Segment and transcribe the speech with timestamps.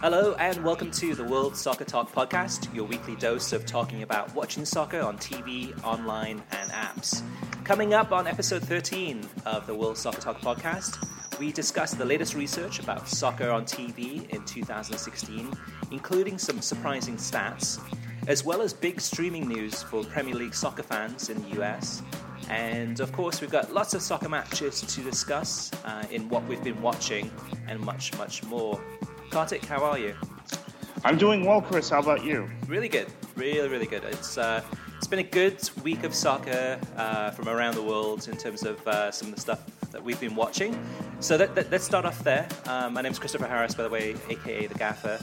[0.00, 4.32] Hello and welcome to the World Soccer Talk podcast, your weekly dose of talking about
[4.34, 7.22] watching soccer on TV, online, and apps.
[7.64, 11.02] Coming up on episode 13 of the World Soccer Talk podcast,
[11.38, 15.50] we discuss the latest research about soccer on TV in 2016,
[15.90, 17.80] including some surprising stats,
[18.28, 22.02] as well as big streaming news for Premier League soccer fans in the US.
[22.50, 26.62] And of course, we've got lots of soccer matches to discuss uh, in what we've
[26.62, 27.30] been watching
[27.66, 28.78] and much, much more.
[29.30, 30.14] Kartik, how are you?
[31.04, 31.90] I'm doing well, Chris.
[31.90, 32.48] How about you?
[32.66, 34.02] Really good, really, really good.
[34.04, 34.62] It's uh,
[34.96, 38.84] it's been a good week of soccer uh, from around the world in terms of
[38.88, 39.60] uh, some of the stuff
[39.92, 40.78] that we've been watching.
[41.20, 42.48] So that, that, let's start off there.
[42.66, 45.22] Um, my name is Christopher Harris, by the way, aka the Gaffer.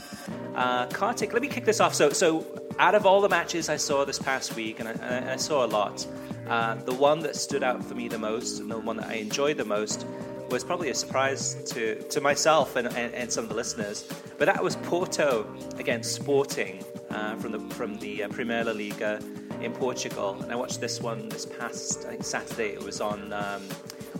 [0.54, 1.94] Uh, Kartik, let me kick this off.
[1.94, 2.46] So, so
[2.78, 5.64] out of all the matches I saw this past week, and I, and I saw
[5.64, 6.06] a lot,
[6.48, 9.14] uh, the one that stood out for me the most, and the one that I
[9.14, 10.06] enjoyed the most,
[10.54, 14.08] was probably a surprise to, to myself and, and, and some of the listeners.
[14.38, 19.20] But that was Porto against Sporting uh, from the from the uh, Primeira Liga
[19.60, 20.38] in Portugal.
[20.40, 22.68] And I watched this one this past I think Saturday.
[22.68, 23.62] It was on um,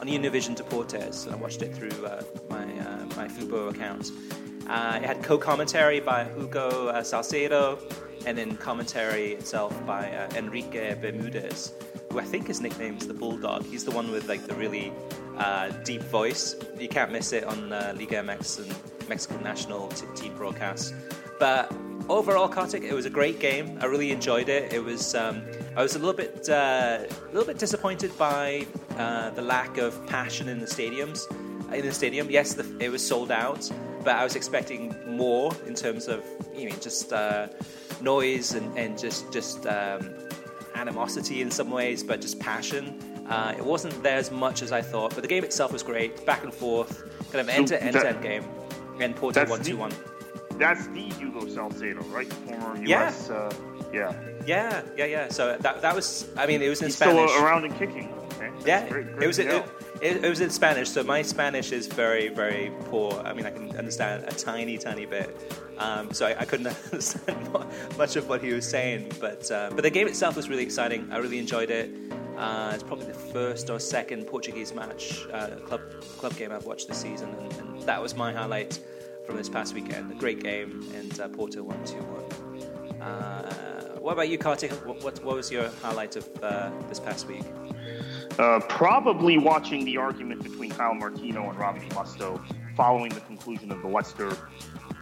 [0.00, 1.26] on Univision Deportes.
[1.26, 4.10] And I watched it through uh, my uh, my Fubo account.
[4.68, 7.78] Uh, it had co-commentary by Hugo uh, Salcedo,
[8.26, 11.74] and then commentary itself by Enrique Bermudez,
[12.10, 13.64] who I think his nickname is the Bulldog.
[13.66, 14.90] He's the one with like the really
[15.38, 16.56] uh, deep voice.
[16.78, 20.92] You can't miss it on uh, Liga MX and Mexican national t- team broadcasts.
[21.38, 21.72] But
[22.08, 23.78] overall, Kartik, it was a great game.
[23.80, 24.72] I really enjoyed it.
[24.72, 25.14] It was.
[25.14, 25.42] Um,
[25.76, 30.06] I was a little bit, uh, a little bit disappointed by uh, the lack of
[30.06, 31.30] passion in the stadiums.
[31.72, 33.68] In the stadium, yes, the, it was sold out,
[34.04, 36.24] but I was expecting more in terms of,
[36.54, 37.48] you know, just uh,
[38.00, 40.14] noise and, and just just um,
[40.74, 43.13] animosity in some ways, but just passion.
[43.28, 46.24] Uh, it wasn't there as much as I thought, but the game itself was great,
[46.26, 48.44] back and forth, kind of end to end to end game,
[49.00, 49.92] and Porto that's one the- two one.
[50.58, 52.32] That's the Hugo Salcedo, right?
[52.32, 53.00] Former Yeah.
[53.06, 53.28] U.S.
[53.28, 53.52] Uh,
[53.92, 54.12] yeah.
[54.46, 55.28] Yeah, yeah, yeah.
[55.28, 57.28] So that that was, I mean, it was in He's Spanish.
[57.30, 58.12] still around and kicking.
[58.34, 58.50] Okay.
[58.64, 59.64] Yeah, great, it great was it, know.
[60.00, 63.20] it, it was in Spanish, so my Spanish is very very poor.
[63.24, 65.28] I mean, I can understand a tiny tiny bit,
[65.78, 67.48] um, so I, I couldn't understand
[67.98, 69.12] much of what he was saying.
[69.20, 71.08] But uh, but the game itself was really exciting.
[71.10, 71.90] I really enjoyed it.
[72.36, 75.82] Uh, it's probably the first or second Portuguese match uh, club
[76.18, 78.80] club game I've watched this season, and, and that was my highlight
[79.24, 80.10] from this past weekend.
[80.10, 83.00] A great game, and uh, Porto one two one.
[83.00, 84.72] Uh, what about you, Kartik?
[84.86, 87.44] What, what, what was your highlight of uh, this past week?
[88.68, 92.40] Probably watching the argument between Kyle Martino and Robbie Mustoe
[92.76, 94.36] following the conclusion of the Leicester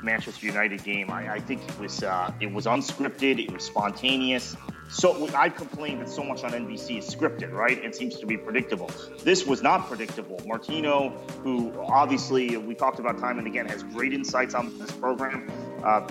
[0.03, 1.11] Manchester United game.
[1.11, 3.39] I, I think it was uh, it was unscripted.
[3.39, 4.57] It was spontaneous.
[4.89, 7.83] So I complain that so much on NBC is scripted, right?
[7.83, 8.91] It seems to be predictable.
[9.23, 10.39] This was not predictable.
[10.47, 11.09] Martino,
[11.43, 15.51] who obviously we talked about time and again, has great insights on this program.
[15.83, 16.07] Uh,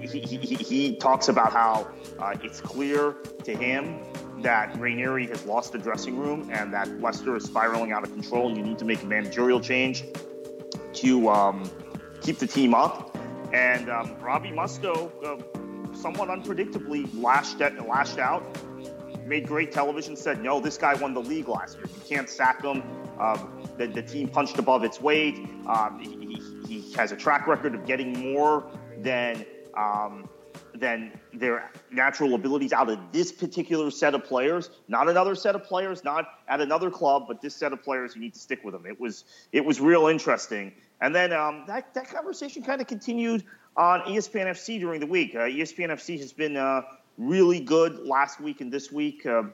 [0.00, 3.12] he, he, he- talks about how uh, it's clear
[3.44, 4.00] to him
[4.42, 8.56] that Ranieri has lost the dressing room and that Leicester is spiraling out of control.
[8.56, 10.04] You need to make a managerial change
[10.94, 11.70] to um,
[12.20, 13.16] keep the team up.
[13.52, 18.42] And um, Robbie Mustoe, uh, somewhat unpredictably, lashed, at, lashed out,
[19.26, 21.86] made great television, said, no, this guy won the league last year.
[21.86, 22.82] You can't sack him.
[23.18, 25.36] Um, the, the team punched above its weight.
[25.66, 26.36] Um, he,
[26.66, 29.44] he, he has a track record of getting more than
[29.76, 30.28] um,
[30.78, 34.70] than their natural abilities out of this particular set of players.
[34.88, 38.14] Not another set of players, not at another club, but this set of players.
[38.14, 38.86] You need to stick with them.
[38.86, 43.44] It was it was real interesting, And then um, that, that conversation kind of continued
[43.76, 45.34] on ESPN FC during the week.
[45.34, 46.82] Uh, ESPN FC has been uh,
[47.16, 49.24] really good last week and this week.
[49.24, 49.44] Uh,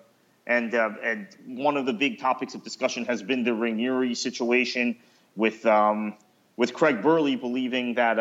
[0.46, 4.96] and, uh, and one of the big topics of discussion has been the Ranieri situation
[5.36, 6.14] with, um,
[6.56, 8.18] with Craig Burley believing that,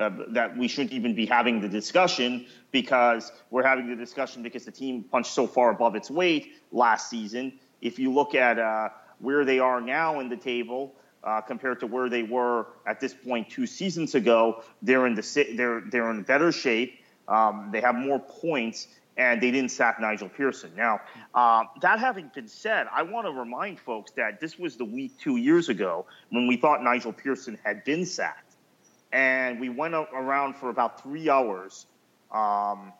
[0.00, 4.42] uh, uh, that we shouldn't even be having the discussion because we're having the discussion
[4.42, 7.52] because the team punched so far above its weight last season.
[7.80, 8.58] If you look at
[9.20, 10.94] where they are now in the table,
[11.24, 14.62] uh, compared to where they were at this point two seasons ago.
[14.82, 17.00] They're in the they're they're in better shape.
[17.26, 20.70] Um, they have more points, and they didn't sack Nigel Pearson.
[20.76, 21.00] Now,
[21.34, 25.18] uh, that having been said, I want to remind folks that this was the week
[25.18, 28.43] two years ago when we thought Nigel Pearson had been sacked,
[29.14, 31.86] and we went around for about three hours
[32.32, 32.92] um,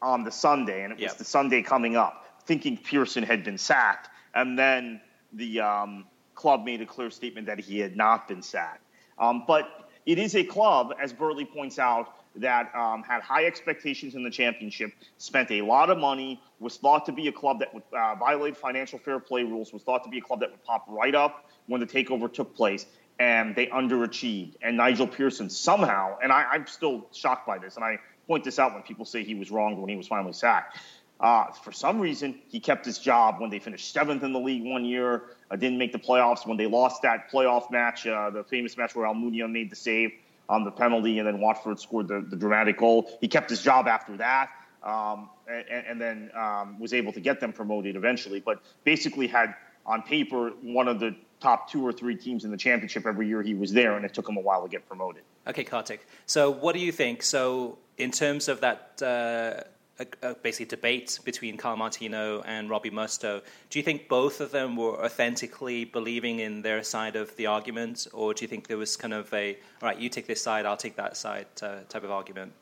[0.00, 1.18] on the Sunday, and it was yep.
[1.18, 5.00] the Sunday coming up, thinking Pearson had been sacked, and then
[5.32, 6.06] the um,
[6.36, 8.84] club made a clear statement that he had not been sacked.
[9.18, 14.14] Um, but it is a club, as Burley points out, that um, had high expectations
[14.14, 17.74] in the championship, spent a lot of money, was thought to be a club that
[17.74, 20.62] would uh, violate financial fair play rules, was thought to be a club that would
[20.62, 22.86] pop right up when the takeover took place,
[23.18, 24.54] and they underachieved.
[24.62, 28.58] And Nigel Pearson somehow, and I, I'm still shocked by this, and I point this
[28.58, 30.78] out when people say he was wrong when he was finally sacked.
[31.20, 34.62] Uh, for some reason, he kept his job when they finished seventh in the league
[34.64, 36.46] one year, uh, didn't make the playoffs.
[36.46, 40.12] When they lost that playoff match, uh, the famous match where Almunia made the save
[40.48, 43.88] on the penalty and then Watford scored the, the dramatic goal, he kept his job
[43.88, 44.50] after that
[44.82, 48.40] um, and, and, then um, was able to get them promoted eventually.
[48.40, 49.54] But basically, had
[49.84, 53.42] on paper one of the top two or three teams in the championship every year
[53.42, 55.22] he was there, and it took him a while to get promoted.
[55.46, 56.06] Okay, Kartik.
[56.26, 57.22] So, what do you think?
[57.22, 59.02] So, in terms of that.
[59.02, 59.64] Uh
[59.98, 63.42] a, a basically debate between Kyle Martino and Robbie Mustoe.
[63.70, 68.06] Do you think both of them were authentically believing in their side of the argument,
[68.12, 70.66] or do you think there was kind of a, all right, you take this side,
[70.66, 72.52] I'll take that side uh, type of argument?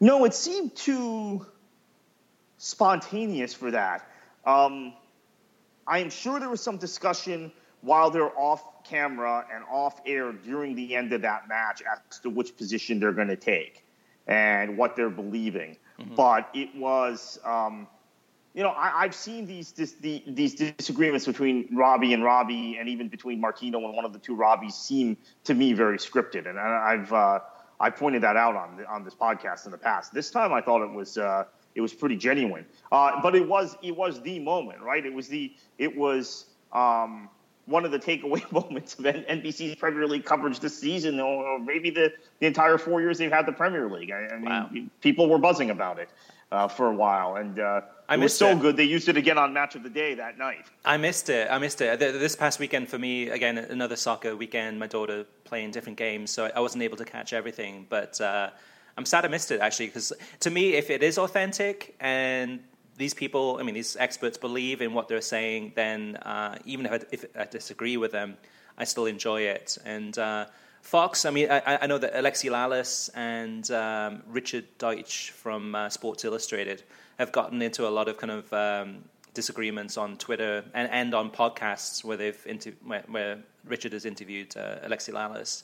[0.00, 1.46] No, it seemed too
[2.58, 4.08] spontaneous for that.
[4.44, 4.94] Um,
[5.86, 10.74] I am sure there was some discussion while they're off camera and off air during
[10.74, 13.84] the end of that match as to which position they're going to take
[14.26, 15.76] and what they're believing.
[16.00, 16.14] Mm-hmm.
[16.14, 17.86] But it was, um,
[18.54, 22.88] you know, I, have seen these this, the, these disagreements between Robbie and Robbie, and
[22.88, 26.58] even between Martino and one of the two Robbies, seem to me very scripted, and
[26.58, 27.40] I've uh,
[27.80, 30.12] I pointed that out on the, on this podcast in the past.
[30.12, 31.18] This time, I thought it was.
[31.18, 31.44] Uh,
[31.74, 35.06] it was pretty genuine, uh, but it was it was the moment, right?
[35.06, 37.30] It was the it was um,
[37.66, 42.12] one of the takeaway moments of NBC's Premier League coverage this season, or maybe the,
[42.40, 44.10] the entire four years they've had the Premier League.
[44.10, 44.70] I, I mean, wow.
[45.00, 46.08] people were buzzing about it
[46.50, 48.60] uh, for a while, and uh, I it was so it.
[48.60, 50.66] good they used it again on Match of the Day that night.
[50.84, 51.48] I missed it.
[51.50, 51.98] I missed it.
[51.98, 54.78] This past weekend for me, again, another soccer weekend.
[54.78, 58.20] My daughter playing different games, so I wasn't able to catch everything, but.
[58.20, 58.50] Uh,
[58.94, 62.60] I'm sad I missed it actually, because to me, if it is authentic and
[62.96, 66.92] these people, I mean, these experts believe in what they're saying, then uh, even if
[66.92, 68.36] I, if I, disagree with them,
[68.76, 69.78] I still enjoy it.
[69.84, 70.46] And uh,
[70.82, 75.88] Fox, I mean, I, I, know that Alexi Lalas and um, Richard Deitsch from uh,
[75.88, 76.82] Sports Illustrated
[77.18, 79.04] have gotten into a lot of kind of um,
[79.34, 84.56] disagreements on Twitter and, and on podcasts where they've inter- where, where Richard has interviewed
[84.56, 85.62] uh, Alexi Lalas.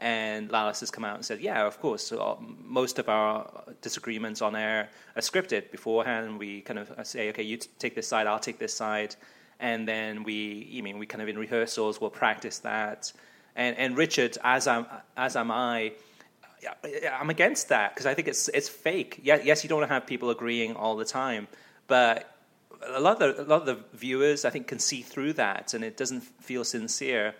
[0.00, 3.64] And Lalas has come out and said, yeah, of course, so uh, most of our
[3.82, 6.38] disagreements on air are scripted beforehand.
[6.38, 9.16] We kind of say, okay, you take this side, I'll take this side.
[9.58, 13.12] And then we, I mean, we kind of in rehearsals, we'll practice that.
[13.56, 15.94] And, and Richard, as I'm as am I,
[17.12, 19.20] I'm against that because I think it's, it's fake.
[19.24, 21.48] Yes, yes, you don't have people agreeing all the time,
[21.88, 22.36] but
[22.86, 25.74] a lot, of the, a lot of the viewers, I think, can see through that
[25.74, 27.34] and it doesn't feel sincere.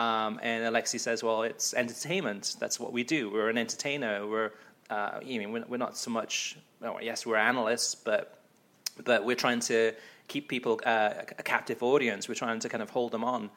[0.00, 2.56] Um, and Alexi says, well, it's entertainment.
[2.58, 3.30] That's what we do.
[3.30, 4.26] We're an entertainer.
[4.26, 4.52] We're,
[4.88, 8.38] uh, you mean, we're, we're, not so much, well, yes, we're analysts, but,
[9.04, 9.92] but we're trying to
[10.26, 12.28] keep people uh, a captive audience.
[12.30, 13.50] We're trying to kind of hold them on.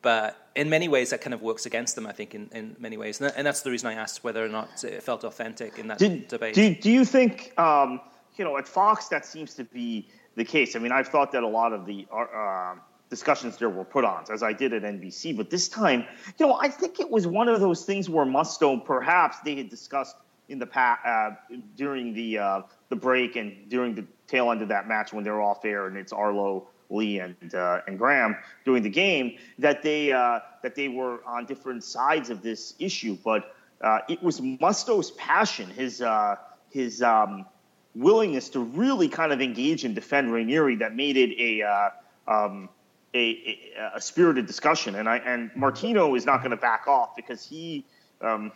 [0.00, 2.96] But in many ways, that kind of works against them, I think, in, in many
[2.96, 3.20] ways.
[3.20, 6.28] And that's the reason I asked whether or not it felt authentic in that Did,
[6.28, 6.54] debate.
[6.54, 8.00] Do, do you think, um,
[8.36, 10.76] you know, at Fox, that seems to be the case?
[10.76, 12.76] I mean, I've thought that a lot of the uh,
[13.10, 15.36] discussions there were put on, as I did at NBC.
[15.36, 16.04] But this time,
[16.38, 19.68] you know, I think it was one of those things where Mustoe perhaps they had
[19.68, 20.16] discussed
[20.48, 21.30] in the past uh,
[21.76, 25.42] during the uh, the break and during the tail end of that match when they're
[25.42, 30.12] off air and it's Arlo, Lee, and uh, and Graeme doing the game that they
[30.12, 33.18] uh, that they were on different sides of this issue.
[33.24, 36.36] But uh, it was Mustoe's passion, his uh,
[36.70, 37.44] his um,
[37.96, 41.90] willingness to really kind of engage and defend Ranieri that made it a
[42.28, 42.68] um,
[43.14, 47.44] a, a, spirited discussion, and I and Martino is not going to back off because
[47.46, 47.84] he.
[48.20, 48.52] Um,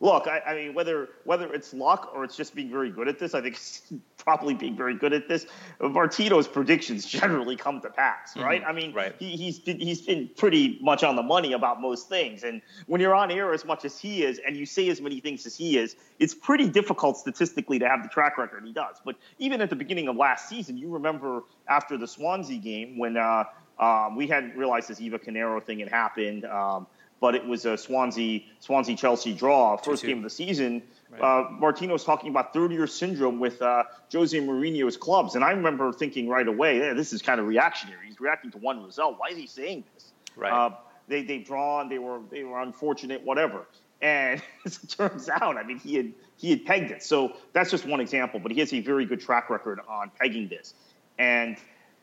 [0.00, 3.18] look, I, I, mean, whether whether it's luck or it's just being very good at
[3.18, 3.58] this, I think
[4.16, 5.46] probably being very good at this.
[5.80, 8.44] Martino's predictions generally come to pass, mm-hmm.
[8.44, 8.60] right?
[8.60, 8.70] Mm-hmm.
[8.70, 9.14] I mean, right.
[9.18, 13.00] He, he's been, he's been pretty much on the money about most things, and when
[13.00, 15.56] you're on air as much as he is, and you say as many things as
[15.56, 18.96] he is, it's pretty difficult statistically to have the track record he does.
[19.04, 23.16] But even at the beginning of last season, you remember after the Swansea game when.
[23.16, 23.44] Uh,
[23.78, 26.44] um, we hadn't realized this Eva Carneiro thing had happened.
[26.44, 26.86] Um,
[27.20, 30.82] but it was a Swansea Swansea Chelsea draw, first game of the season.
[31.10, 31.20] Right.
[31.20, 35.50] Uh, Martino was talking about third year syndrome with uh, Jose Mourinho's clubs, and I
[35.50, 38.06] remember thinking right away, yeah, this is kind of reactionary.
[38.06, 39.18] He's reacting to one result.
[39.18, 40.12] Why is he saying this?
[40.36, 40.52] Right.
[40.52, 40.70] Uh,
[41.08, 43.66] they they drawn, they were they were unfortunate, whatever.
[44.00, 47.02] And as it turns out, I mean, he had he had pegged it.
[47.02, 50.48] So that's just one example, but he has a very good track record on pegging
[50.48, 50.74] this.
[51.18, 51.56] And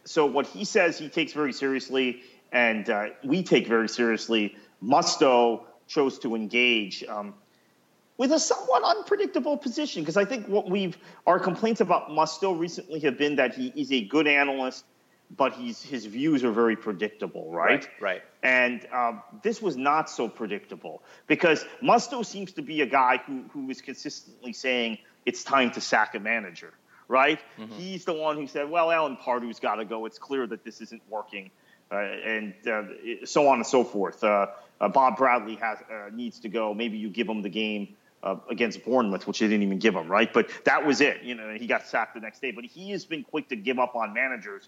[0.06, 2.22] so what he says, he takes very seriously,
[2.52, 7.34] and uh, we take very seriously Mustoe chose to engage um,
[8.18, 10.98] with a somewhat unpredictable position because I think what we've
[11.28, 14.86] our complaints about Mustoe recently have been that he is a good analyst,
[15.36, 17.88] but he's his views are very predictable, right?
[18.00, 18.02] Right.
[18.02, 18.22] right.
[18.44, 23.44] And um, this was not so predictable because Mustoe seems to be a guy who
[23.52, 26.74] who is consistently saying it's time to sack a manager,
[27.08, 27.40] right?
[27.58, 27.74] Mm-hmm.
[27.74, 30.06] He's the one who said, "Well, Alan Pardew's got to go.
[30.06, 31.52] It's clear that this isn't working."
[31.92, 32.84] Uh, and uh,
[33.26, 34.24] so on and so forth.
[34.24, 34.48] Uh,
[34.82, 36.74] uh, Bob Bradley has uh, needs to go.
[36.74, 40.12] Maybe you give him the game uh, against Bournemouth, which they didn't even give him,
[40.12, 40.32] right?
[40.34, 41.22] But that was it.
[41.24, 42.52] You know, he got sacked the next day.
[42.52, 44.68] But he has been quick to give up on managers.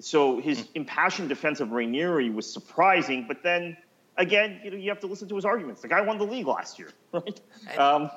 [0.00, 0.68] So his mm.
[0.74, 3.24] impassioned defense of Ranieri was surprising.
[3.26, 3.76] But then
[4.16, 5.80] again, you know, you have to listen to his arguments.
[5.80, 7.40] The guy won the league last year, right?
[7.78, 8.10] Um,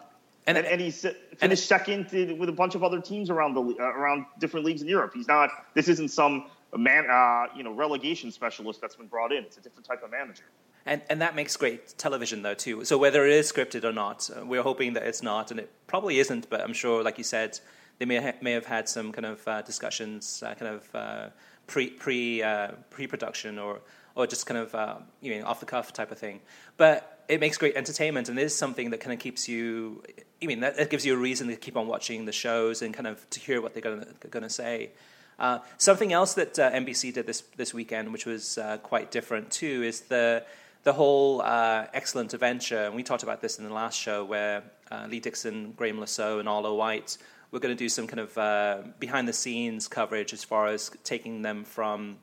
[0.47, 3.61] and, and, and, he's finished and second with a bunch of other teams around the
[3.61, 5.11] uh, around different leagues in Europe.
[5.13, 5.49] He's not.
[5.75, 6.45] This isn't some
[6.77, 9.43] man, uh, you know, relegation specialist that's been brought in.
[9.43, 10.43] It's a different type of manager.
[10.85, 12.85] And, and that makes great television, though, too.
[12.85, 15.71] So whether it is scripted or not, uh, we're hoping that it's not, and it
[15.87, 16.49] probably isn't.
[16.49, 17.59] But I'm sure, like you said,
[17.99, 21.29] they may ha- may have had some kind of uh, discussions, uh, kind of uh,
[21.67, 23.81] pre pre uh, pre production, or
[24.15, 26.39] or just kind of uh, you know off the cuff type of thing.
[26.77, 30.03] But it makes great entertainment, and it is something that kind of keeps you.
[30.43, 32.93] I mean, that, that gives you a reason to keep on watching the shows and
[32.93, 34.91] kind of to hear what they're going to say.
[35.39, 39.49] Uh, something else that uh, NBC did this this weekend, which was uh, quite different
[39.49, 40.43] too, is the
[40.83, 44.63] the whole uh, excellent adventure, and we talked about this in the last show, where
[44.91, 47.17] uh, Lee Dixon, Le Saux, and Arlo White
[47.51, 50.91] were going to do some kind of uh, behind the scenes coverage as far as
[51.05, 52.17] taking them from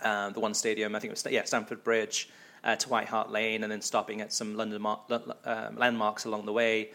[0.00, 2.28] the one stadium, I think it was yeah Stamford Bridge,
[2.64, 6.46] uh, to White Hart Lane, and then stopping at some London mar- uh, landmarks along
[6.46, 6.90] the way.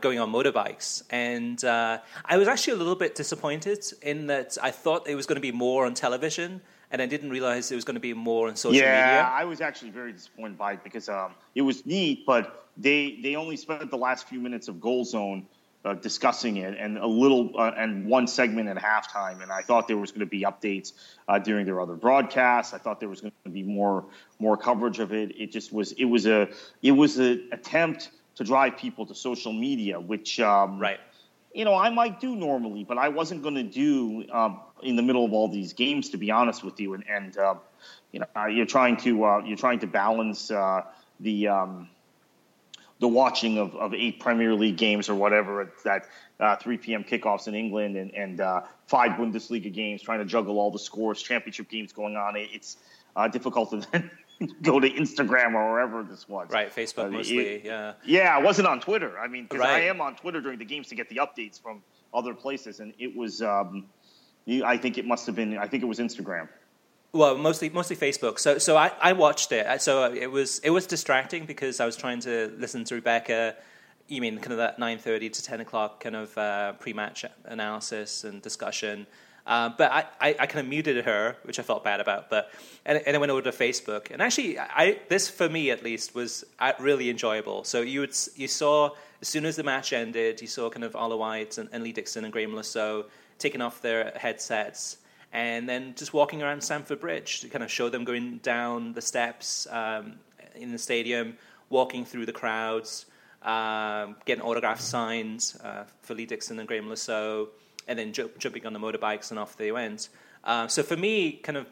[0.00, 5.08] going on motorbikes, and I was actually a little bit disappointed in that I thought
[5.08, 6.60] it was going to be more on television,
[6.90, 9.22] and I didn't realize it was going to be more on social yeah, media.
[9.22, 13.18] Yeah, I was actually very disappointed by it because um, it was neat, but they
[13.22, 15.46] they only spent the last few minutes of Goal Zone
[15.84, 19.42] uh, discussing it and a little uh, and one segment at halftime.
[19.42, 20.92] And I thought there was going to be updates
[21.28, 22.72] uh, during their other broadcasts.
[22.74, 24.06] I thought there was going to be more
[24.38, 25.38] more coverage of it.
[25.38, 26.48] It just was it was a
[26.82, 31.00] it was an attempt to drive people to social media, which um, right
[31.54, 35.02] you know, I might do normally, but I wasn't going to do um, in the
[35.02, 36.94] middle of all these games, to be honest with you.
[36.94, 37.54] And, and uh,
[38.10, 40.82] you know, you're trying to uh, you're trying to balance uh,
[41.20, 41.88] the um,
[43.00, 46.06] the watching of, of eight Premier League games or whatever that
[46.40, 47.04] uh, 3 p.m.
[47.04, 51.22] kickoffs in England and, and uh, five Bundesliga games, trying to juggle all the scores,
[51.22, 52.34] championship games going on.
[52.36, 52.76] It's
[53.16, 54.10] uh, difficult to then
[54.62, 56.48] go to Instagram or wherever this was.
[56.50, 57.38] Right, Facebook uh, mostly.
[57.38, 57.92] It, yeah.
[58.04, 59.18] Yeah, I wasn't on Twitter.
[59.18, 59.82] I mean, because right.
[59.82, 61.82] I am on Twitter during the games to get the updates from
[62.12, 63.42] other places, and it was.
[63.42, 63.86] Um,
[64.62, 65.56] I think it must have been.
[65.56, 66.48] I think it was Instagram.
[67.14, 68.40] Well, mostly mostly Facebook.
[68.40, 69.80] So so I, I watched it.
[69.80, 73.54] So it was it was distracting because I was trying to listen to Rebecca.
[74.08, 77.24] You mean kind of that nine thirty to ten o'clock kind of uh, pre match
[77.44, 79.06] analysis and discussion.
[79.46, 82.30] Uh, but I, I, I, kind of muted her, which I felt bad about.
[82.30, 82.50] But
[82.84, 86.16] and, and I went over to Facebook, and actually, I this for me at least
[86.16, 87.62] was uh, really enjoyable.
[87.62, 88.90] So you would, you saw
[89.20, 91.92] as soon as the match ended, you saw kind of Arlo White and, and Lee
[91.92, 94.96] Dixon and Le Saux taking off their headsets
[95.34, 99.02] and then just walking around Stamford Bridge to kind of show them going down the
[99.02, 100.14] steps um,
[100.54, 101.36] in the stadium,
[101.68, 103.06] walking through the crowds,
[103.42, 107.50] um, getting autograph signs uh, for Lee Dixon and Graeme Saux
[107.88, 110.08] and then ju- jumping on the motorbikes and off they went.
[110.44, 111.66] Um, so for me, kind of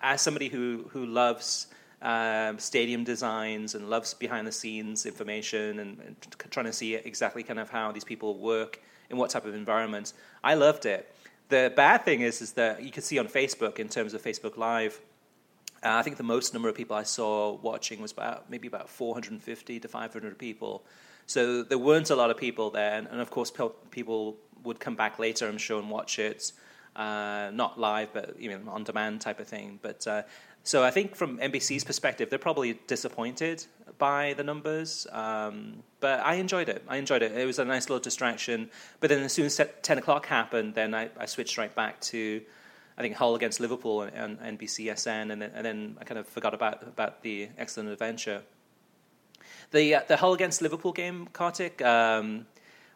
[0.00, 1.66] as somebody who who loves
[2.02, 6.16] um, stadium designs and loves behind the scenes information and, and,
[6.50, 8.80] trying to see exactly kind of how these people work
[9.10, 11.14] in what type of environment, I loved it.
[11.48, 14.56] The bad thing is is that you can see on Facebook in terms of Facebook
[14.56, 15.00] Live
[15.84, 18.88] Uh, I think the most number of people I saw watching was about maybe about
[18.88, 20.84] 450 to 500 people.
[21.26, 23.52] So there weren't a lot of people there, and, of course
[23.90, 26.52] people would come back later, I'm sure, and watch it,
[26.94, 29.80] uh, not live, but you know, on demand type of thing.
[29.82, 30.22] But uh,
[30.64, 33.64] so I think from NBC's perspective, they're probably disappointed
[33.98, 36.84] by the numbers, um, but I enjoyed it.
[36.88, 37.32] I enjoyed it.
[37.32, 38.70] It was a nice little distraction.
[39.00, 42.42] But then as soon as 10 o'clock happened, then I, I switched right back to,
[42.96, 46.28] I think, Hull against Liverpool and, and NBCSN, and then, and then I kind of
[46.28, 48.42] forgot about, about the excellent adventure.
[49.72, 52.46] The, uh, the Hull against Liverpool game, Kartik, um,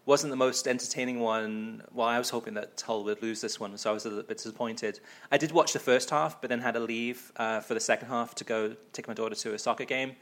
[0.06, 1.82] wasn't the most entertaining one.
[1.92, 4.22] Well, I was hoping that Hull would lose this one, so I was a little
[4.22, 5.00] bit disappointed.
[5.32, 8.08] I did watch the first half, but then had to leave uh, for the second
[8.08, 10.14] half to go take my daughter to a soccer game.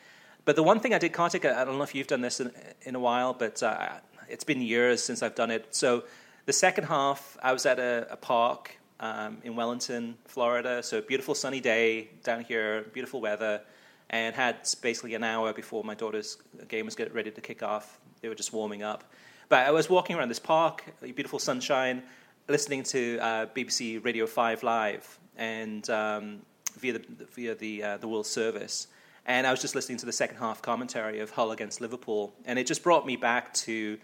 [0.46, 2.50] But the one thing I did, Kartik, I don't know if you've done this in,
[2.82, 3.88] in a while, but uh,
[4.28, 5.74] it's been years since I've done it.
[5.74, 6.04] So
[6.46, 10.82] the second half, I was at a, a park um, in Wellington, Florida.
[10.82, 13.60] So beautiful sunny day down here, beautiful weather,
[14.08, 16.38] and had basically an hour before my daughter's
[16.68, 18.00] game was ready to kick off.
[18.22, 19.04] They were just warming up.
[19.48, 22.02] But I was walking around this park, beautiful sunshine,
[22.48, 26.40] listening to uh, BBC Radio 5 Live and um,
[26.78, 28.88] via the, via the, uh, the World Service.
[29.26, 32.34] And I was just listening to the second half commentary of Hull against Liverpool.
[32.44, 33.98] And it just brought me back to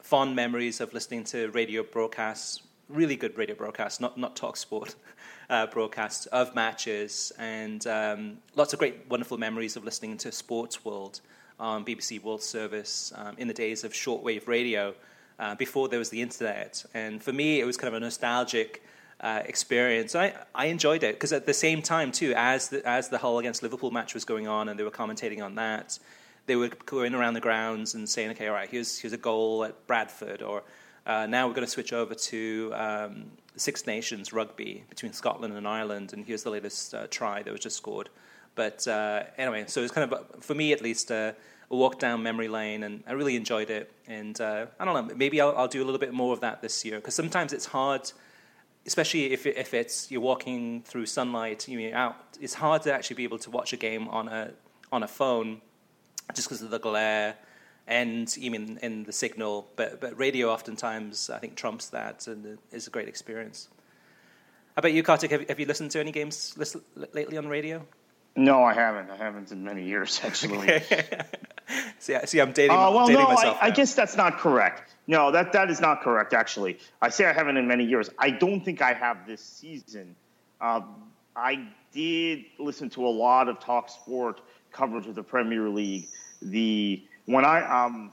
[0.00, 4.94] fond memories of listening to radio broadcasts, really good radio broadcasts, not, not talk sport
[5.50, 10.84] uh, broadcasts of matches, and um, lots of great, wonderful memories of listening to Sports
[10.84, 11.20] World
[11.58, 14.94] on BBC World Service um, in the days of shortwave radio
[15.38, 16.84] uh, before there was the internet.
[16.94, 18.82] And for me, it was kind of a nostalgic
[19.20, 20.14] uh, experience.
[20.14, 23.38] I, I enjoyed it because at the same time, too, as the, as the Hull
[23.38, 25.98] against Liverpool match was going on and they were commentating on that,
[26.46, 29.64] they were going around the grounds and saying, okay, all right, here's, here's a goal
[29.64, 30.62] at Bradford, or
[31.06, 33.24] uh, now we're going to switch over to um,
[33.56, 37.60] Six Nations rugby between Scotland and Ireland, and here's the latest uh, try that was
[37.60, 38.10] just scored.
[38.54, 41.32] But uh, anyway, so it was kind of, for me at least, uh,
[41.70, 43.90] a walk down memory lane, and I really enjoyed it.
[44.06, 46.62] And uh, I don't know, maybe I'll, I'll, do a little bit more of that
[46.62, 48.12] this year because sometimes it's hard,
[48.86, 52.16] especially if if it's you're walking through sunlight, you're out.
[52.40, 54.52] It's hard to actually be able to watch a game on a
[54.92, 55.60] on a phone
[56.34, 57.36] just because of the glare
[57.86, 59.68] and even in the signal.
[59.76, 63.68] But but radio oftentimes I think trumps that, and is a great experience.
[64.74, 65.30] How about you, Kartik?
[65.30, 66.56] Have, have you listened to any games
[67.12, 67.86] lately on radio?
[68.36, 69.10] No, I haven't.
[69.10, 70.82] I haven't in many years, actually.
[71.98, 72.76] see, see, I'm dating.
[72.76, 74.94] Uh, well, dating no, myself I, I, guess that's not correct.
[75.06, 76.34] No, that that is not correct.
[76.34, 78.10] Actually, I say I haven't in many years.
[78.18, 80.16] I don't think I have this season.
[80.60, 80.80] Uh,
[81.36, 84.40] I did listen to a lot of Talk Sport
[84.72, 86.08] coverage of the Premier League.
[86.42, 88.12] The when I um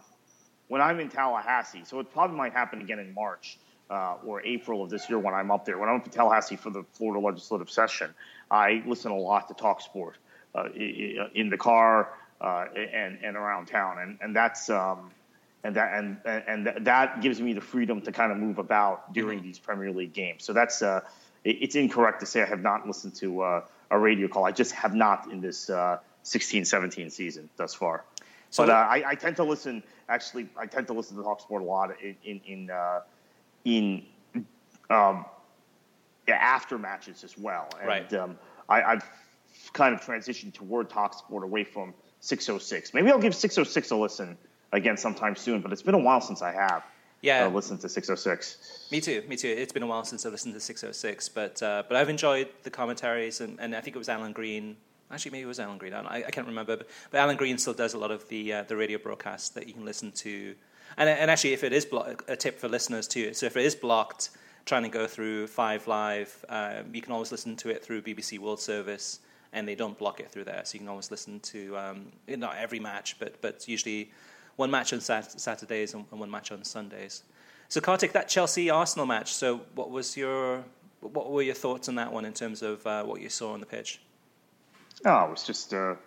[0.67, 3.57] when I'm in Tallahassee, so it probably might happen again in March.
[3.89, 5.77] Uh, or April of this year when I'm up there.
[5.77, 8.15] When I'm up in Tallahassee for the Florida legislative session,
[8.51, 10.17] I listen a lot to Talk Sport
[10.53, 12.09] uh, in the car
[12.41, 15.11] uh, and and around town, and and that's um,
[15.63, 19.39] and that and and that gives me the freedom to kind of move about during
[19.39, 19.47] mm-hmm.
[19.47, 20.43] these Premier League games.
[20.43, 21.01] So that's uh,
[21.45, 24.45] it's incorrect to say I have not listened to uh, a radio call.
[24.45, 28.03] I just have not in this uh, 16-17 season thus far.
[28.49, 29.81] So but uh, I, I, tend to listen.
[30.09, 32.99] Actually, I tend to listen to Talk Sport a lot in in in, uh,
[33.63, 34.03] in
[34.89, 35.25] um,
[36.35, 37.69] after matches as well.
[37.79, 38.13] And, right.
[38.13, 38.37] Um,
[38.69, 39.05] I, have
[39.73, 42.93] kind of transitioned toward Talk Sport away from 606.
[42.93, 44.37] Maybe I'll give 606 a listen
[44.71, 46.83] again sometime soon, but it's been a while since I have.
[47.21, 48.87] Yeah, uh, listened to 606.
[48.91, 49.23] Me too.
[49.27, 49.47] Me too.
[49.47, 52.71] It's been a while since I listened to 606, but uh, but I've enjoyed the
[52.71, 54.75] commentaries, and, and I think it was Alan Green.
[55.11, 55.93] Actually, maybe it was Alan Green.
[55.93, 58.63] I, I can't remember, but, but Alan Green still does a lot of the uh,
[58.63, 60.55] the radio broadcasts that you can listen to.
[60.97, 63.65] And, and actually, if it is blo- a tip for listeners too, so if it
[63.65, 64.31] is blocked,
[64.65, 68.39] trying to go through Five Live, um, you can always listen to it through BBC
[68.39, 69.19] World Service,
[69.53, 70.61] and they don't block it through there.
[70.63, 74.11] So you can always listen to um, not every match, but but usually
[74.55, 77.23] one match on sat- Saturdays and one match on Sundays.
[77.69, 79.33] So Kartik, that Chelsea Arsenal match.
[79.33, 80.63] So what was your
[80.99, 83.59] what were your thoughts on that one in terms of uh, what you saw on
[83.59, 84.01] the pitch?
[85.05, 85.97] Oh, it was just a,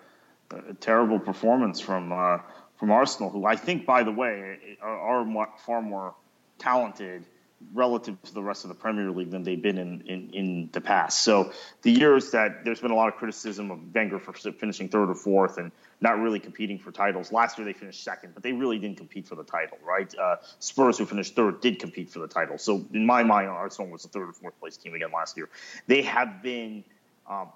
[0.51, 2.39] a terrible performance from uh,
[2.77, 6.15] from Arsenal, who I think, by the way, are, are far more
[6.59, 7.25] talented
[7.73, 10.81] relative to the rest of the Premier League than they've been in, in, in, the
[10.81, 11.23] past.
[11.23, 15.11] So the years that there's been a lot of criticism of Wenger for finishing third
[15.11, 17.33] or fourth and not really competing for titles.
[17.33, 20.13] Last year they finished second, but they really didn't compete for the title, right?
[20.17, 22.59] Uh, Spurs, who finished third, did compete for the title.
[22.59, 25.49] So in my mind, Arsenal was the third or fourth place team again last year.
[25.87, 26.85] They have been
[27.29, 27.49] um,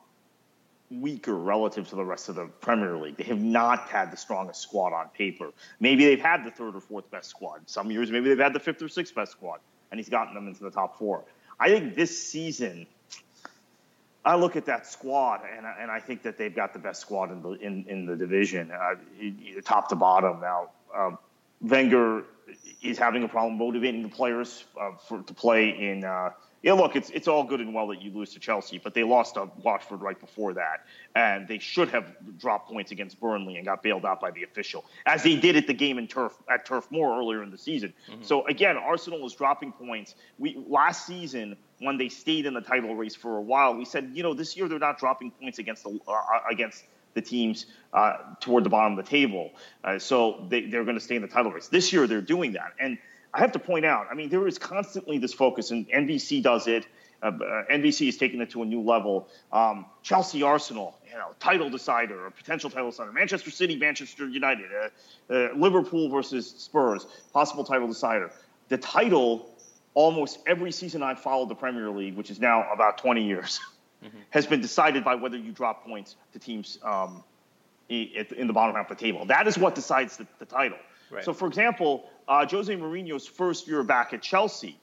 [0.90, 3.16] weaker relative to the rest of the Premier League.
[3.16, 5.50] They have not had the strongest squad on paper.
[5.80, 7.62] Maybe they've had the third or fourth best squad.
[7.66, 10.48] Some years, maybe they've had the fifth or sixth best squad and he's gotten them
[10.48, 11.24] into the top four.
[11.58, 12.86] I think this season,
[14.24, 17.00] I look at that squad, and I, and I think that they've got the best
[17.00, 18.94] squad in the in, in the division, uh,
[19.64, 20.40] top to bottom.
[20.40, 21.18] Now, um,
[21.60, 22.24] Wenger
[22.82, 26.30] is having a problem motivating the players uh, for to play in uh,
[26.62, 29.04] yeah, look, it's it's all good and well that you lose to Chelsea, but they
[29.04, 32.04] lost to Watford right before that, and they should have
[32.36, 35.68] dropped points against Burnley and got bailed out by the official, as they did at
[35.68, 37.92] the game in Turf at Turf Moor earlier in the season.
[38.10, 38.22] Mm-hmm.
[38.24, 40.16] So again, Arsenal is dropping points.
[40.38, 44.10] We last season when they stayed in the title race for a while, we said,
[44.14, 47.66] you know, this year they're not dropping points against the uh, uh against the teams
[47.92, 49.52] uh, toward the bottom of the table,
[49.84, 51.68] uh, so they, they're going to stay in the title race.
[51.68, 52.98] This year they're doing that, and
[53.38, 56.66] I have to point out, I mean, there is constantly this focus, and NBC does
[56.66, 56.88] it.
[57.22, 59.28] Uh, uh NBC is taking it to a new level.
[59.52, 63.12] Um, Chelsea, Arsenal, you know, title decider or potential title decider.
[63.12, 68.32] Manchester City, Manchester United, uh, uh, Liverpool versus Spurs, possible title decider.
[68.70, 69.54] The title,
[69.94, 73.60] almost every season I've followed the Premier League, which is now about 20 years,
[74.04, 74.18] mm-hmm.
[74.30, 77.22] has been decided by whether you drop points to teams um,
[77.88, 79.26] in the bottom half of the table.
[79.26, 80.78] That is what decides the, the title.
[81.10, 81.24] Right.
[81.24, 84.78] So, for example, uh, Jose Mourinho's first year back at Chelsea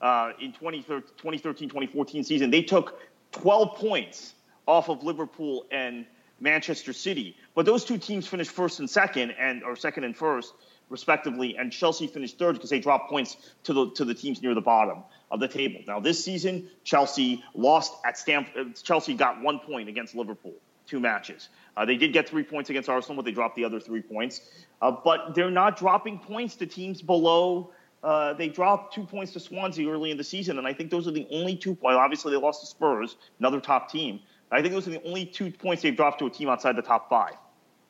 [0.00, 3.00] uh, in 2013 2014 season, they took
[3.32, 4.34] 12 points
[4.66, 6.06] off of Liverpool and
[6.40, 7.36] Manchester City.
[7.54, 10.52] But those two teams finished first and second, and or second and first,
[10.88, 14.54] respectively, and Chelsea finished third because they dropped points to the to the teams near
[14.54, 15.80] the bottom of the table.
[15.86, 18.76] Now this season, Chelsea lost at Stamford.
[18.82, 20.54] Chelsea got one point against Liverpool,
[20.90, 21.48] two matches.
[21.76, 24.40] Uh, they did get three points against Arsenal, but they dropped the other three points.
[24.82, 27.72] Uh, but they're not dropping points to teams below.
[28.02, 31.06] Uh, they dropped two points to Swansea early in the season, and I think those
[31.06, 31.78] are the only two.
[31.80, 34.20] Well, obviously they lost to Spurs, another top team.
[34.50, 36.82] I think those are the only two points they've dropped to a team outside the
[36.82, 37.34] top five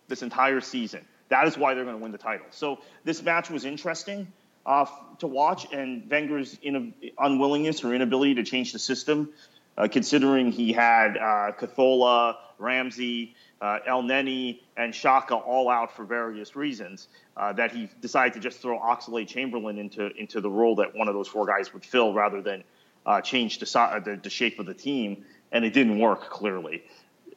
[0.09, 1.07] this entire season.
[1.31, 2.47] That is why they're going to win the title.
[2.51, 4.33] So this match was interesting
[4.67, 4.87] uh,
[5.21, 9.31] to watch, and Wenger's in unwillingness or inability to change the system,
[9.79, 16.55] uh, considering he had uh, Cazorla, Ramsey, uh, Elneny and Xhaka all out for various
[16.55, 20.95] reasons, uh, that he decided to just throw Oxlade Chamberlain into into the role that
[20.95, 22.63] one of those four guys would fill rather than
[23.07, 23.67] uh, change the,
[24.05, 26.83] the, the, shape of the team, and it didn't work clearly.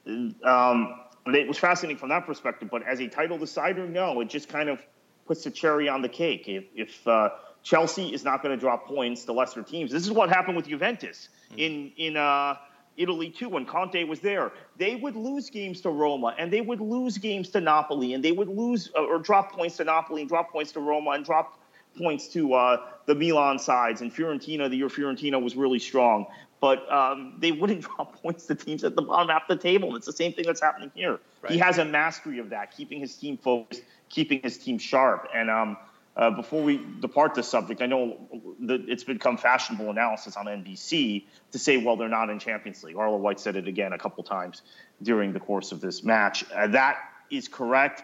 [0.05, 4.49] Um, it was fascinating from that perspective, but as a title decider, no, it just
[4.49, 4.79] kind of
[5.25, 6.47] puts the cherry on the cake.
[6.47, 7.29] If, if uh,
[7.63, 10.67] Chelsea is not going to drop points to lesser teams, this is what happened with
[10.67, 11.59] Juventus mm-hmm.
[11.59, 12.55] in in uh,
[12.97, 14.51] Italy too when Conte was there.
[14.77, 18.31] They would lose games to Roma and they would lose games to Napoli and they
[18.31, 21.59] would lose uh, or drop points to Napoli and drop points to Roma and drop
[21.97, 24.69] points to uh, the Milan sides and Fiorentina.
[24.69, 26.25] The year Fiorentina was really strong,
[26.59, 29.89] but um, they wouldn't drop points to teams at the bottom half of the table.
[29.89, 31.19] And it's the same thing that's happening here.
[31.41, 31.51] Right.
[31.51, 35.49] He has a mastery of that, keeping his team focused, keeping his team sharp, and
[35.49, 35.77] um,
[36.15, 41.25] uh, before we depart this subject, I know that it's become fashionable analysis on NBC
[41.51, 42.95] to say, well, they're not in Champions League.
[42.95, 44.61] Arlo White said it again a couple times
[45.01, 46.43] during the course of this match.
[46.51, 46.97] Uh, that
[47.29, 48.03] is correct,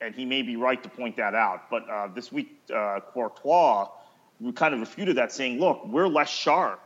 [0.00, 1.70] and he may be right to point that out.
[1.70, 3.88] But uh, this week, uh, Courtois
[4.54, 6.80] kind of refuted that, saying, look, we're less sharp.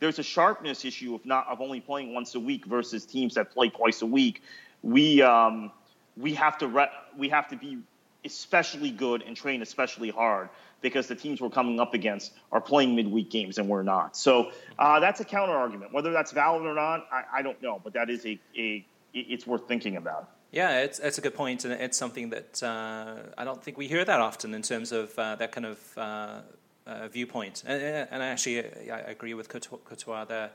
[0.00, 3.52] There's a sharpness issue of not of only playing once a week versus teams that
[3.52, 4.42] play twice a week.
[4.82, 5.70] We um,
[6.16, 7.78] we have to re- we have to be
[8.24, 10.48] especially good and train especially hard
[10.84, 14.16] because the teams we're coming up against are playing midweek games and we're not.
[14.16, 15.94] So uh, that's a counter argument.
[15.94, 19.46] Whether that's valid or not, I, I don't know, but that is a, a it's
[19.46, 20.28] worth thinking about.
[20.52, 23.88] Yeah, it's, it's a good point, and it's something that uh, I don't think we
[23.88, 26.40] hear that often in terms of uh, that kind of uh,
[26.86, 27.64] uh viewpoint.
[27.66, 28.58] And, and, I actually,
[28.90, 30.50] I agree with Courtois there.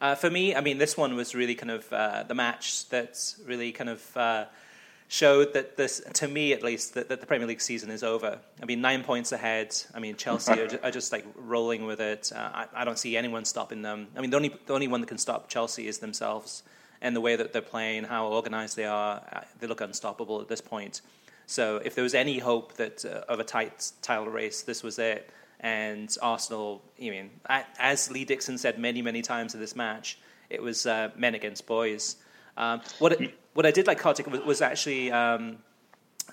[0.00, 3.38] Uh, for me, I mean, this one was really kind of uh, the match that's
[3.46, 4.16] really kind of
[5.08, 8.38] showed that this, to me at least, that, that, the Premier League season is over.
[8.62, 9.74] I mean, nine points ahead.
[9.94, 12.32] I mean, Chelsea are, are just like rolling with it.
[12.34, 14.08] Uh, I, I, don't see anyone stopping them.
[14.16, 16.62] I mean, the only the only one that can stop Chelsea is themselves
[17.00, 19.22] and the way that they're playing, how organised they are.
[19.30, 21.02] Uh, they look unstoppable at this point.
[21.46, 24.98] So, if there was any hope that uh, of a tight title race, this was
[24.98, 25.30] it.
[25.60, 27.30] And Arsenal, I mean,
[27.78, 30.18] as Lee Dixon said many, many times in this match,
[30.50, 32.16] it was uh, men against boys.
[32.56, 35.58] Um, what it, what I did like Kartik was, was actually um,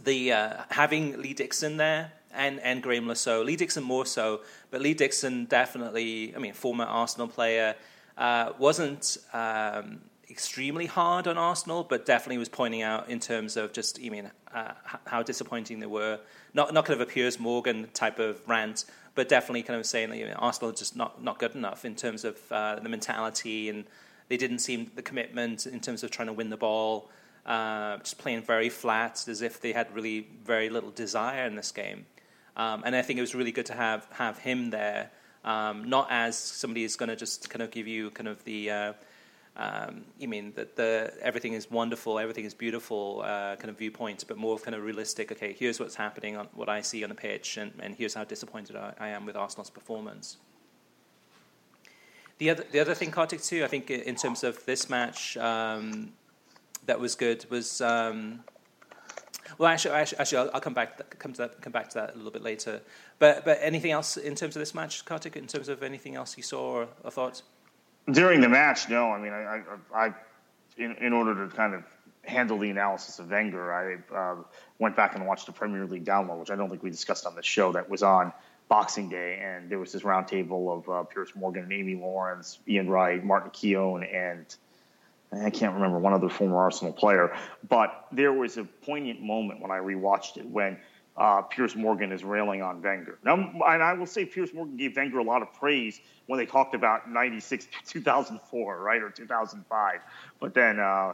[0.04, 3.46] the uh, having Lee Dixon there and and Le Saux.
[3.46, 6.34] Lee Dixon more so, but Lee Dixon definitely.
[6.36, 7.76] I mean, former Arsenal player
[8.18, 9.18] uh, wasn't.
[9.34, 14.08] Um, extremely hard on Arsenal, but definitely was pointing out in terms of just, I
[14.08, 14.72] mean, uh,
[15.06, 16.20] how disappointing they were.
[16.54, 20.10] Not not kind of a Piers Morgan type of rant, but definitely kind of saying
[20.10, 23.70] that you know, Arsenal just not, not good enough in terms of uh, the mentality
[23.70, 23.84] and
[24.32, 27.10] they didn't seem the commitment in terms of trying to win the ball,
[27.46, 31.70] uh, just playing very flat, as if they had really very little desire in this
[31.74, 32.06] game.
[32.56, 35.12] Um, and I think it was really good to have have him there,
[35.44, 38.72] um, not as somebody who's going to just kind of give you kind of the
[38.72, 38.94] uh,
[39.58, 44.24] um, you mean that the everything is wonderful, everything is beautiful, uh, kind of viewpoint,
[44.30, 45.30] but more kind of realistic.
[45.34, 48.24] Okay, here's what's happening on what I see on the pitch, and, and here's how
[48.24, 50.38] disappointed I, I am with Arsenal's performance.
[52.42, 56.12] The other, the other thing, Kartik, too, I think in terms of this match um,
[56.88, 57.82] that was good was.
[57.82, 58.44] Um,
[59.60, 62.18] well, actually, actually, actually I'll, come back come, to that, come back to that a
[62.18, 62.82] little bit later.
[63.20, 65.36] But but anything else in terms of this match, Kartik?
[65.36, 67.44] In terms of anything else you saw or, or thought?
[68.12, 69.12] During the match, no.
[69.12, 69.62] I mean, I,
[69.94, 70.14] I, I
[70.78, 71.84] in, in order to kind of
[72.24, 74.36] handle the analysis of Wenger, I uh,
[74.80, 77.36] went back and watched the Premier League download, which I don't think we discussed on
[77.36, 77.72] the show.
[77.72, 78.34] That was on
[78.72, 82.90] Boxing Day, and there was this roundtable of uh, Piers Morgan and Amy Lawrence, Ian
[82.90, 84.46] Wright, Martin Keown, and
[85.34, 87.36] I can't remember one other former Arsenal player.
[87.68, 90.78] But there was a poignant moment when I rewatched it when
[91.18, 93.20] uh, Piers Morgan is railing on Wenger.
[93.26, 96.46] Now, and I will say Piers Morgan gave Wenger a lot of praise when they
[96.46, 100.00] talked about 96 2004, right, or 2005.
[100.40, 101.12] But then uh,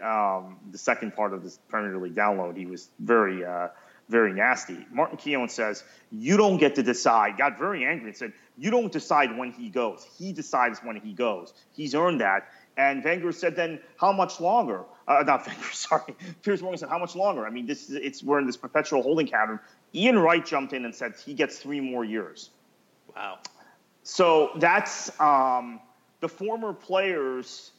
[0.00, 3.66] um, the second part of this Premier League download, he was very uh,
[4.10, 4.86] very nasty.
[4.92, 7.38] Martin Keown says, You don't get to decide.
[7.38, 10.06] Got very angry and said, You don't decide when he goes.
[10.18, 11.54] He decides when he goes.
[11.72, 12.48] He's earned that.
[12.76, 14.84] And Wenger said, Then how much longer?
[15.06, 16.14] Uh, not Wenger, sorry.
[16.42, 17.46] Piers Morgan said, How much longer?
[17.46, 19.60] I mean, this is, it's we're in this perpetual holding pattern.
[19.94, 22.50] Ian Wright jumped in and said he gets three more years.
[23.14, 23.38] Wow.
[24.02, 25.80] So that's um,
[26.20, 27.70] the former players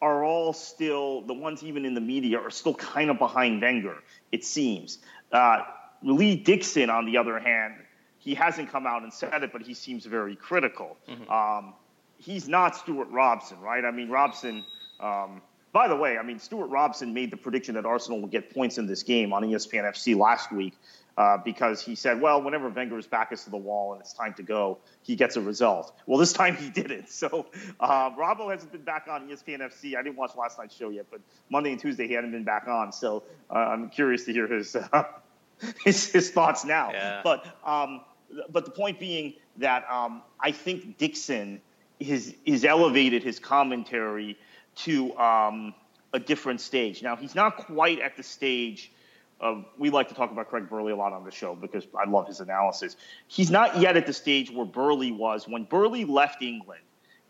[0.00, 3.96] are all still the ones even in the media are still kind of behind Wenger.
[4.30, 4.98] It seems.
[5.32, 5.62] Uh,
[6.02, 7.74] Lee Dixon, on the other hand,
[8.18, 10.96] he hasn't come out and said it, but he seems very critical.
[11.08, 11.30] Mm-hmm.
[11.30, 11.74] Um,
[12.18, 13.84] he's not Stewart Robson, right?
[13.84, 14.64] I mean, Robson.
[15.00, 18.52] Um, by the way, I mean Stewart Robson made the prediction that Arsenal would get
[18.52, 20.74] points in this game on ESPN FC last week
[21.18, 24.32] uh, because he said, well, whenever Wenger's back is to the wall and it's time
[24.34, 25.92] to go, he gets a result.
[26.06, 27.10] Well, this time he didn't.
[27.10, 27.46] So
[27.80, 29.96] uh, Robbo hasn't been back on ESPN FC.
[29.96, 32.68] I didn't watch last night's show yet, but Monday and Tuesday he hadn't been back
[32.68, 32.92] on.
[32.92, 35.04] So uh, I'm curious to hear his, uh,
[35.84, 36.92] his, his thoughts now.
[36.92, 37.20] Yeah.
[37.24, 38.02] But um,
[38.50, 41.60] but the point being that um, I think Dixon
[42.00, 44.38] has, has elevated his commentary
[44.76, 45.74] to um,
[46.12, 47.02] a different stage.
[47.02, 48.92] Now he's not quite at the stage
[49.40, 52.08] uh, we like to talk about Craig Burley a lot on the show because I
[52.08, 52.96] love his analysis.
[53.28, 56.82] He's not yet at the stage where Burley was when Burley left England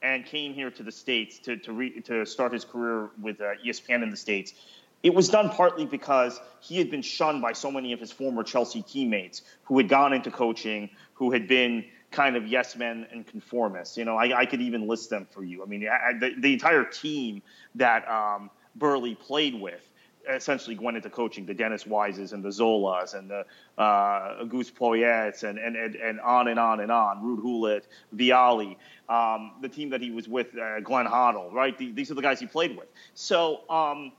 [0.03, 3.55] and came here to the states to to, re, to start his career with uh,
[3.65, 4.55] ESPN in the states.
[5.03, 8.43] It was done partly because he had been shunned by so many of his former
[8.43, 13.27] Chelsea teammates who had gone into coaching, who had been kind of yes men and
[13.27, 13.97] conformists.
[13.97, 15.63] You know, I, I could even list them for you.
[15.63, 17.43] I mean, I, the, the, entire team
[17.77, 19.88] that um, Burley played with
[20.29, 23.45] essentially went into coaching the Dennis Wises and the Zolas and the
[23.83, 28.77] uh, Gus Poyets and, and, and, and on and on and on, Ruud Gullit, Vialli,
[29.09, 31.77] um, the team that he was with, uh, Glenn Hoddle, right?
[31.77, 32.89] The, these are the guys he played with.
[33.15, 34.13] So um,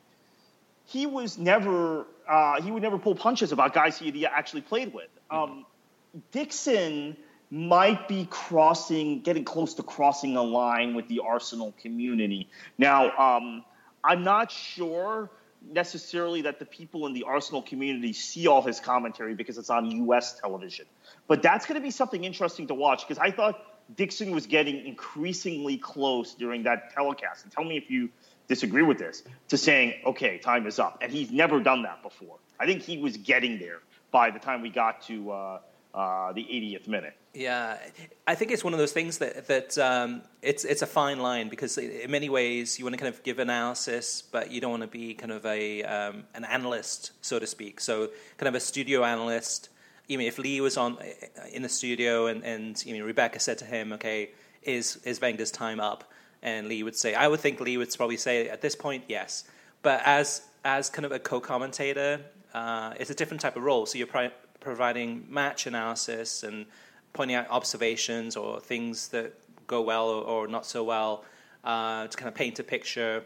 [0.86, 4.94] he was never, uh, he would never pull punches about guys he had actually played
[4.94, 5.10] with.
[5.30, 5.66] Um,
[6.32, 7.16] Dixon
[7.52, 12.50] might be crossing, getting close to crossing a line with the Arsenal community.
[12.78, 13.64] Now, um,
[14.04, 15.30] I'm not sure
[15.62, 19.90] necessarily that the people in the Arsenal community see all his commentary because it's on
[19.92, 20.40] U.S.
[20.40, 20.86] television.
[21.28, 23.60] But that's going to be something interesting to watch because I thought
[23.96, 27.44] Dixon was getting increasingly close during that telecast.
[27.44, 28.10] And tell me if you
[28.48, 31.00] disagree with this to saying, okay, time is up.
[31.02, 32.38] And he's never done that before.
[32.60, 33.80] I think he was getting there
[34.12, 35.60] by the time we got to uh,
[35.94, 37.16] uh, the 80th minute.
[37.34, 37.78] Yeah,
[38.28, 41.48] I think it's one of those things that that um, it's it's a fine line
[41.48, 44.82] because in many ways you want to kind of give analysis, but you don't want
[44.82, 47.80] to be kind of a um, an analyst, so to speak.
[47.80, 49.70] So kind of a studio analyst.
[50.08, 50.98] Even if Lee was on
[51.52, 54.32] in the studio and and you know, Rebecca said to him, "Okay,
[54.64, 56.04] is is Wenger's time up?"
[56.42, 59.44] and Lee would say, "I would think Lee would probably say at this point, yes."
[59.84, 62.22] But as as kind of a co-commentator,
[62.54, 63.86] uh, it's a different type of role.
[63.86, 66.66] So you're pri- providing match analysis and
[67.14, 69.34] pointing out observations or things that
[69.68, 71.24] go well or, or not so well
[71.64, 73.24] uh, to kind of paint a picture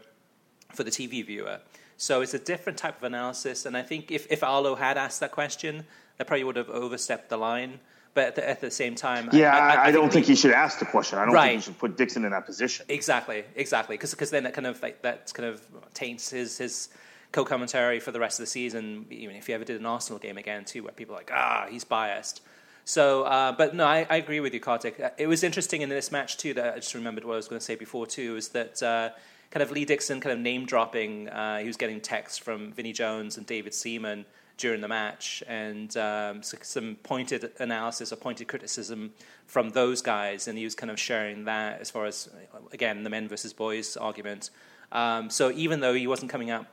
[0.72, 1.60] for the TV viewer.
[1.96, 5.20] So it's a different type of analysis, and I think if, if Arlo had asked
[5.20, 5.84] that question,
[6.18, 7.80] that probably would have overstepped the line.
[8.14, 10.36] But at the, at the same time, yeah, I, I, I, I don't think, he
[10.36, 11.18] should ask the question.
[11.18, 11.48] I don't right.
[11.48, 12.86] think he should put Dixon in that position.
[12.88, 15.60] Exactly, exactly, because then that kind of like that kind of
[15.94, 16.90] taints his his
[17.34, 19.06] co-commentary for the rest of the season.
[19.10, 21.66] Even if you ever did an Arsenal game again, too, where people are like, ah,
[21.68, 22.40] he's biased.
[22.84, 25.00] So, uh, but no, I, I, agree with you, Kartik.
[25.00, 27.48] Uh, it was interesting in this match too that I just remembered what I was
[27.48, 29.10] going to say before too is that uh,
[29.50, 31.28] kind of Lee Dixon kind of name dropping.
[31.30, 34.26] Uh, he was getting texts from Vinnie Jones and David Seaman
[34.58, 39.12] during the match, and um, so some pointed analysis or pointed criticism
[39.46, 42.28] from those guys, and he was kind of sharing that as far as
[42.72, 44.50] again the men versus boys argument.
[44.92, 46.66] Um, so even though he wasn't coming out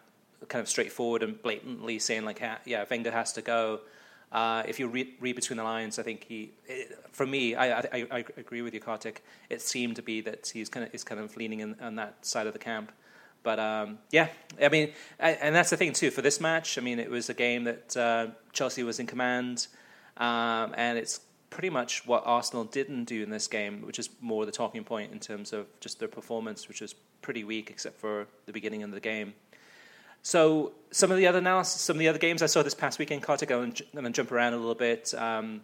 [0.47, 3.82] kind of straightforward and blatantly saying like, yeah, Wenger has to go.
[4.32, 8.08] Uh, if you read, between the lines, I think he, it, for me, I, I,
[8.10, 9.23] I, agree with you, Kartik.
[9.49, 12.25] It seemed to be that he's kind of is kind of leaning in, on that
[12.25, 12.93] side of the camp.
[13.43, 14.30] But um, yeah,
[14.62, 16.77] I mean, and that's the thing too for this match.
[16.77, 19.67] I mean, it was a game that uh, Chelsea was in command,
[20.15, 24.45] um, and it's pretty much what Arsenal didn't do in this game, which is more
[24.45, 28.27] the talking point in terms of just their performance, which was pretty weak except for
[28.45, 29.34] the beginning of the game.
[30.23, 32.99] So some of the other analysis, some of the other games I saw this past
[32.99, 35.13] weekend, Kartik, and, and then jump around a little bit.
[35.15, 35.62] Um,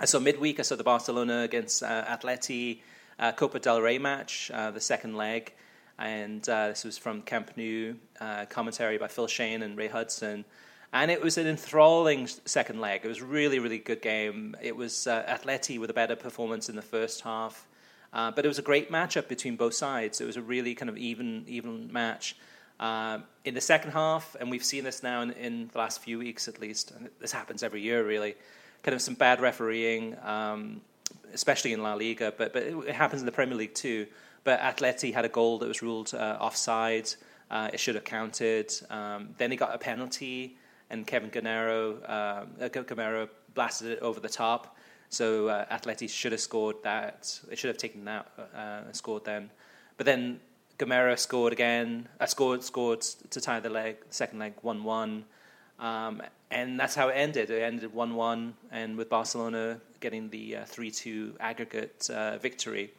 [0.00, 0.58] I saw midweek.
[0.58, 2.80] I saw the Barcelona against uh, Atleti
[3.18, 5.52] uh, Copa del Rey match, uh, the second leg,
[5.98, 10.44] and uh, this was from Camp Nou, uh, commentary by Phil Schoen and Ray Hudson.
[10.92, 13.00] And it was an enthralling second leg.
[13.04, 14.56] It was really, really good game.
[14.62, 17.66] It was uh, Atleti with a better performance in the first half,
[18.12, 20.20] but it was a great matchup between both sides.
[20.20, 22.36] It was a really kind of even, even match.
[22.84, 26.18] Um, in the second half, and we've seen this now in, in, the last few
[26.18, 28.34] weeks at least, and this happens every year really,
[28.82, 30.82] kind of some bad refereeing, um,
[31.32, 34.06] especially in La Liga, but, but it, it, happens in the Premier League too.
[34.44, 37.08] But Atleti had a goal that was ruled uh, offside.
[37.50, 38.70] Uh, it should have counted.
[38.90, 40.58] Um, then he got a penalty,
[40.90, 44.76] and Kevin Gameiro, uh, Gameiro blasted it over the top.
[45.08, 47.40] So uh, Atleti should have scored that.
[47.48, 49.48] They should have taken that uh, scored then.
[49.96, 50.40] But then
[50.84, 52.08] Gameiro scored again.
[52.20, 55.24] I uh, scored scored to tie the leg, second leg, one one,
[55.78, 57.50] um, and that's how it ended.
[57.50, 62.36] It ended one one, and with Barcelona getting the uh, three uh, two aggregate uh,
[62.38, 62.92] victory,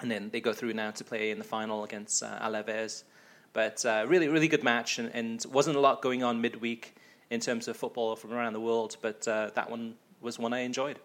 [0.00, 3.04] and then they go through now to play in the final against uh, Alaves.
[3.54, 6.94] But uh, really, really good match, and, and, wasn't a lot going on midweek
[7.30, 8.98] in terms of football from around the world.
[9.00, 10.98] But that one was one I enjoyed.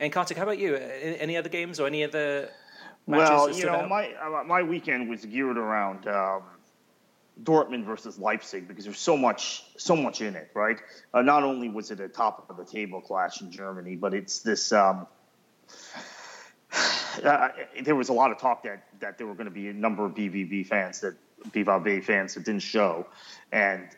[0.00, 0.74] And Kartik, how about you?
[0.74, 2.50] Any other games or any other
[3.06, 6.42] well, you know, my uh, my weekend was geared around um,
[7.42, 10.78] Dortmund versus Leipzig because there's so much so much in it, right?
[11.14, 14.40] Uh, not only was it a top of the table clash in Germany, but it's
[14.40, 14.72] this.
[14.72, 15.06] Um,
[17.24, 17.48] uh,
[17.82, 20.04] there was a lot of talk that that there were going to be a number
[20.04, 21.14] of BVB fans that
[21.50, 23.06] BVB fans that didn't show,
[23.52, 23.88] and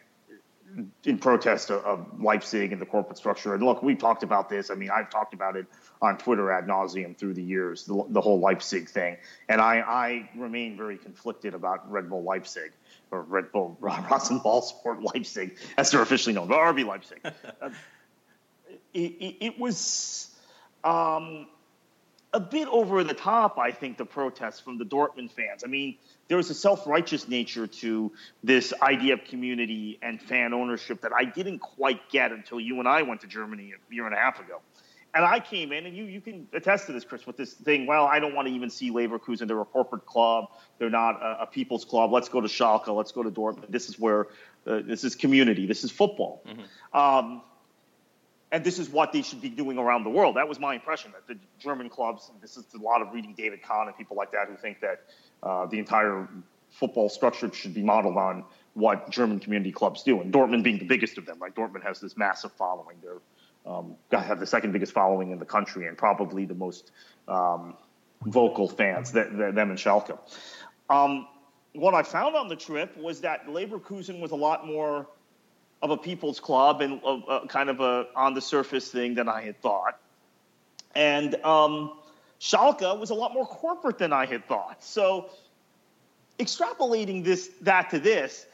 [1.05, 3.55] in protest of, of, Leipzig and the corporate structure.
[3.55, 4.71] And look, we've talked about this.
[4.71, 5.67] I mean, I've talked about it
[6.01, 9.17] on Twitter ad nauseum through the years, the, the whole Leipzig thing.
[9.49, 12.73] And I, I, remain very conflicted about Red Bull Leipzig
[13.11, 17.21] or Red Bull RasenBallsport Leipzig, as they're officially known, but RB Leipzig.
[17.25, 17.71] uh,
[18.95, 20.35] it, it, it, was.
[20.85, 21.47] Um,
[22.33, 25.65] a bit over the top, I think, the protests from the Dortmund fans.
[25.65, 25.97] I mean,
[26.29, 28.13] there was a self righteous nature to
[28.45, 32.89] this idea of community and fan ownership that I didn't quite get until you and
[32.89, 34.61] I went to Germany a year and a half ago.
[35.15, 37.87] And I came in, and you, you can attest to this, Chris, with this thing.
[37.87, 39.49] Well, I don't want to even see Leverkusen.
[39.49, 40.51] They're a corporate club.
[40.79, 42.13] They're not a, a people's club.
[42.13, 42.95] Let's go to Schalke.
[42.95, 43.71] Let's go to Dortmund.
[43.71, 44.27] This is where
[44.67, 45.67] uh, this is community.
[45.67, 46.43] This is football.
[46.47, 46.97] Mm-hmm.
[46.99, 47.43] Um,
[48.51, 50.37] and this is what they should be doing around the world.
[50.37, 53.63] That was my impression that the German clubs, this is a lot of reading David
[53.63, 55.05] Conn and people like that who think that
[55.43, 56.29] uh, the entire
[56.71, 60.21] football structure should be modeled on what German community clubs do.
[60.21, 61.55] And Dortmund being the biggest of them, right?
[61.55, 62.97] Dortmund has this massive following.
[63.03, 63.21] They're
[63.67, 66.91] um, have the second biggest following in the country and probably the most
[67.27, 67.77] um,
[68.25, 70.19] vocal fans, them and Schalke.
[70.89, 71.27] Um,
[71.75, 75.07] what I found on the trip was that Leverkusen was a lot more
[75.83, 79.29] of a people's club and a, a kind of a on the surface thing than
[79.29, 79.99] I had thought.
[80.95, 81.99] And um,
[82.41, 84.83] Schalke was a lot more corporate than I had thought.
[84.83, 85.31] So
[86.39, 88.47] extrapolating this that to this,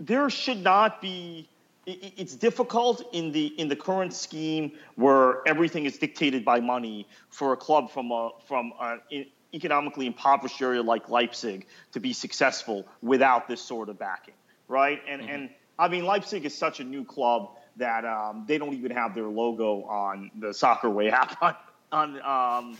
[0.00, 1.48] there should not be.
[1.86, 7.52] It's difficult in the in the current scheme where everything is dictated by money for
[7.52, 13.48] a club from a from an economically impoverished area like Leipzig to be successful without
[13.48, 14.34] this sort of backing,
[14.66, 15.02] right?
[15.06, 15.30] And mm-hmm.
[15.30, 19.14] and I mean, Leipzig is such a new club that um, they don't even have
[19.14, 21.54] their logo on the Soccer Way app on
[21.92, 22.78] on um,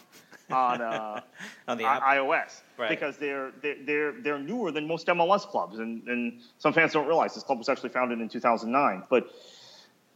[0.51, 1.21] on, uh,
[1.69, 2.89] on, the on iOS right.
[2.89, 7.35] because they're, they're they're newer than most MLS clubs, and, and some fans don't realize
[7.35, 9.03] this club was actually founded in 2009.
[9.09, 9.31] But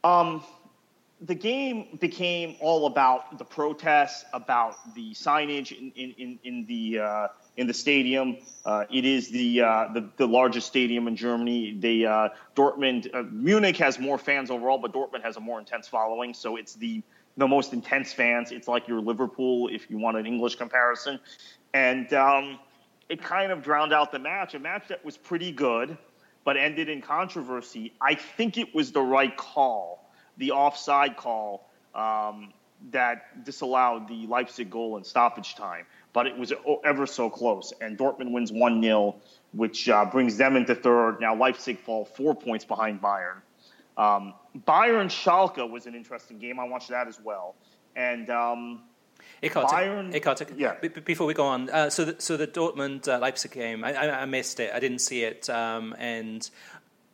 [0.05, 0.43] um,
[1.21, 6.99] the game became all about the protests, about the signage in in in, in the
[7.01, 7.29] uh,
[7.59, 8.39] in the stadium.
[8.65, 11.77] Uh, it is the, uh, the, the largest stadium in Germany.
[11.79, 15.89] The uh, Dortmund uh, Munich has more fans overall, but Dortmund has a more intense
[15.89, 16.33] following.
[16.33, 17.03] So it's the
[17.37, 18.51] the most intense fans.
[18.51, 21.21] It's like your Liverpool, if you want an English comparison,
[21.73, 22.59] and um,
[23.09, 24.55] it kind of drowned out the match.
[24.55, 25.97] A match that was pretty good,
[26.45, 27.93] but ended in controversy.
[28.01, 31.71] I think it was the right call, the offside call.
[31.95, 32.53] Um,
[32.91, 36.53] that disallowed the Leipzig goal in stoppage time, but it was
[36.85, 37.73] ever so close.
[37.81, 39.17] And Dortmund wins 1 0,
[39.53, 41.21] which uh, brings them into third.
[41.21, 43.41] Now Leipzig fall four points behind Bayern.
[43.97, 44.35] Um,
[44.67, 46.59] Bayern Schalke was an interesting game.
[46.61, 47.57] I watched that as well.
[47.97, 48.83] And um,
[49.73, 50.15] Bayern,
[50.57, 50.77] yeah.
[50.81, 53.95] B- before we go on, uh, so the, so the Dortmund uh, Leipzig game, I,
[53.95, 54.73] I, I, missed it.
[54.73, 55.51] I didn't see it.
[55.51, 56.49] Um, and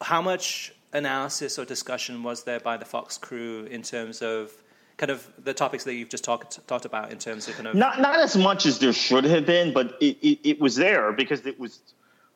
[0.00, 4.52] how much analysis or discussion was there by the Fox crew in terms of
[4.96, 7.74] kind of the topics that you've just talked talked about in terms of kind of
[7.74, 11.12] not not as much as there should have been, but it, it, it was there
[11.12, 11.80] because it was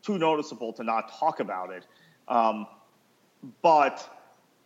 [0.02, 1.86] too noticeable to not talk about it.
[2.26, 2.66] Um,
[3.62, 4.06] but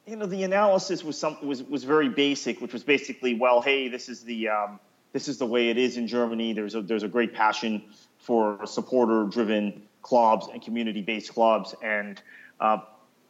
[0.06, 3.88] you know, the analysis was some was was very basic, which was basically, well, hey,
[3.88, 4.80] this is the um,
[5.12, 6.52] this is the way it is in Germany.
[6.52, 7.82] There's a there's a great passion
[8.18, 12.20] for supporter-driven clubs and community-based clubs, and
[12.60, 12.78] uh,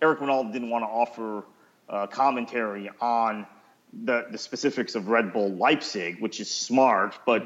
[0.00, 1.44] Eric Wynalda didn't want to offer
[1.88, 3.46] uh, commentary on
[3.92, 7.44] the the specifics of Red Bull Leipzig, which is smart, but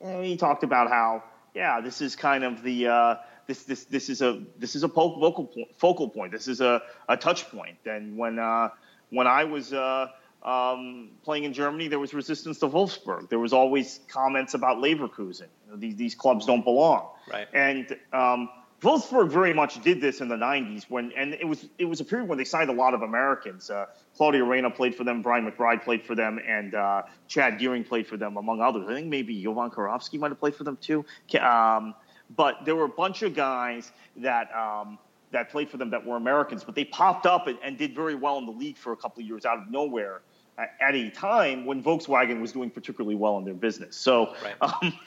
[0.00, 1.22] you know, he talked about how
[1.54, 3.16] yeah, this is kind of the uh,
[3.46, 6.32] this this this is a this is a focal point, focal point.
[6.32, 7.76] This is a, a touch point.
[7.86, 8.70] And when uh,
[9.10, 10.08] when I was uh,
[10.42, 13.28] um, playing in Germany, there was resistance to Wolfsburg.
[13.28, 15.48] There was always comments about Leverkusen.
[15.66, 17.08] You know, these these clubs don't belong.
[17.30, 17.48] Right.
[17.52, 18.48] And um,
[18.82, 22.04] Wolfsburg very much did this in the '90s when, and it was it was a
[22.04, 23.70] period when they signed a lot of Americans.
[23.70, 27.84] Uh, Claudio Reyna played for them, Brian McBride played for them, and uh, Chad Deering
[27.84, 28.86] played for them, among others.
[28.88, 31.04] I think maybe Jovan Kirovski might have played for them too.
[31.40, 31.94] Um,
[32.34, 34.98] but there were a bunch of guys that um,
[35.30, 38.16] that played for them that were Americans, but they popped up and, and did very
[38.16, 40.22] well in the league for a couple of years out of nowhere
[40.58, 43.96] at a time when Volkswagen was doing particularly well in their business.
[43.96, 44.54] So right.
[44.60, 44.98] um,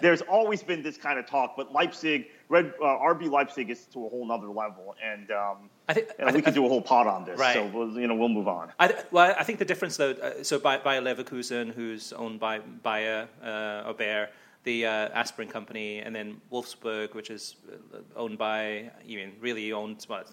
[0.00, 4.06] there's always been this kind of talk, but Leipzig, Red uh, RB Leipzig is to
[4.06, 6.68] a whole nother level, and um, I think, you know, I we could do a
[6.68, 7.38] whole pot on this.
[7.38, 7.54] Right.
[7.54, 8.72] So we'll, you know we'll move on.
[8.78, 12.58] I, well, I think the difference though, uh, so by, Bayer Leverkusen, who's owned by
[12.58, 14.30] Bayer uh, or Bayer
[14.64, 19.72] the uh, aspirin company, and then Wolfsburg, which is uh, owned by, you mean, really
[19.72, 20.04] owned.
[20.08, 20.24] Well,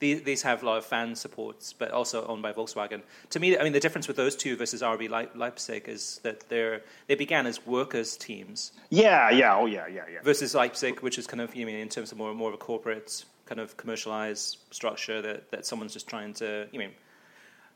[0.00, 3.02] these, these have a lot of fan supports, but also owned by Volkswagen.
[3.30, 6.82] To me, I mean, the difference with those two versus RB Leipzig is that they're
[7.06, 8.72] they began as workers' teams.
[8.88, 10.22] Yeah, yeah, oh yeah, yeah, yeah.
[10.22, 12.58] Versus Leipzig, which is kind of, you mean, in terms of more more of a
[12.58, 16.90] corporate kind of commercialized structure that that someone's just trying to, you mean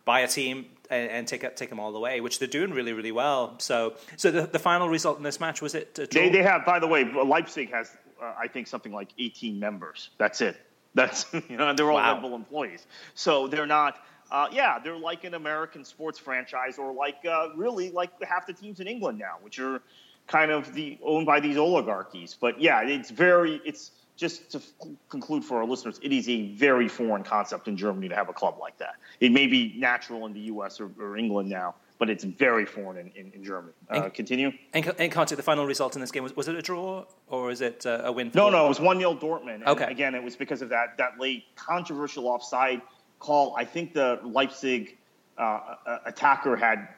[0.05, 2.93] buy a team and, and, take take them all the way, which they're doing really
[2.93, 3.55] really well.
[3.59, 5.95] So so the, the final result in this match was it?
[5.95, 7.91] They they have by the way Leipzig has
[8.21, 10.11] uh, I think something like 18 members.
[10.19, 10.57] That's it.
[10.95, 12.15] That's you know they're all wow.
[12.15, 12.87] Red Bull employees.
[13.15, 13.99] So they're not.
[14.31, 18.53] Uh, yeah, they're like an American sports franchise, or like uh, really like half the
[18.53, 19.83] teams in England now, which are
[20.27, 22.37] kind of the owned by these oligarchies.
[22.41, 24.61] But yeah, it's very it's just to
[25.09, 28.33] conclude for our listeners, it is a very foreign concept in Germany to have a
[28.33, 28.95] club like that.
[29.21, 30.81] It may be natural in the U.S.
[30.81, 33.73] or, or England now, but it's very foreign in, in, in Germany.
[33.91, 34.53] Uh, and, continue.
[34.73, 37.51] And, and Conte, the final result in this game was, was it a draw or
[37.51, 38.31] is it uh, a win?
[38.35, 39.55] no, no, it was one 0 Dortmund.
[39.55, 39.91] And okay.
[39.91, 42.83] Again, it was because of that that late controversial offside
[43.19, 43.57] call.
[43.57, 44.97] I think the Leipzig
[45.39, 46.89] uh, attacker had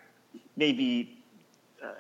[0.57, 1.19] maybe
[1.83, 1.93] uh,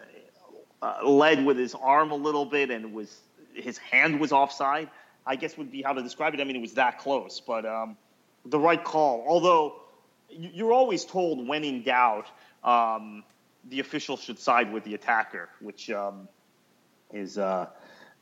[0.82, 3.20] uh, led with his arm a little bit and was
[3.54, 4.90] his hand was offside.
[5.26, 6.40] I guess would be how to describe it.
[6.40, 7.96] I mean, it was that close, but um,
[8.44, 9.24] the right call.
[9.26, 9.80] Although
[10.30, 12.26] you're always told when in doubt,
[12.62, 13.24] um,
[13.68, 16.28] the official should side with the attacker, which um,
[17.12, 17.66] is uh,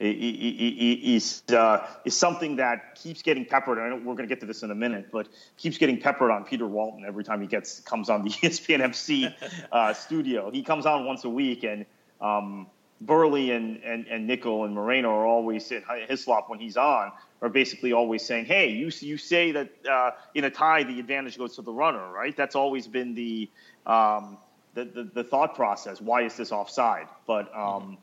[0.01, 3.79] is uh, is something that keeps getting peppered.
[3.79, 6.31] I know we're going to get to this in a minute, but keeps getting peppered
[6.31, 9.33] on Peter Walton every time he gets comes on the ESPN FC
[9.71, 10.51] uh, studio.
[10.51, 11.87] He comes on once a week, and
[12.21, 12.67] um,
[13.01, 17.49] Burley and, and, and Nicol and Moreno are always at Hislop when he's on are
[17.51, 21.57] basically always saying, "Hey, you you say that uh, in a tie the advantage goes
[21.57, 22.35] to the runner, right?
[22.35, 23.51] That's always been the
[23.87, 24.39] um,
[24.73, 26.01] the, the, the thought process.
[26.01, 27.07] Why is this offside?
[27.27, 27.99] But um,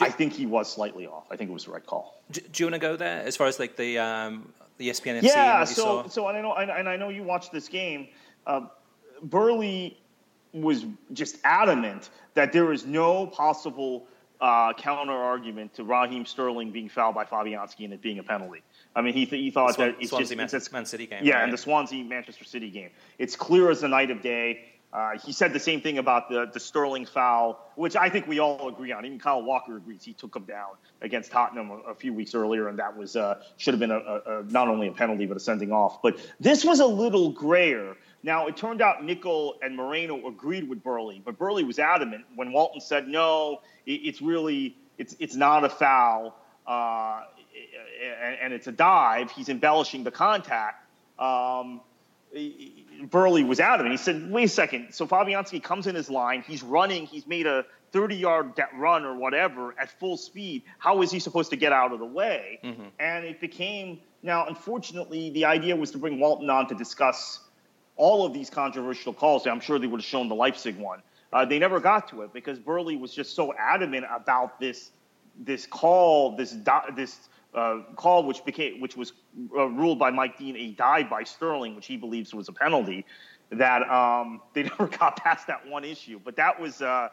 [0.00, 1.24] I think he was slightly off.
[1.30, 2.22] I think it was the right call.
[2.30, 5.22] Do, do you want to go there as far as like the um, the ESPN?
[5.22, 5.64] Yeah.
[5.64, 8.08] So so and I know and I know you watched this game.
[8.46, 8.66] Uh,
[9.22, 9.98] Burley
[10.62, 14.06] was just adamant that there is no possible
[14.40, 18.62] uh, counter argument to Raheem Sterling being fouled by Fabianski and it being a penalty.
[18.94, 21.06] I mean, he, th- he thought Swan- that it's Swansea just Man, it's, Man City
[21.06, 21.20] game.
[21.24, 21.44] Yeah, right?
[21.44, 22.90] and the Swansea Manchester City game.
[23.18, 24.64] It's clear as the night of day.
[24.90, 28.38] Uh, he said the same thing about the, the Sterling foul, which I think we
[28.38, 29.04] all agree on.
[29.04, 30.02] Even Kyle Walker agrees.
[30.02, 30.70] He took him down
[31.02, 33.98] against Tottenham a, a few weeks earlier, and that was uh, should have been a,
[33.98, 36.00] a, not only a penalty but a sending off.
[36.00, 40.82] But this was a little grayer now, it turned out Nicol and Moreno agreed with
[40.82, 45.68] Burley, but Burley was adamant when Walton said, no, it's really, it's, it's not a
[45.68, 47.22] foul, uh,
[48.22, 49.30] and, and, it's a dive.
[49.30, 50.84] He's embellishing the contact.
[51.18, 51.80] Um,
[53.10, 53.90] Burley was it.
[53.90, 54.92] He said, "Wait a second.
[54.92, 56.44] So Fabianski comes in his line.
[56.46, 57.06] He's running.
[57.06, 60.62] He's made a 30-yard run or whatever at full speed.
[60.78, 62.84] How is he supposed to get out of the way?" Mm-hmm.
[63.00, 64.46] And it became now.
[64.46, 67.40] Unfortunately, the idea was to bring Walton on to discuss
[67.98, 69.46] all of these controversial calls.
[69.46, 71.02] I'm sure they would have shown the Leipzig one.
[71.32, 74.92] Uh, they never got to it because Burley was just so adamant about this
[75.38, 76.56] this call, this
[76.96, 79.12] this uh, call, which became which was
[79.54, 83.04] uh, ruled by Mike Dean a dive by Sterling, which he believes was a penalty.
[83.50, 87.08] That um, they never got past that one issue, but that was uh,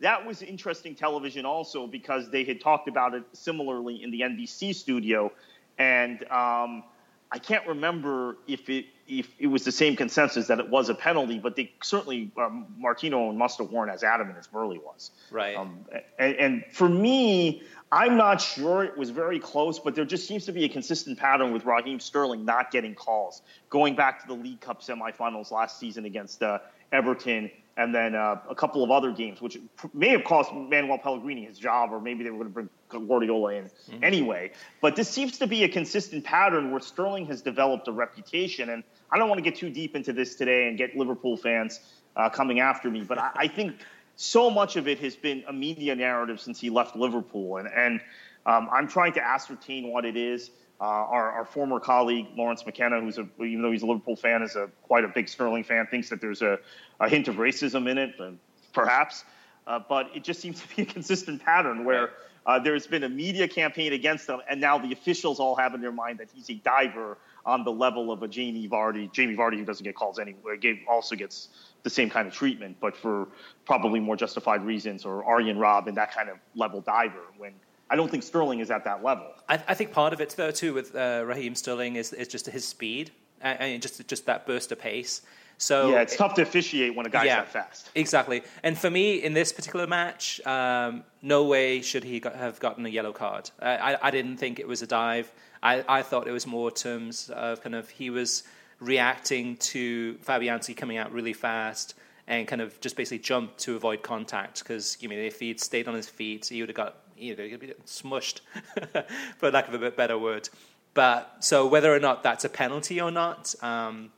[0.00, 4.74] that was interesting television also because they had talked about it similarly in the NBC
[4.74, 5.32] studio,
[5.78, 6.84] and um,
[7.32, 10.94] I can't remember if it if it was the same consensus that it was a
[10.94, 15.10] penalty, but they certainly um, Martino must have weren't as adamant as Burley was.
[15.32, 15.56] Right.
[15.56, 15.84] Um,
[16.18, 20.46] and, and, for me, I'm not sure it was very close, but there just seems
[20.46, 23.42] to be a consistent pattern with Raheem Sterling not getting calls.
[23.68, 26.60] Going back to the League Cup semifinals last season against uh,
[26.92, 29.58] Everton and then uh, a couple of other games, which
[29.94, 33.54] may have cost Manuel Pellegrini his job, or maybe they were going to bring Guardiola
[33.54, 34.04] in mm-hmm.
[34.04, 34.52] anyway.
[34.80, 38.70] But this seems to be a consistent pattern where Sterling has developed a reputation.
[38.70, 41.80] And I don't want to get too deep into this today and get Liverpool fans
[42.16, 43.76] uh, coming after me, but I, I, think
[44.16, 47.58] so much of it has been a media narrative since he left Liverpool.
[47.58, 48.00] And, and
[48.46, 50.50] um, I'm trying to ascertain what it is.
[50.80, 54.42] Uh, our, our, former colleague Lawrence McKenna, who's a, even though he's a Liverpool fan,
[54.42, 56.58] is a quite a big Sterling fan, thinks that there's a,
[57.00, 58.30] a hint of racism in it, uh,
[58.72, 59.24] perhaps.
[59.66, 62.12] Uh, but it just seems to be a consistent pattern where
[62.46, 65.82] uh, there's been a media campaign against him, and now the officials all have in
[65.82, 69.12] their mind that he's a diver on the level of a Jamie Vardy.
[69.12, 70.56] Jamie Vardy, who doesn't get calls anyway,
[70.88, 71.48] also gets
[71.82, 73.28] the same kind of treatment, but for
[73.66, 77.24] probably more justified reasons, or Arjen and that kind of level diver.
[77.36, 77.52] When
[77.90, 79.26] I don't think Sterling is at that level.
[79.48, 82.46] I, I think part of it, though, too, with uh, Raheem Sterling is, is just
[82.46, 83.10] his speed
[83.42, 85.22] and just just that burst of pace.
[85.58, 87.90] So yeah, it's it, tough to officiate when a guy's yeah, that fast.
[87.94, 88.42] Exactly.
[88.62, 92.86] And for me, in this particular match, um, no way should he got, have gotten
[92.86, 93.50] a yellow card.
[93.60, 95.30] I, I, didn't think it was a dive.
[95.62, 98.44] I, I thought it was more terms of kind of he was
[98.80, 101.94] reacting to Fabianski coming out really fast
[102.26, 105.88] and kind of just basically jumped to avoid contact because you mean if he'd stayed
[105.88, 108.40] on his feet, he would have got you know he'd be smushed,
[109.38, 110.48] for lack of a better word.
[110.94, 113.54] But so whether or not that's a penalty or not.
[113.62, 114.10] Um,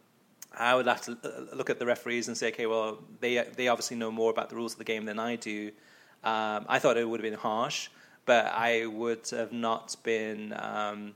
[0.59, 3.69] I would have to uh, look at the referees and say, okay, well, they they
[3.69, 5.71] obviously know more about the rules of the game than I do.
[6.25, 7.89] Um, I thought it would have been harsh,
[8.27, 11.15] but I would have not been um,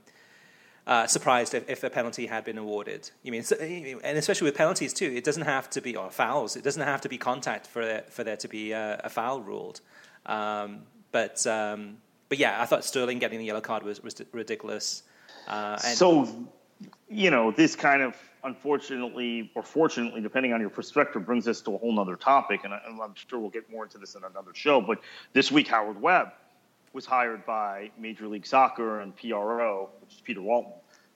[0.85, 3.09] uh, surprised if, if, a penalty had been awarded.
[3.23, 3.43] You mean,
[4.03, 6.55] and especially with penalties too, it doesn't have to be or fouls.
[6.55, 9.81] It doesn't have to be contact for for there to be a, a foul ruled.
[10.25, 10.83] Um,
[11.17, 11.97] but um,
[12.29, 15.01] but yeah, I thought Sterling getting the yellow card was, was ridiculous.
[15.47, 16.27] Uh, so
[17.09, 21.73] you know, this kind of unfortunately or fortunately, depending on your perspective, brings us to
[21.73, 22.65] a whole other topic.
[22.65, 24.79] And, I, am sure we'll get more into this in another show.
[24.79, 25.01] But
[25.33, 26.33] this week, Howard Webb
[26.93, 30.73] was hired by Major League Soccer and PRO, which is Peter Walton,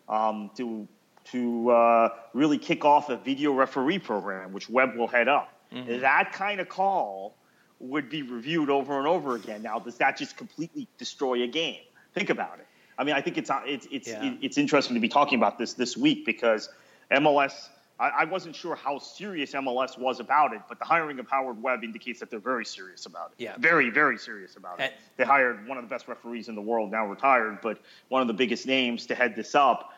[0.09, 0.87] um, to
[1.25, 5.53] to uh, really kick off a video referee program, which Webb will head up.
[5.71, 6.01] Mm-hmm.
[6.01, 7.35] That kind of call
[7.81, 9.61] would be reviewed over and over again.
[9.61, 11.81] Now, does that just completely destroy a game?
[12.13, 12.67] Think about it.
[12.97, 14.35] I mean, I think it's it's it's yeah.
[14.41, 16.69] it's interesting to be talking about this this week because
[17.11, 17.69] MLS.
[17.99, 21.61] I, I, wasn't sure how serious MLS was about it, but the hiring of Howard
[21.61, 23.43] Webb indicates that they're very serious about it.
[23.43, 24.93] Yeah, very very serious about it.
[25.17, 27.79] They hired one of the best referees in the world, now retired, but
[28.09, 29.93] one of the biggest names to head this up.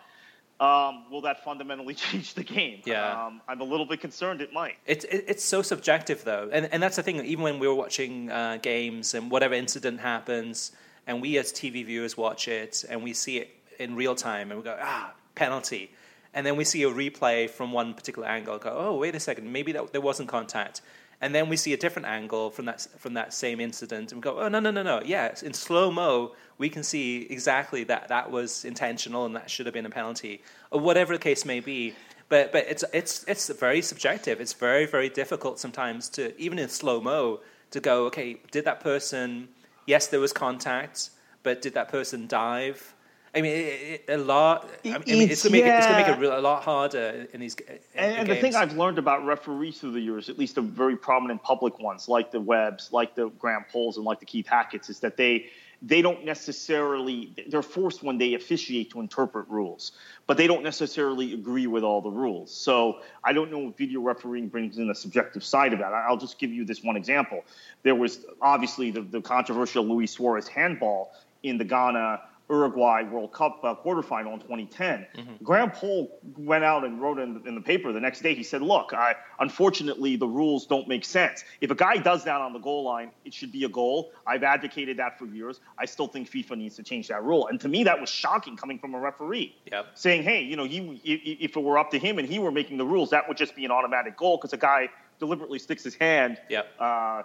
[0.60, 2.82] Um, will that fundamentally change the game?
[2.86, 4.76] Yeah, um, I'm a little bit concerned it might.
[4.86, 7.24] It's it's so subjective though, and and that's the thing.
[7.26, 10.72] Even when we were watching uh, games and whatever incident happens,
[11.08, 13.50] and we as TV viewers watch it and we see it
[13.80, 15.92] in real time and we go, ah, penalty.
[16.34, 19.52] And then we see a replay from one particular angle, go, oh, wait a second,
[19.52, 20.82] maybe that, there wasn't contact.
[21.24, 24.22] And then we see a different angle from that, from that same incident and we
[24.22, 25.02] go, oh, no, no, no, no.
[25.06, 29.66] Yeah, in slow mo, we can see exactly that that was intentional and that should
[29.66, 31.94] have been a penalty, or whatever the case may be.
[32.28, 34.42] But, but it's, it's, it's very subjective.
[34.42, 37.40] It's very, very difficult sometimes to, even in slow mo,
[37.72, 39.48] to go, okay, did that person
[39.86, 41.10] yes, there was contact,
[41.42, 42.93] but did that person dive?
[43.36, 44.70] I mean, it, it, a lot.
[44.86, 45.76] I mean, it's, going to make, yeah.
[45.76, 47.56] it, it's gonna make it a lot harder in these.
[47.56, 50.62] In, and, and the thing I've learned about referees through the years, at least the
[50.62, 54.46] very prominent public ones, like the Webbs, like the Graham Polls, and like the Keith
[54.46, 55.48] Hackett's, is that they
[55.86, 59.92] they don't necessarily they're forced when they officiate to interpret rules
[60.28, 64.00] but they don't necessarily agree with all the rules so i don't know if video
[64.00, 67.44] refereeing brings in a subjective side of that i'll just give you this one example
[67.84, 71.12] there was obviously the, the controversial luis suarez handball
[71.44, 72.22] in the ghana
[72.54, 75.08] Uruguay World Cup uh, quarterfinal in 2010.
[75.16, 75.44] Mm-hmm.
[75.44, 78.36] Graham Poll went out and wrote in, in, the paper the next day.
[78.36, 81.44] He said, "Look, I, unfortunately, the rules don't make sense.
[81.62, 84.12] If a guy does that on the goal line, it should be a goal.
[84.28, 85.60] I've advocated that for years.
[85.80, 88.56] I still think FIFA needs to change that rule." And to me, that was shocking
[88.56, 89.88] coming from a referee, yep.
[89.96, 92.78] saying, "Hey, you know, he, if it were up to him and he were making
[92.78, 94.90] the rules, that would just be an automatic goal because a guy
[95.20, 96.68] deliberately sticks his hand." Yep.
[96.80, 97.24] Uh,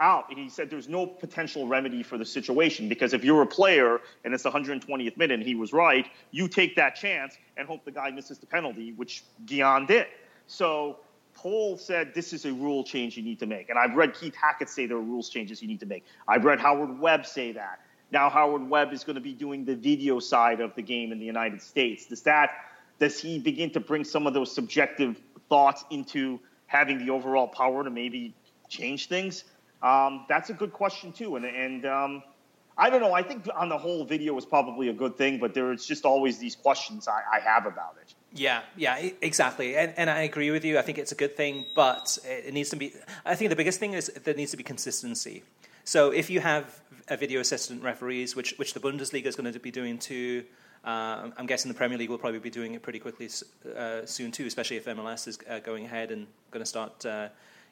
[0.00, 0.32] out.
[0.32, 4.34] He said there's no potential remedy for the situation because if you're a player and
[4.34, 7.90] it's the 120th minute and he was right, you take that chance and hope the
[7.90, 10.06] guy misses the penalty, which Gyan did.
[10.46, 10.98] So
[11.34, 13.70] Poll said this is a rule change you need to make.
[13.70, 16.04] And I've read Keith Hackett say there are rules changes you need to make.
[16.26, 17.80] I've read Howard Webb say that.
[18.10, 21.18] Now Howard Webb is going to be doing the video side of the game in
[21.18, 22.06] the United States.
[22.06, 22.50] Does that
[22.98, 27.82] does he begin to bring some of those subjective thoughts into having the overall power
[27.82, 28.34] to maybe
[28.68, 29.44] change things?
[29.82, 32.22] Um, that's a good question too, and and um,
[32.76, 33.12] I don't know.
[33.12, 36.38] I think on the whole, video is probably a good thing, but there's just always
[36.38, 38.14] these questions I, I have about it.
[38.32, 40.78] Yeah, yeah, exactly, and, and I agree with you.
[40.78, 42.92] I think it's a good thing, but it needs to be.
[43.24, 45.42] I think the biggest thing is there needs to be consistency.
[45.84, 49.58] So if you have a video assistant referees, which which the Bundesliga is going to
[49.58, 50.44] be doing too.
[50.82, 53.28] Uh, I'm guessing the Premier League will probably be doing it pretty quickly
[53.76, 57.28] uh, soon too, especially if MLS is uh, going ahead and going to start uh,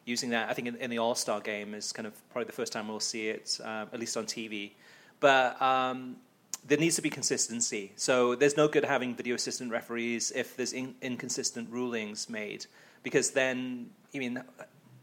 [0.09, 0.49] using that.
[0.49, 2.89] I think in, in the All Star game is kind of probably the first time
[2.89, 4.73] we'll see it, uh, at least on TV.
[5.21, 6.17] But um,
[6.67, 7.93] there needs to be consistency.
[7.97, 12.67] So there's no good having video assistant referees if there's in, inconsistent rulings made,
[13.03, 14.43] because then, I mean,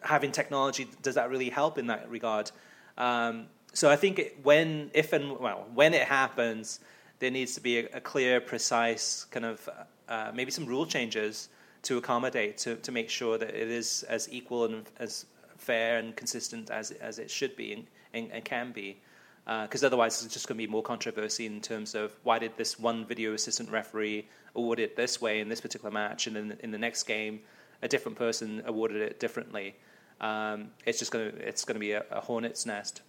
[0.01, 2.51] having technology does that really help in that regard?
[2.97, 6.79] Um, so I think it, when, if and well, when it happens,
[7.19, 9.69] there needs to be a, a clear, precise kind of
[10.07, 11.49] uh, maybe some rule changes
[11.86, 15.25] to accommodate to, to make sure that it is as equal and as
[15.57, 18.97] fair and consistent as as it should be and, and, and can be.
[19.45, 22.57] Because uh, otherwise, it's just going to be more controversy in terms of why did
[22.57, 26.57] this one video assistant referee award it this way in this particular match, and then
[26.61, 27.41] in the next game,
[27.83, 29.75] a different person awarded it differently.
[30.19, 33.01] Um, it's just going to it's going to be a, a hornet's nest.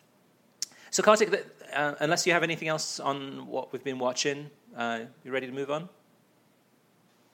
[0.90, 5.32] So, Kartik, uh, unless you have anything else on what we've been watching, uh, you
[5.32, 5.88] ready to move on?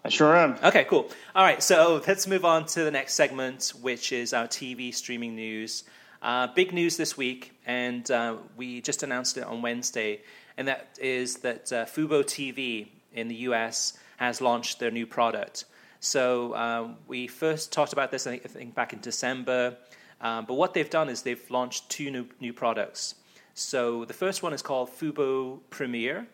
[0.04, 0.58] I sure am.
[0.64, 1.08] Okay, cool.
[1.32, 5.36] All right, so let's move on to the next segment, which is our TV streaming
[5.36, 5.84] news.
[6.20, 10.20] Uh, big news this week, and uh, we just announced it on Wednesday,
[10.56, 15.66] and that is that uh, Fubo TV in the US has launched their new product.
[16.00, 19.76] So uh, we first talked about this, I think, back in December.
[20.20, 23.14] Um, but what they've done is they've launched two new, new products.
[23.54, 26.26] So the first one is called Fubo Premiere,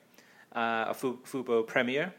[0.53, 2.15] uh, Fubo Premiere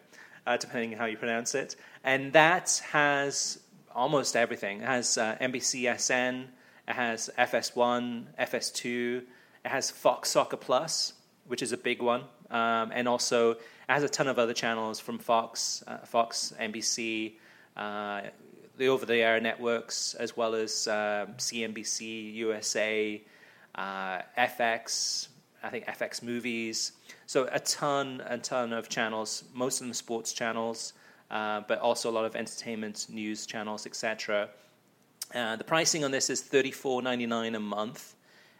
[0.45, 1.75] uh, depending on how you pronounce it.
[2.03, 3.59] And that has
[3.93, 4.81] almost everything.
[4.81, 6.45] It has uh, NBCSN,
[6.87, 9.17] it has FS1, FS2,
[9.65, 11.13] it has Fox Soccer Plus,
[11.47, 14.99] which is a big one, um, and also it has a ton of other channels
[14.99, 17.33] from Fox, uh, Fox, NBC,
[17.75, 18.21] uh,
[18.77, 23.21] the over-the-air networks, as well as um, CNBC, USA,
[23.75, 25.27] uh, FX,
[25.61, 26.93] I think FX Movies.
[27.29, 30.93] So a ton, a ton of channels, most of them sports channels,
[31.29, 34.49] uh, but also a lot of entertainment, news channels, etc.
[35.35, 38.15] Uh, the pricing on this is thirty four ninety nine a month,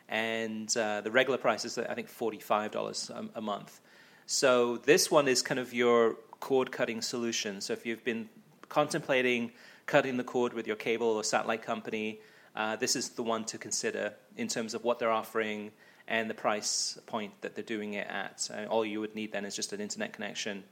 [0.08, 3.82] and uh, the regular price is I think forty five dollars a month.
[4.28, 7.62] So this one is kind of your cord cutting solution.
[7.62, 8.30] So if you've been
[8.70, 9.52] contemplating
[9.88, 12.20] cutting the cord with your cable or satellite company,
[12.56, 15.72] uh, this is the one to consider in terms of what they're offering
[16.10, 18.50] and the price point that they're doing it at.
[18.52, 20.64] Uh, all you would need then is just an internet connection.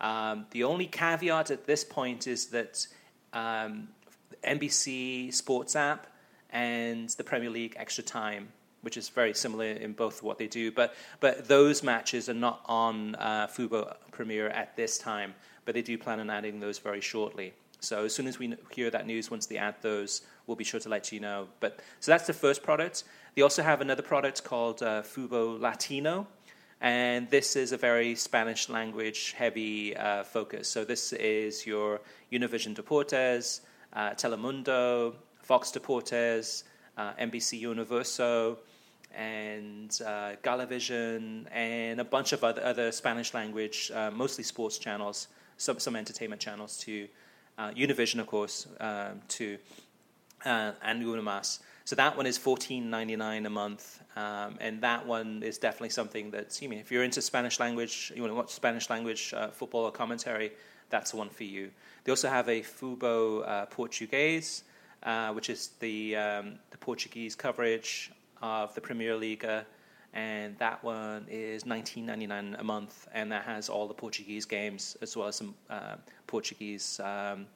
[0.00, 2.86] Um, the only caveat at this point is that
[3.32, 3.88] um,
[4.42, 6.08] NBC Sports app
[6.50, 8.48] and the Premier League Extra Time,
[8.80, 12.62] which is very similar in both what they do, but but those matches are not
[12.66, 15.34] on uh, Fubo Premier at this time,
[15.64, 17.52] but they do plan on adding those very shortly.
[17.78, 20.80] So as soon as we hear that news, once they add those, we'll be sure
[20.80, 21.48] to let you know.
[21.60, 23.04] But so that's the first product.
[23.36, 26.26] They also have another product called uh, Fubo Latino,
[26.80, 30.68] and this is a very Spanish language heavy uh, focus.
[30.68, 32.00] So this is your
[32.32, 33.60] Univision Deportes,
[33.92, 36.64] uh, Telemundo, Fox Deportes,
[36.96, 38.58] uh, NBC Universo,
[39.14, 45.28] and uh, Galavision, and a bunch of other, other Spanish language, uh, mostly sports channels,
[45.56, 47.06] some, some entertainment channels too.
[47.56, 49.58] Uh, Univision, of course, um, too,
[50.44, 51.60] and Unimas.
[51.90, 55.88] So that one is fourteen ninety nine a month, um, and that one is definitely
[55.88, 59.34] something that you mean if you're into Spanish language, you want to watch Spanish language
[59.36, 60.52] uh, football or commentary,
[60.88, 61.72] that's the one for you.
[62.04, 64.62] They also have a Fubo uh, Portuguese,
[65.02, 69.44] uh, which is the um, the Portuguese coverage of the Premier League
[70.12, 75.16] and that one is 19.99 a month, and that has all the Portuguese games as
[75.16, 75.96] well as some uh,
[76.28, 77.48] Portuguese um,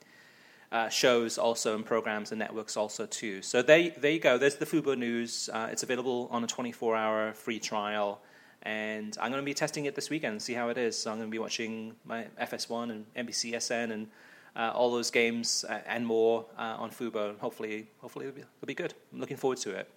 [0.74, 3.40] uh, shows also and programs and networks also too.
[3.42, 4.36] So there, there you go.
[4.36, 5.48] There's the Fubo News.
[5.52, 8.20] Uh, it's available on a 24-hour free trial,
[8.62, 10.98] and I'm going to be testing it this weekend and see how it is.
[10.98, 14.08] So I'm going to be watching my FS1 and NBCSN and
[14.56, 18.42] uh, all those games uh, and more uh, on Fubo, and hopefully, hopefully it'll be,
[18.42, 18.94] it'll be good.
[19.12, 19.88] I'm looking forward to it.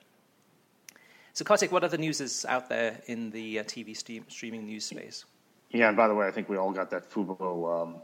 [1.34, 5.26] So, Kartik, what other news is out there in the TV stream, streaming news space?
[5.72, 7.96] Yeah, and by the way, I think we all got that Fubo um,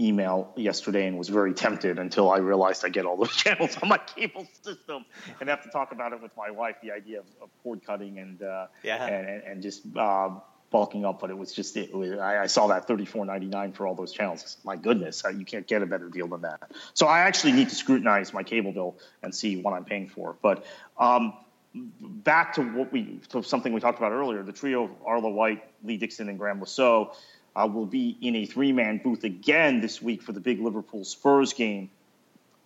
[0.00, 3.88] email yesterday and was very tempted until I realized I get all those channels on
[3.88, 5.04] my cable system
[5.40, 6.76] and have to talk about it with my wife.
[6.82, 9.06] The idea of, of cord cutting and uh, yeah.
[9.06, 10.30] and, and just uh,
[10.70, 13.46] bulking up, but it was just it was, I, I saw that thirty four ninety
[13.46, 14.56] nine for all those channels.
[14.64, 16.70] My goodness, you can't get a better deal than that.
[16.94, 20.36] So I actually need to scrutinize my cable bill and see what I'm paying for.
[20.40, 20.64] But
[20.98, 21.34] um,
[21.74, 25.62] back to what we to something we talked about earlier, the trio of Arlo White,
[25.84, 27.16] Lee Dixon, and Graham Saux
[27.56, 31.52] uh, will be in a three-man booth again this week for the big Liverpool Spurs
[31.52, 31.90] game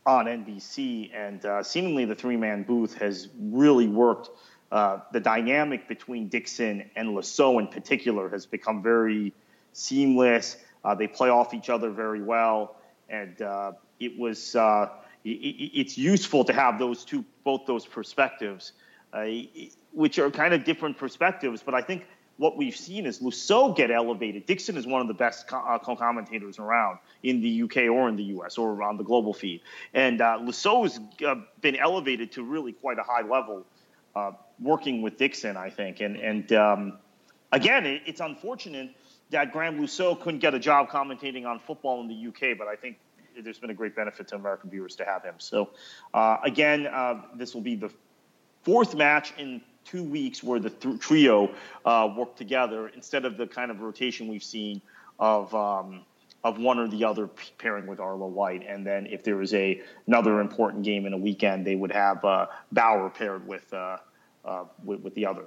[0.06, 4.30] on NBC, and uh, seemingly the three-man booth has really worked.
[4.70, 9.32] Uh, the dynamic between Dixon and Saux in particular has become very
[9.72, 10.56] seamless.
[10.84, 12.76] Uh, they play off each other very well,
[13.08, 14.90] and uh, it was uh,
[15.24, 18.72] it, it's useful to have those two both those perspectives
[19.92, 21.62] which are kind of different perspectives.
[21.62, 22.06] But I think
[22.36, 24.46] what we've seen is Saux get elevated.
[24.46, 28.16] Dixon is one of the best co- uh, commentators around in the UK or in
[28.16, 29.60] the US or on the global feed.
[29.92, 33.64] And uh, has uh, been elevated to really quite a high level
[34.16, 36.00] uh, working with Dixon, I think.
[36.00, 36.98] And, and um,
[37.52, 38.90] again, it, it's unfortunate
[39.30, 42.76] that Graham Saux couldn't get a job commentating on football in the UK, but I
[42.76, 42.98] think
[43.42, 45.34] there's been a great benefit to American viewers to have him.
[45.38, 45.70] So,
[46.12, 47.90] uh, again, uh, this will be the
[48.62, 51.50] fourth match in two weeks where the th- trio
[51.84, 54.80] uh, work together instead of the kind of rotation we've seen
[55.18, 56.02] of um,
[56.44, 57.28] of one or the other
[57.58, 61.18] pairing with Arlo White, and then if there was a another important game in a
[61.18, 63.96] weekend, they would have uh, Bauer paired with, uh,
[64.44, 65.46] uh with, with the other.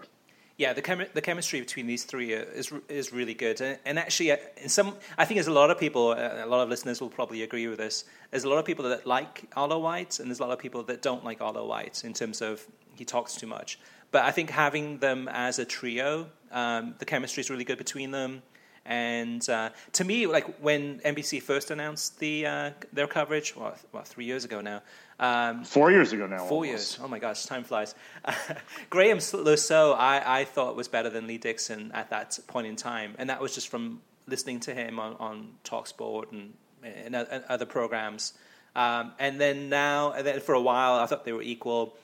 [0.58, 4.32] Yeah, the chemi- the chemistry between these three is is really good, and, and actually,
[4.32, 7.00] uh, in some, I think there's a lot of people, uh, a lot of listeners
[7.00, 8.06] will probably agree with this.
[8.32, 10.82] There's a lot of people that like Arlo White, and there's a lot of people
[10.84, 12.66] that don't like Arlo White in terms of
[12.96, 13.78] he talks too much.
[14.12, 18.12] But I think having them as a trio, um, the chemistry is really good between
[18.12, 18.42] them.
[18.86, 24.04] And uh, to me, like when NBC first announced the uh, their coverage, well, well,
[24.04, 24.82] three years ago now.
[25.20, 26.38] Um, four years ago now.
[26.38, 26.70] Four almost.
[26.70, 27.00] years.
[27.04, 27.96] Oh my gosh, time flies.
[28.90, 29.58] Graham Le
[29.96, 33.42] I, I thought was better than Lee Dixon at that point in time, and that
[33.42, 36.54] was just from listening to him on, on Talksport and,
[36.84, 38.34] and, and other programs.
[38.76, 41.96] Um, and then now, and then for a while, I thought they were equal.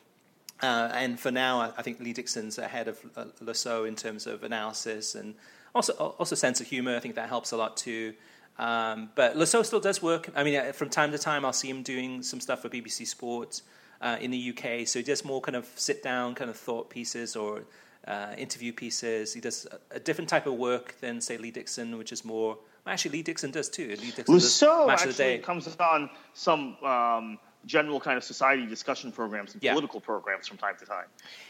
[0.64, 4.26] Uh, and for now, I, I, think Lee Dixon's ahead of uh, Saux in terms
[4.26, 5.36] of analysis and
[5.76, 6.96] also also sense of humor.
[6.96, 8.14] I think that helps a lot too.
[8.58, 10.30] Um, but Le Saux still does work.
[10.34, 13.06] I mean, uh, from time to time, I'll see him doing some stuff for BBC
[13.08, 13.64] Sports
[14.00, 14.88] uh, in the UK.
[14.88, 17.64] So he does more kind of sit down kind of thought pieces or
[18.08, 19.34] uh, interview pieces.
[19.34, 22.58] He does a, a, different type of work than say Lee Dixon, which is more.
[22.88, 23.90] Actually, Lee Dixon does too.
[24.02, 26.78] Lee Dixon Saux actually comes on some.
[26.84, 29.72] Um, general kind of society discussion programs and yeah.
[29.72, 31.06] political programs from time to time.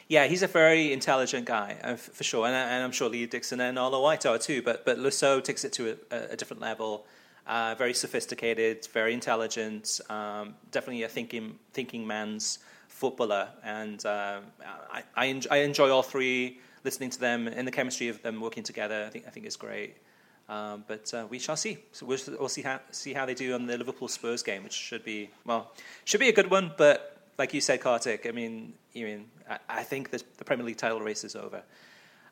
[0.08, 3.60] Yeah, he's a very intelligent guy uh, for sure, and, and, I'm sure Lee Dixon
[3.62, 4.62] and Arlo White are too.
[4.62, 5.12] But but Le
[5.42, 7.06] takes it to a, a different level.
[7.46, 14.40] Uh, very sophisticated, very intelligent, um, definitely a thinking thinking man's footballer, and uh,
[14.92, 16.60] I I, enjoy, I enjoy all three.
[16.86, 19.56] Listening to them and the chemistry of them working together, I think I think is
[19.56, 19.96] great.
[20.50, 21.78] Um, but uh, we shall see.
[21.94, 24.74] So we'll, we'll, see how see how they do on the Liverpool Spurs game, which
[24.74, 25.72] should be well,
[26.06, 26.72] should be a good one.
[26.78, 30.66] But like you said, Kartik, I mean, you mean I, I think the, the, Premier
[30.66, 31.64] League title race is over.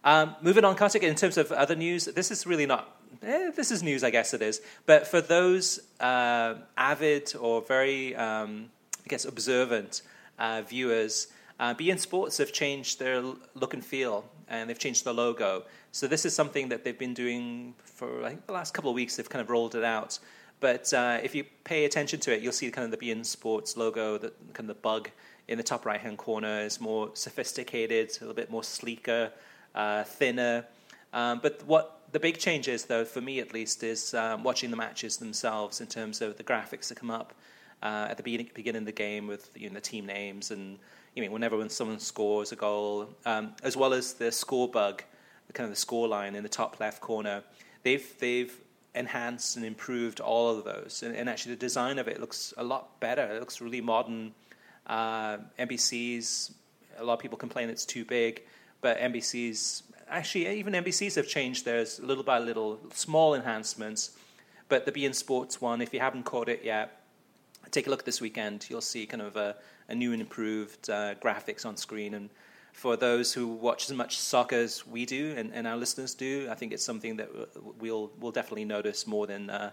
[0.04, 1.04] Um, moving on, Kartik.
[1.04, 2.98] In terms of other news, this is really not.
[3.24, 4.62] Eh, this is news, I guess it is.
[4.86, 8.72] But for those uh, avid or very, um,
[9.06, 10.02] I guess, observant
[10.40, 11.28] uh, viewers,
[11.60, 15.64] uh, beIN Sports have changed their look and feel, and they've changed the logo.
[15.94, 19.18] So this is something that they've been doing for the last couple of weeks.
[19.18, 20.20] They've kind of rolled it out.
[20.62, 23.76] But uh, if you pay attention to it, you'll see kind of the beIN Sports
[23.76, 25.10] logo, the kind of the bug
[25.48, 29.32] in the top right hand corner is more sophisticated, a little bit more sleeker,
[29.76, 30.66] uh, thinner.
[31.14, 34.70] Um, but what the big change is, though, for me at least, is um, watching
[34.70, 37.34] the matches themselves in terms of the graphics that come up
[37.84, 40.78] uh, at the beginning, beginning of the game with you know, the team names and
[41.16, 45.04] you know, whenever when someone scores a goal, um, as well as the score bug
[45.54, 47.44] kind of the score line in the top left corner.
[47.84, 48.54] They've they've
[48.94, 52.64] enhanced and improved all of those, and, and actually the design of it looks a
[52.64, 53.24] lot better.
[53.24, 54.34] It looks really modern.
[54.88, 56.54] Uh, NBC's
[56.98, 58.44] a lot of people complain it's too big,
[58.82, 64.12] but NBC's actually, even NBCs have changed theirs little by little, small enhancements.
[64.70, 67.02] But the beIN Sports one, if you haven't caught it yet,
[67.72, 68.68] take a look this weekend.
[68.70, 69.56] You'll see kind of a,
[69.90, 72.14] a new and improved uh, graphics on screen.
[72.14, 72.30] And
[72.72, 76.48] for those who watch as much soccer as we do and, and our listeners do,
[76.50, 77.30] I think it's something that
[77.80, 79.72] we'll, we'll definitely notice more than uh,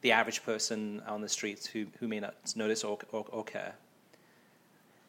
[0.00, 3.74] the average person on the streets who, who may not notice or, or, or care.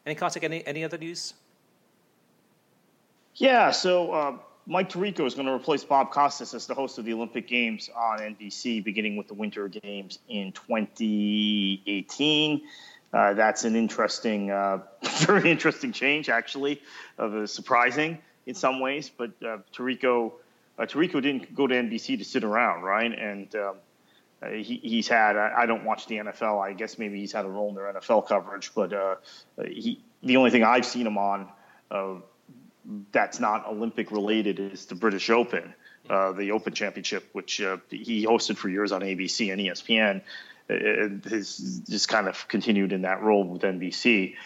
[0.04, 1.34] Any Kartik, any, any other news?
[3.34, 4.36] Yeah, so uh,
[4.66, 7.88] Mike Tirico is going to replace Bob Costas as the host of the Olympic Games
[7.96, 12.62] on NBC, beginning with the Winter Games in 2018.
[13.12, 14.78] Uh, that's an interesting, uh,
[15.26, 16.82] very interesting change, actually,
[17.16, 19.10] of uh, surprising in some ways.
[19.16, 20.32] But uh, Tirico,
[20.78, 23.12] uh, Tirico didn't go to NBC to sit around, right?
[23.12, 23.76] And um,
[24.42, 25.36] uh, he, he's had.
[25.36, 26.62] I, I, don't watch the NFL.
[26.64, 29.16] I guess maybe he's had a role in their NFL coverage, but uh,
[29.66, 30.00] he.
[30.22, 31.48] The only thing I've seen him on
[33.12, 35.74] that's not Olympic related is the British Open,
[36.08, 40.22] uh, the Open Championship, which uh, he hosted for years on ABC and ESPN.
[41.30, 44.36] Has just kind of continued in that role with NBC,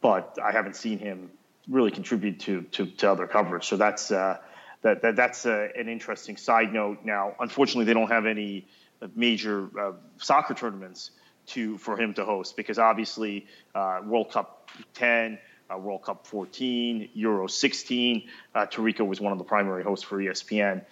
[0.00, 1.30] but I haven't seen him
[1.68, 3.66] really contribute to to, to other coverage.
[3.66, 4.38] So that's uh,
[4.82, 6.98] that, that that's uh, an interesting side note.
[7.04, 8.66] Now, unfortunately, they don't have any
[9.14, 11.10] major uh, soccer tournaments
[11.46, 15.38] to for him to host because obviously uh, World Cup 10
[15.72, 18.28] uh, World Cup 14, Euro 16.
[18.54, 20.84] Uh, was one of the primary hosts for ESPN,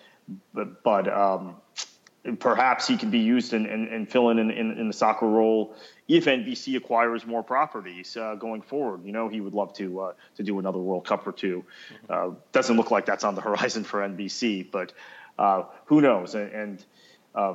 [0.52, 1.56] but, but um,
[2.38, 5.74] perhaps he could be used and, and, and fill in, in in, the soccer role
[6.08, 9.04] if NBC acquires more properties uh, going forward.
[9.04, 11.64] You know, he would love to uh, to do another World Cup or two.
[12.08, 14.92] Uh, doesn't look like that's on the horizon for NBC, but
[15.38, 16.34] uh, who knows?
[16.34, 16.84] And, and
[17.34, 17.54] uh,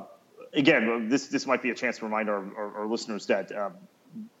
[0.52, 3.70] again, this this might be a chance to remind our, our, our listeners that uh,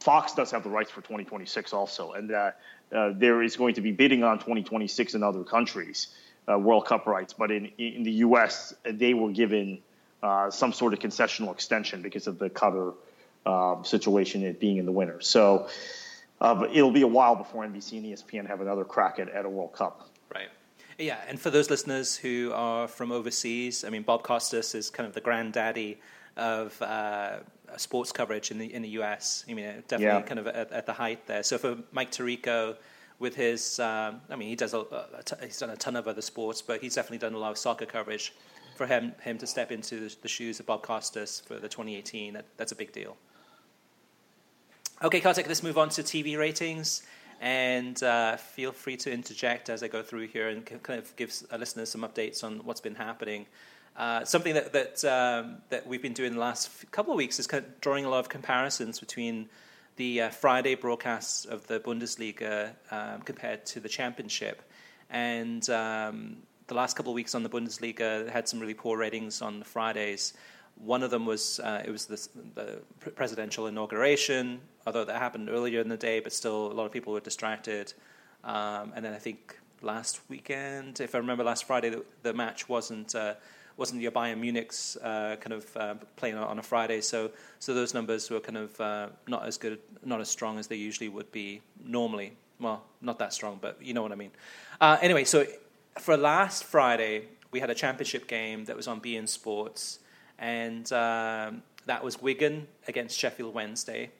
[0.00, 2.50] Fox does have the rights for 2026 also, and uh,
[2.94, 6.08] uh, there is going to be bidding on 2026 in other countries,
[6.48, 7.32] uh, World Cup rights.
[7.32, 9.80] But in in the U.S., they were given
[10.22, 12.94] uh, some sort of concessional extension because of the Qatar
[13.46, 15.20] um, situation, it being in the winter.
[15.20, 15.68] So
[16.40, 19.48] uh, it'll be a while before NBC and ESPN have another crack at, at a
[19.48, 20.08] World Cup.
[20.32, 20.48] Right.
[20.98, 25.06] Yeah, and for those listeners who are from overseas, I mean, Bob Costas is kind
[25.06, 25.98] of the granddaddy
[26.36, 27.38] of uh,
[27.76, 29.44] sports coverage in the in the US.
[29.48, 30.22] I mean, definitely yeah.
[30.22, 31.42] kind of at, at, the height there.
[31.42, 32.76] So for Mike Tirico,
[33.18, 36.08] with his, um, I mean, he does a, a t- he's done a ton of
[36.08, 38.32] other sports, but he's definitely done a lot of soccer coverage.
[38.80, 42.46] For him, him to step into the, shoes of Bob Costas for the 2018, that,
[42.56, 43.14] that's a big deal.
[45.02, 47.02] Okay, Kartik, let's move on to TV ratings.
[47.42, 51.30] And uh, feel free to interject as I go through here and kind of give
[51.52, 53.44] listeners some updates on what's been happening.
[53.98, 57.46] Uh, something that that um, that we've been doing the last couple of weeks is
[57.46, 59.50] kind of drawing a lot of comparisons between
[59.96, 64.62] the uh, Friday broadcasts of the Bundesliga um, compared to the Championship,
[65.10, 66.38] and um,
[66.70, 70.34] the last couple of weeks on the Bundesliga had some really poor ratings on Fridays.
[70.76, 72.78] One of them was uh, it was the,
[73.16, 77.12] presidential inauguration, although that happened earlier in the day, but still a lot of people
[77.12, 77.92] were distracted.
[78.44, 82.68] Um, and then I think last weekend, if I remember, last Friday the, the match
[82.68, 83.34] wasn't uh,
[83.76, 87.94] wasn't your Bayern Munich's uh, kind of uh, playing on a Friday, so so those
[87.94, 91.32] numbers were kind of uh, not as good, not as strong as they usually would
[91.32, 92.36] be normally.
[92.60, 94.30] Well, not that strong, but you know what I mean.
[94.80, 95.46] Uh, anyway, so
[95.98, 99.98] for last Friday we had a championship game that was on beIN Sports,
[100.38, 104.10] and um, that was Wigan against Sheffield Wednesday.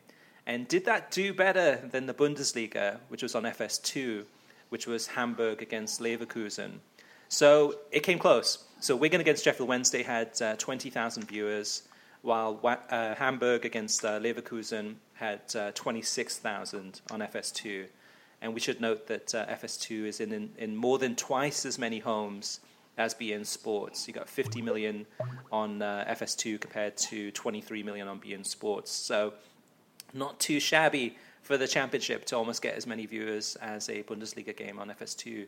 [0.46, 4.24] And did that do better than the Bundesliga, which was on FS2,
[4.70, 6.80] which was Hamburg against Leverkusen?
[7.28, 8.64] So it came close.
[8.80, 11.82] So Wigan against Sheffield Wednesday had uh, 20,000 viewers,
[12.22, 17.86] while uh, Hamburg against uh, Leverkusen had uh, 26,000 on FS2.
[18.42, 21.78] And we should note that uh, FS2 is in, in, in, more than twice as
[21.78, 22.60] many homes
[22.96, 24.08] as beIN Sports.
[24.08, 25.06] You got 50 million
[25.52, 28.90] on uh, FS2 compared to 23 million on beIN Sports.
[28.90, 29.34] So
[30.14, 34.56] not too shabby for the championship to almost get as many viewers as a Bundesliga
[34.56, 35.46] game on FS2.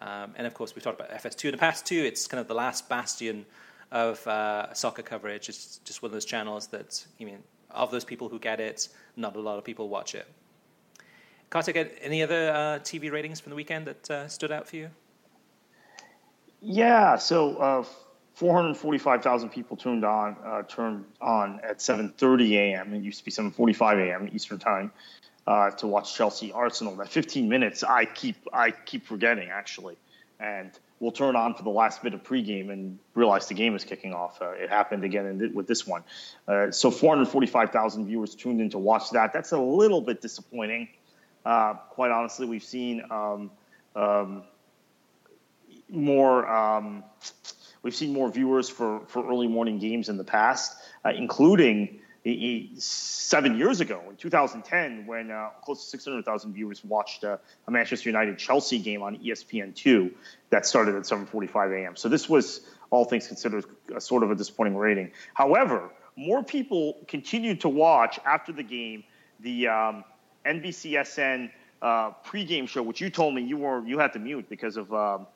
[0.00, 2.02] Um, and of course, we've talked about FS2 in the past too.
[2.04, 3.46] It's kind of the last bastion
[3.92, 5.48] of uh, soccer coverage.
[5.48, 7.38] It's just one of those channels that, I mean,
[7.70, 10.26] of those people who get it, not a lot of people watch it.
[11.52, 14.88] Kartik, any other uh, TV ratings from the weekend that uh, stood out for you?
[16.62, 17.84] Yeah, so uh,
[18.36, 22.94] 445,000 people tuned on uh, turned on at 7:30 a.m.
[22.94, 24.30] It used to be 7:45 a.m.
[24.32, 24.92] Eastern time
[25.46, 26.96] uh, to watch Chelsea Arsenal.
[26.96, 29.98] That 15 minutes, I keep I keep forgetting actually,
[30.40, 33.84] and we'll turn on for the last bit of pregame and realize the game is
[33.84, 34.40] kicking off.
[34.40, 36.02] Uh, it happened again th- with this one.
[36.48, 39.34] Uh, so 445,000 viewers tuned in to watch that.
[39.34, 40.88] That's a little bit disappointing.
[41.44, 43.02] Uh, quite honestly, we've seen.
[43.10, 43.50] Um,
[43.94, 44.42] um,
[45.88, 46.48] more.
[46.48, 47.04] Um,
[47.82, 52.00] we've seen more viewers for for early morning games in the past, uh, including
[52.78, 57.36] seven years ago in 2010 when uh, close to 600,000 viewers watched uh,
[57.66, 60.12] a Manchester United Chelsea game on ESPN2
[60.50, 61.96] that started at 7:45 a.m.
[61.96, 63.64] So this was all things considered
[63.94, 65.10] a sort of a disappointing rating.
[65.34, 69.02] However, more people continued to watch after the game
[69.40, 70.04] the um,
[70.46, 74.76] NBCSN uh, pregame show, which you told me you were you had to mute because
[74.76, 75.26] of um,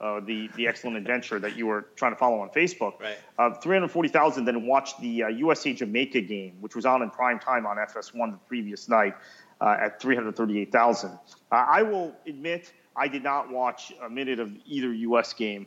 [0.00, 3.00] uh, the the excellent adventure that you were trying to follow on Facebook.
[3.00, 3.16] Right.
[3.38, 7.66] Uh, 340,000 then watched the uh, USA Jamaica game, which was on in prime time
[7.66, 9.14] on FS1 the previous night
[9.60, 11.10] uh, at 338,000.
[11.10, 11.18] Uh,
[11.54, 15.66] I will admit I did not watch a minute of either US game.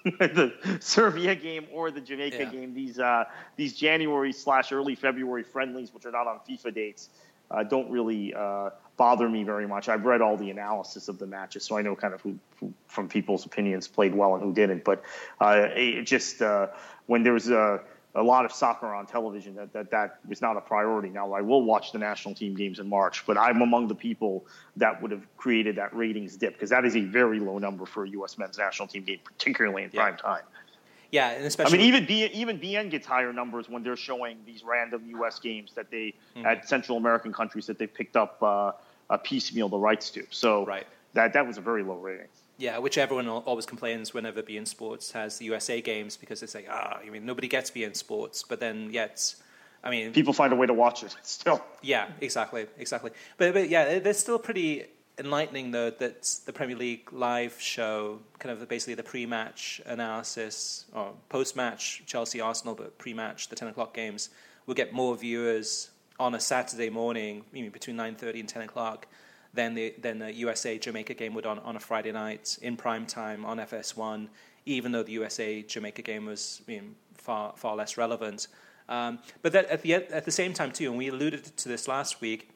[0.04, 2.50] the Serbia game or the Jamaica yeah.
[2.50, 2.72] game.
[2.72, 3.24] These uh,
[3.56, 7.10] these January slash early February friendlies, which are not on FIFA dates,
[7.50, 9.88] uh, don't really uh, bother me very much.
[9.88, 12.72] I've read all the analysis of the matches, so I know kind of who, who
[12.86, 14.84] from people's opinions played well and who didn't.
[14.84, 15.02] But
[15.40, 16.68] uh, it just uh,
[17.06, 17.80] when there's a,
[18.14, 21.08] a lot of soccer on television, that, that that was not a priority.
[21.08, 24.46] Now I will watch the national team games in March, but I'm among the people
[24.76, 28.04] that would have created that ratings dip because that is a very low number for
[28.04, 28.36] a U.S.
[28.36, 30.02] men's national team game, particularly in yeah.
[30.02, 30.42] prime time.
[31.10, 31.78] Yeah, and especially.
[31.78, 35.38] I mean, even B, even beIN gets higher numbers when they're showing these random U.S.
[35.38, 36.44] games that they mm-hmm.
[36.46, 38.72] at Central American countries that they picked up uh,
[39.08, 40.24] a piecemeal the rights to.
[40.30, 40.86] So right.
[41.14, 42.26] that that was a very low rating.
[42.58, 46.68] Yeah, which everyone always complains whenever beIN Sports has the USA games because it's like
[46.70, 49.34] ah, I mean nobody gets beIN Sports, but then yet.
[49.84, 51.64] I mean, people find a way to watch it still.
[51.82, 53.12] Yeah, exactly, exactly.
[53.36, 54.86] But but yeah, they're still pretty
[55.18, 61.12] enlightening though that the Premier League live show, kind of basically the pre-match analysis or
[61.28, 64.30] post-match Chelsea Arsenal, but pre-match the ten o'clock games,
[64.66, 65.90] will get more viewers
[66.20, 69.06] on a Saturday morning, between nine thirty and ten o'clock,
[69.54, 73.06] than the than the USA Jamaica game would on on a Friday night in prime
[73.06, 74.28] time on FS1.
[74.66, 76.60] Even though the USA Jamaica game was
[77.14, 78.48] far far less relevant.
[78.88, 81.88] Um, but that at the at the same time too, and we alluded to this
[81.88, 82.50] last week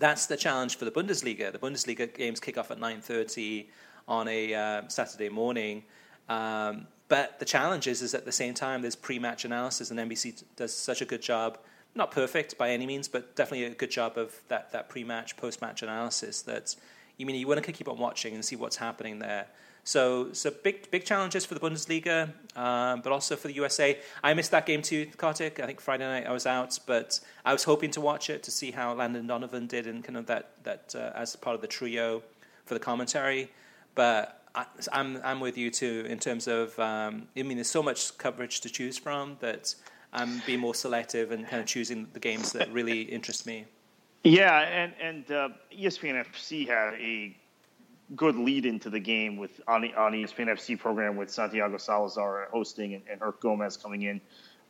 [0.00, 1.52] that's the challenge for the Bundesliga.
[1.52, 3.66] The Bundesliga games kick off at 9.30
[4.08, 5.84] on a uh, Saturday morning.
[6.28, 10.42] Um, but the challenge is, is at the same time, there's pre-match analysis, and NBC
[10.56, 11.58] does such a good job.
[11.94, 15.82] Not perfect by any means, but definitely a good job of that, that pre-match, post-match
[15.82, 16.42] analysis.
[16.42, 16.74] That
[17.18, 19.48] you mean you want to keep on watching and see what's happening there.
[19.84, 23.98] So, so big, big challenges for the Bundesliga, um, but also for the USA.
[24.22, 25.60] I missed that game too, Kartik.
[25.60, 28.50] I think Friday night I was out, but I was hoping to watch it to
[28.50, 31.66] see how Landon Donovan did in kind of that that uh, as part of the
[31.66, 32.22] trio
[32.66, 33.50] for the commentary.
[33.94, 34.60] But I,
[34.92, 38.16] am I'm, I'm with you too in terms of um, I mean, there's so much
[38.18, 39.74] coverage to choose from that
[40.12, 43.66] I'm being more selective and kind of choosing the games that really interest me.
[44.24, 47.34] Yeah, and and uh, ESPN FC had a
[48.16, 52.48] good lead into the game with on the on ESPN FC program with Santiago Salazar
[52.52, 54.20] hosting and, and Herc Gomez coming in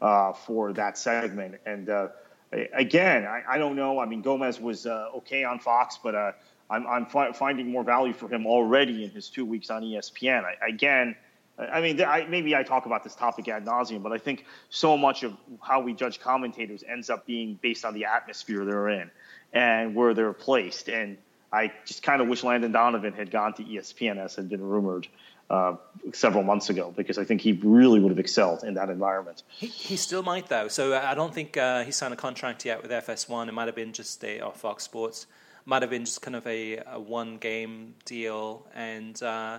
[0.01, 1.57] uh, for that segment.
[1.67, 2.09] And uh,
[2.73, 3.99] again, I, I, don't know.
[4.01, 6.33] I mean, Gomez was uh, okay on Fox, but uh,
[6.69, 10.45] I'm, I'm fi- finding more value for him already in his two weeks on ESPN.
[10.45, 11.17] I, again.
[11.59, 14.97] I mean, I, maybe I talk about this topic ad nauseum, but I think so
[14.97, 19.11] much of how we judge commentators ends up being based on the atmosphere they're in
[19.53, 20.89] and where they're placed.
[20.89, 21.19] And
[21.53, 25.09] I just kind of wish Landon Donovan had gone to ESPN as had been rumored
[25.51, 25.75] uh,
[26.13, 29.43] several months ago because I think he really would have excelled in that environment.
[29.49, 30.69] He, he still might though.
[30.69, 33.49] So I don't think uh, he signed a contract yet with FS1.
[33.49, 35.27] It might have been just a or Fox Sports.
[35.65, 39.59] Might have been just kind of a, a one game deal, and uh,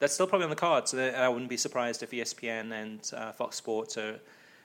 [0.00, 0.92] that's still probably on the cards.
[0.92, 4.18] I wouldn't be surprised if ESPN and uh, Fox Sports are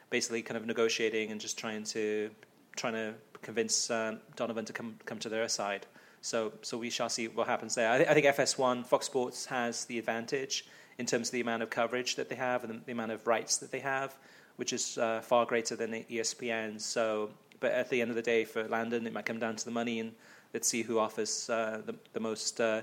[0.09, 2.31] basically kind of negotiating and just trying to
[2.75, 5.85] trying to convince uh, Donovan to come come to their side.
[6.21, 7.91] So, so we shall see what happens there.
[7.91, 10.65] I, th- I, think FS1, Fox Sports has the advantage
[10.99, 13.25] in terms of the amount of coverage that they have and the, the amount of
[13.25, 14.15] rights that they have,
[14.57, 16.79] which is uh, far greater than ESPN.
[16.79, 19.65] So, but at the end of the day, for Landon, it might come down to
[19.65, 20.11] the money, and
[20.53, 22.81] let's see who offers uh, the, the, most uh,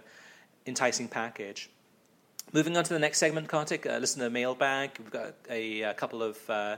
[0.67, 1.71] enticing package.
[2.53, 4.91] Moving on to the next segment, Kartik, uh, listener mailbag.
[4.99, 6.77] We've got a, a couple of uh,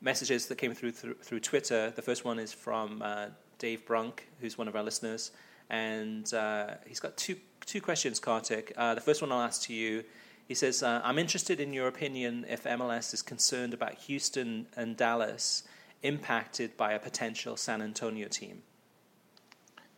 [0.00, 1.90] messages that came through, through, through Twitter.
[1.90, 3.26] The first one is from uh,
[3.58, 5.32] Dave Brunk, who's one of our listeners
[5.70, 8.72] and uh, he's got two two questions, Kartik.
[8.76, 10.04] Uh, the first one I'll ask to you.
[10.48, 14.96] He says, uh, "I'm interested in your opinion if MLS is concerned about Houston and
[14.96, 15.62] Dallas
[16.02, 18.62] impacted by a potential San Antonio team."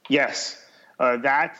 [0.08, 0.62] Yes,
[0.98, 1.58] uh, that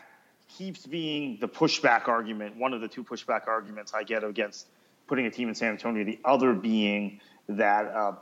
[0.59, 2.57] keeps being the pushback argument.
[2.57, 4.67] One of the two pushback arguments I get against
[5.07, 6.05] putting a team in San Antonio.
[6.05, 8.13] The other being that uh,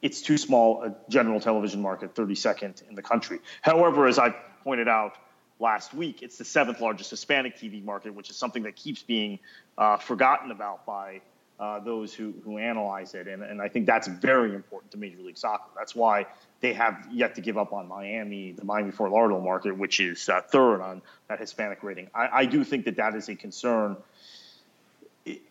[0.00, 3.38] it's too small a general television market, 32nd in the country.
[3.62, 4.34] However, as I
[4.64, 5.16] pointed out
[5.58, 6.22] last week.
[6.22, 9.38] It's the seventh largest Hispanic TV market, which is something that keeps being
[9.78, 11.20] uh, forgotten about by
[11.62, 13.28] uh, those who, who analyze it.
[13.28, 15.70] And, and I think that's very important to Major League Soccer.
[15.76, 16.26] That's why
[16.60, 20.28] they have yet to give up on Miami, the Miami Fort Lauderdale market, which is
[20.28, 22.08] uh, third on that Hispanic rating.
[22.14, 23.96] I, I, do think that that is a concern.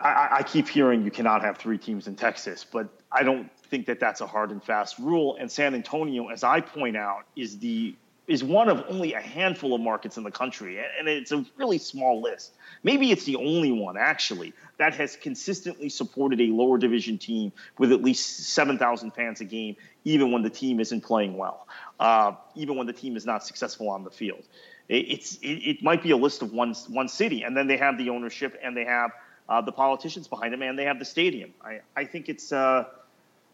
[0.02, 3.86] I, I keep hearing you cannot have three teams in Texas, but I don't think
[3.86, 5.38] that that's a hard and fast rule.
[5.40, 7.96] And San Antonio, as I point out, is the
[8.32, 11.78] is one of only a handful of markets in the country, and it's a really
[11.78, 12.54] small list.
[12.82, 17.92] Maybe it's the only one actually that has consistently supported a lower division team with
[17.92, 19.76] at least 7,000 fans a game,
[20.06, 21.68] even when the team isn't playing well,
[22.00, 24.44] uh, even when the team is not successful on the field.
[24.88, 27.78] It, it's it, it, might be a list of one one city, and then they
[27.78, 29.12] have the ownership and they have
[29.50, 31.54] uh, the politicians behind them, and they have the stadium.
[31.62, 32.54] I, I think it's.
[32.54, 32.86] Uh,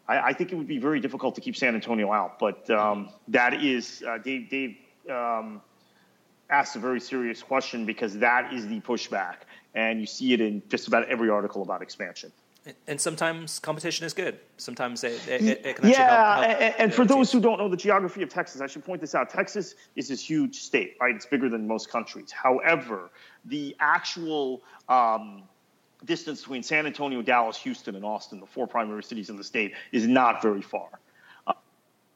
[0.08, 3.10] I, I, think it would be very difficult to keep San Antonio out, but um,
[3.28, 4.48] that is uh, Dave.
[4.48, 4.76] Dave
[5.10, 5.60] um,
[6.50, 9.36] asked a very serious question because that is the pushback,
[9.74, 12.32] and you see it in just about every article about expansion.
[12.86, 14.40] And sometimes competition is good.
[14.58, 16.44] Sometimes it, it, it can actually yeah, help.
[16.44, 19.00] help and, and for those who don't know the geography of Texas, I should point
[19.00, 19.30] this out.
[19.30, 21.14] Texas is this huge state, right?
[21.14, 22.30] It's bigger than most countries.
[22.30, 23.10] However,
[23.46, 25.44] the actual um,
[26.04, 29.74] distance between San Antonio, Dallas, Houston, and Austin, the four primary cities in the state,
[29.92, 30.88] is not very far.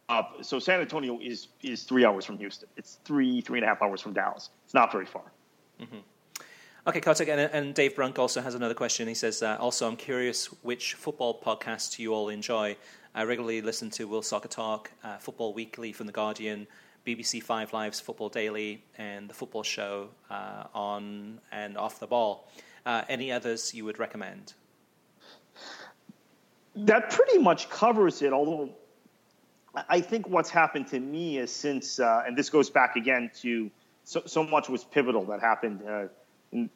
[0.08, 2.68] Uh, so San Antonio is is three hours from Houston.
[2.76, 4.50] It's three three and a half hours from Dallas.
[4.64, 5.32] It's not very far.
[5.80, 5.98] Mm-hmm.
[6.84, 9.06] Okay, Kartik, and, and, Dave Brunk also has another question.
[9.06, 12.76] He says, uh, also, I'm curious which football podcasts you all enjoy.
[13.14, 16.66] I regularly listen to World Soccer Talk, uh, Football Weekly from The Guardian,
[17.06, 22.48] BBC Five Live's Football Daily, and The Football Show uh, on and off the ball.
[22.84, 24.54] Uh, any others you would recommend?
[26.74, 28.70] That pretty much covers it, although
[29.88, 33.70] I think what's happened to me is since, uh, and this goes back again to
[34.04, 36.08] so, so much was pivotal that happened uh,
[36.50, 36.68] in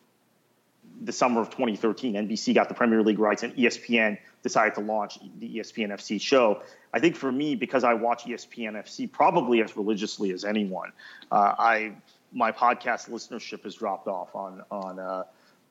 [1.02, 2.14] the summer of 2013.
[2.14, 6.62] NBC got the Premier League rights, and ESPN decided to launch the ESPN FC show.
[6.94, 10.92] I think for me, because I watch ESPN FC probably as religiously as anyone,
[11.30, 11.92] uh, I
[12.32, 15.24] my podcast listenership has dropped off on on uh,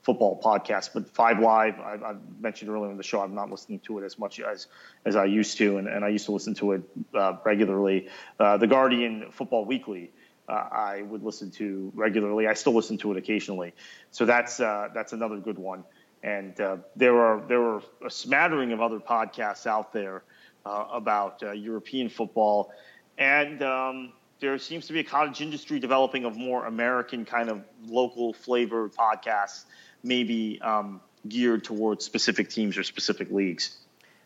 [0.06, 0.92] football podcast.
[0.94, 4.06] But Five Live, I, I, mentioned earlier in the show, I'm not listening to it
[4.06, 4.68] as much as
[5.04, 6.84] as I used to, and, and I used to listen to it
[7.16, 8.08] uh, regularly.
[8.40, 10.12] Uh, the Guardian Football Weekly.
[10.48, 12.48] Uh, I would listen to regularly.
[12.48, 13.74] I still listen to it occasionally,
[14.12, 15.84] so that's uh, that's another good one.
[16.22, 20.22] And uh, there are there are a smattering of other podcasts out there
[20.64, 22.72] uh, about European football,
[23.18, 27.64] and um, there seems to be a cottage industry developing of more American kind of
[27.88, 29.66] local flavored podcasts
[30.06, 33.78] maybe um, geared towards specific teams or specific leagues.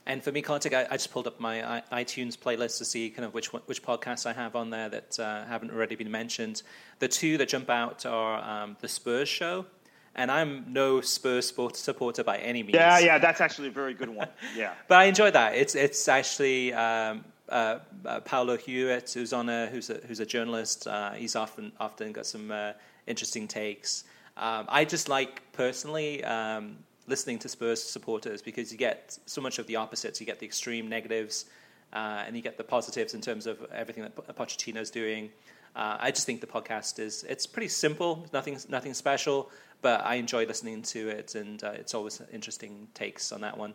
[0.06, 3.26] And for me, Kartik, I, I, just pulled up my iTunes playlist to see kind
[3.26, 6.64] of which which podcasts I have on there that uh, haven't already been mentioned.
[6.98, 9.68] The two that jump out are um, the Spurs show,
[10.16, 12.74] and I'm no Spurs sport supporter by any means.
[12.74, 14.30] Yeah, yeah, that's actually a very good one.
[14.56, 15.56] Yeah, but I enjoy that.
[15.56, 16.74] It's it's actually.
[16.74, 20.86] Um, uh, uh, Paolo Hewitt, who's on a who's a who's a journalist.
[20.88, 22.74] Uh, he's often often got some uh,
[23.08, 24.04] interesting takes.
[24.40, 26.78] Um, I just like personally um,
[27.08, 30.22] listening to Spurs supporters because you get so much of the opposites.
[30.22, 31.46] You get the extreme negatives,
[31.92, 35.30] uh, and you get the positives in terms of everything that Pochettino's doing.
[35.76, 40.16] Uh, I just think the podcast is it's pretty simple, nothing nothing special, but I
[40.16, 43.74] enjoy listening to it, and uh, it's always interesting takes on that one.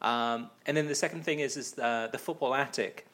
[0.00, 3.06] Um, and then the second thing is is uh, the football attic.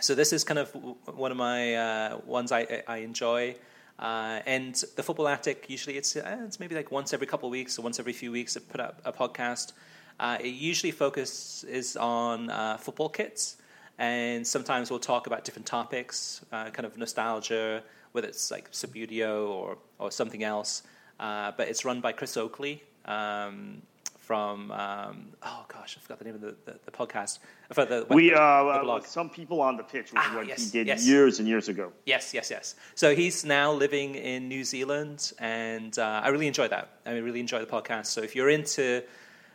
[0.00, 0.70] So this is kind of
[1.14, 3.56] one of my uh, ones I, I enjoy.
[3.98, 7.50] Uh, and the Football Attic, usually it's, uh, it's maybe like once every couple of
[7.50, 9.72] weeks or once every few weeks to put up a podcast.
[10.18, 13.56] Uh, it usually focuses on uh, football kits,
[13.98, 17.82] and sometimes we'll talk about different topics, uh, kind of nostalgia,
[18.12, 20.82] whether it's like Subbuteo or, or something else.
[21.18, 23.82] Uh, but it's run by Chris Oakley, um,
[24.26, 27.38] from um, oh gosh, I forgot the name of the, the, the podcast.
[27.72, 30.88] The, we uh, uh some people on the pitch was ah, what yes, he did
[30.88, 31.06] yes.
[31.06, 31.92] years and years ago.
[32.06, 32.74] Yes, yes, yes.
[32.96, 36.88] So he's now living in New Zealand, and uh, I really enjoy that.
[37.06, 38.06] I really enjoy the podcast.
[38.06, 39.04] So if you're into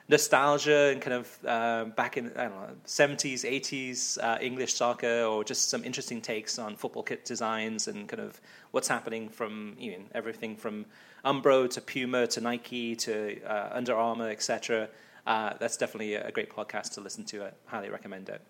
[0.07, 5.23] nostalgia and kind of uh, back in I don't know seventies, eighties uh, English soccer,
[5.23, 8.39] or just some interesting takes on football kit designs and kind of
[8.71, 10.85] what's happening from you know, everything from
[11.23, 14.89] Umbro to Puma to Nike to uh, Under Armour, etc.
[15.25, 17.45] Uh, that's definitely a great podcast to listen to.
[17.45, 18.41] I highly recommend it.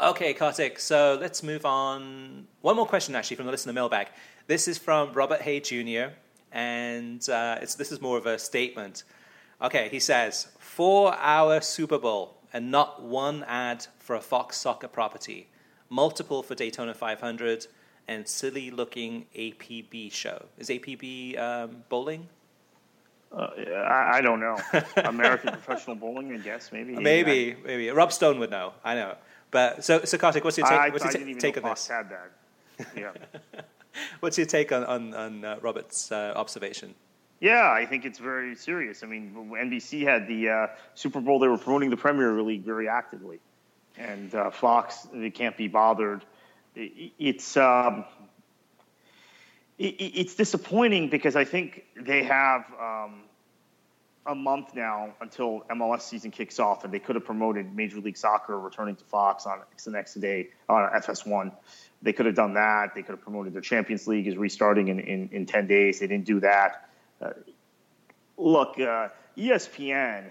[0.00, 2.46] Okay, Kartik, so let's move on.
[2.62, 4.08] One more question, actually, from the listener mailbag.
[4.46, 6.14] This is from Robert Hay Jr.,
[6.50, 9.04] and uh, this is more of a statement.
[9.60, 14.88] Okay, he says, four hour Super Bowl and not one ad for a Fox soccer
[14.88, 15.48] property,
[15.88, 17.66] multiple for Daytona 500,
[18.08, 20.46] and silly looking APB show.
[20.58, 22.28] Is APB um, bowling?
[23.34, 23.48] Uh,
[23.86, 24.58] I, I, don't know.
[25.04, 26.94] American Professional Bowling, I guess maybe.
[26.94, 27.90] Maybe, I, maybe.
[27.90, 28.74] Rob Stone would know.
[28.84, 29.14] I know.
[29.50, 31.88] But so, so Kartik, what's your take, I, what's your ta- take on this?
[31.88, 32.86] Had that.
[32.96, 33.12] Yeah.
[34.20, 36.94] what's your take on on, on uh, Robert's uh, observation?
[37.40, 39.02] Yeah, I think it's very serious.
[39.02, 42.88] I mean, NBC had the uh, Super Bowl; they were promoting the Premier League very
[42.88, 43.40] actively,
[43.98, 46.24] and uh, Fox they can't be bothered.
[46.74, 48.04] It's um,
[49.78, 53.22] it's disappointing because I think they have um,
[54.26, 58.16] a month now until MLS season kicks off, and they could have promoted Major League
[58.16, 61.52] Soccer returning to Fox on the next day on FS1.
[62.02, 62.94] They could have done that.
[62.94, 66.00] They could have promoted their Champions League is restarting in, in, in 10 days.
[66.00, 66.88] They didn't do that.
[67.20, 67.30] Uh,
[68.36, 70.30] look, uh, ESPN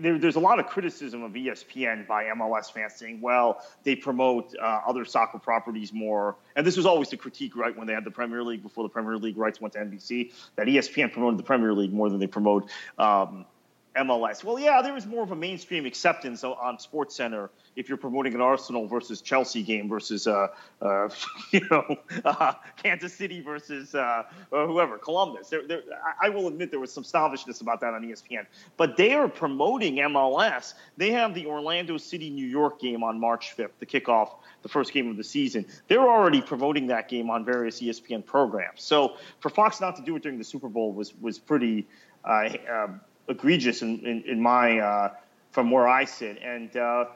[0.00, 4.54] there, there's a lot of criticism of ESPN by MLS fans saying, well, they promote
[4.60, 6.36] uh, other soccer properties more.
[6.56, 8.88] And this was always the critique, right, when they had the Premier League before the
[8.88, 12.26] Premier League rights went to NBC, that ESPN promoted the Premier League more than they
[12.26, 13.44] promote um,
[13.96, 14.42] MLS.
[14.42, 18.34] Well, yeah, there is more of a mainstream acceptance on Sports Center if you're promoting
[18.34, 20.48] an Arsenal versus Chelsea game versus, uh,
[20.80, 21.08] uh,
[21.50, 25.48] you know, uh, Kansas City versus uh, uh, whoever, Columbus.
[25.48, 25.82] There, there,
[26.20, 28.46] I will admit there was some snobbishness about that on ESPN,
[28.76, 30.74] but they are promoting MLS.
[30.96, 34.92] They have the Orlando City New York game on March 5th, the kickoff, the first
[34.92, 35.66] game of the season.
[35.88, 38.82] They're already promoting that game on various ESPN programs.
[38.82, 41.86] So for Fox not to do it during the Super Bowl was was pretty.
[42.24, 45.14] Uh, um, egregious in, in, in my uh,
[45.50, 46.38] from where I sit.
[46.42, 47.06] And uh,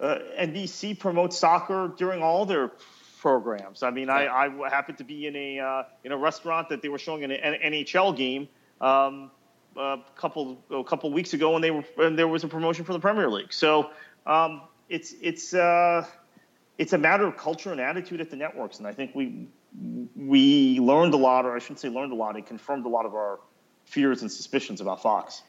[0.00, 2.72] uh, NBC promotes soccer during all their
[3.20, 3.82] programs.
[3.82, 6.88] I mean, I, I happened to be in a uh, in a restaurant that they
[6.88, 8.48] were showing an, NHL game
[8.80, 9.30] um,
[9.76, 12.92] a couple a couple weeks ago, and they were and there was a promotion for
[12.92, 13.52] the Premier League.
[13.52, 13.90] So
[14.26, 16.06] um, it's it's uh,
[16.76, 19.48] it's a matter of culture and attitude at the networks, and I think we
[20.14, 23.06] we learned a lot, or I shouldn't say learned a lot, it confirmed a lot
[23.06, 23.40] of our
[23.84, 25.42] fears and suspicions about Fox.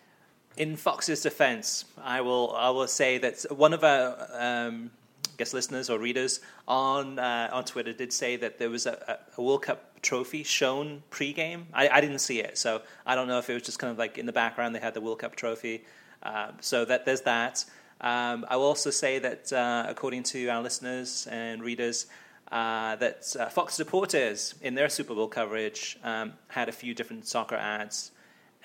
[0.58, 4.92] In Fox's defense, I will I will say that one of our um,
[5.38, 9.64] listeners or readers on uh, on Twitter did say that there was a, a World
[9.64, 11.68] Cup trophy shown pre-game.
[11.74, 13.98] I, I, didn't see it, so I don't know if it was just kind of
[13.98, 15.84] like in the background they had the World Cup trophy.
[16.24, 17.66] Uh, so that there's that.
[18.02, 22.08] Um, I will also say that uh, according to our listeners and readers,
[22.52, 27.26] uh, that uh, Fox supporters in their Super Bowl coverage um, had a few different
[27.28, 28.12] soccer ads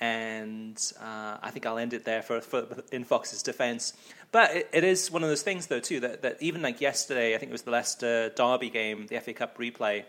[0.01, 3.93] and uh, I think I'll end it there for, for in Fox's defence.
[4.33, 7.35] But it, it is one of those things, though, too, that, that even like yesterday,
[7.35, 10.05] I think it was the Leicester Derby game, the FA Cup replay,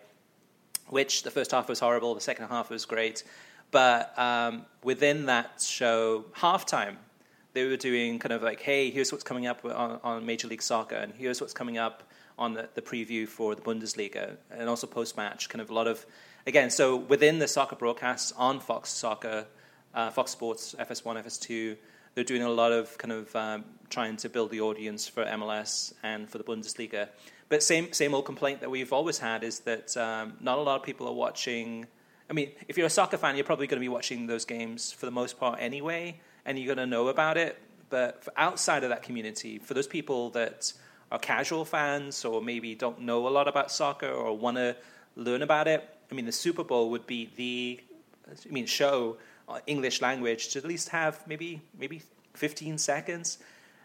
[0.88, 3.24] which the first half was horrible, the second half was great.
[3.72, 6.96] But um, within that show, halftime,
[7.54, 10.62] they were doing kind of like, hey, here's what's coming up on, on Major League
[10.62, 12.04] Soccer, and here's what's coming up
[12.38, 15.88] on the, the preview for the Bundesliga, and also post match, kind of a lot
[15.88, 16.06] of,
[16.48, 19.48] again, so within the soccer broadcasts on Fox Soccer,
[19.94, 21.78] uh, Fox Sports, FS1, FS2.
[22.14, 25.94] They're doing a lot of kind of um, trying to build the audience for MLS
[26.04, 27.10] and for the Bundesliga.
[27.50, 30.80] But same same old complaint that we've always had is that um, not a lot
[30.80, 31.86] of people are watching.
[32.30, 34.92] I mean, if you're a soccer fan, you're probably going to be watching those games
[34.94, 37.58] for the most part anyway, and you're going to know about it.
[37.90, 40.72] But outside of that community, for those people that
[41.12, 44.78] are casual fans or maybe don't know a lot about soccer or want to
[45.18, 47.82] learn about it, I mean, the Super Bowl would be the
[48.30, 49.18] I mean show
[49.52, 52.02] Uh, English language to at least have maybe maybe
[52.36, 53.38] 15 seconds.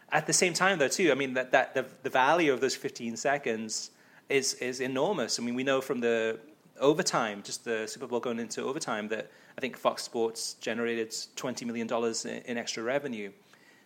[0.09, 2.75] At the same time, though, too, I mean that, that the, the value of those
[2.75, 3.91] 15 seconds
[4.29, 5.39] is is enormous.
[5.39, 6.39] I mean, we know from the
[6.79, 11.65] overtime, just the Super Bowl going into overtime, that I think Fox Sports generated 20
[11.65, 13.31] million dollars in, in extra revenue.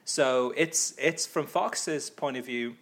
[0.06, 2.76] So it's it's from Fox's point of view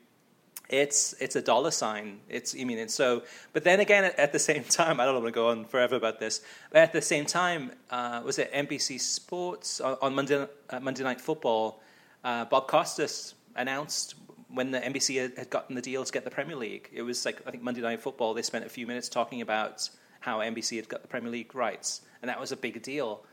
[0.69, 2.19] it's it's a dollar sign.
[2.29, 3.23] It's I mean, and so,
[3.53, 5.95] but then again, at, at, the same time, I don't want to go on forever
[5.95, 6.41] about this.
[6.71, 11.03] But at the same time, uh, was it NBC Sports on, on Monday uh, Monday
[11.03, 11.81] Night Football?
[12.23, 14.15] Uh, Bob Costas announced
[14.53, 16.89] when the NBC had, had gotten the deal to get the Premier League.
[16.93, 18.33] It was like I think Monday Night Football.
[18.35, 19.89] They spent a few minutes talking about
[20.19, 23.23] how NBC had got the Premier League rights, and that was a big deal.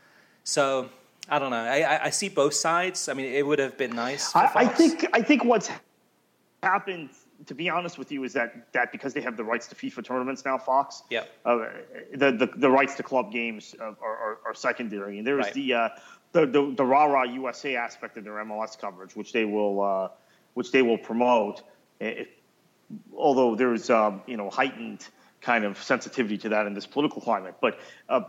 [0.43, 0.89] So
[1.29, 1.57] I don't know.
[1.57, 3.09] I, I see both sides.
[3.09, 4.35] I mean, it would have been nice.
[4.35, 5.69] I, I think I think what's
[6.63, 7.09] happened
[7.45, 10.03] to be honest with you, is that that because they have the rights to FIFA
[10.03, 11.03] tournaments now, Fox.
[11.09, 11.23] Yeah.
[11.45, 11.65] Uh,
[12.13, 15.53] the, the the rights to club games are, are, are secondary, and there's right.
[15.53, 15.89] the, uh,
[16.31, 20.09] the the the rah rah USA aspect of their MLS coverage, which they will uh,
[20.55, 21.61] which they will promote.
[21.99, 22.29] It,
[23.15, 25.07] although there's um, you know heightened
[25.39, 28.21] kind of sensitivity to that in this political climate, but uh,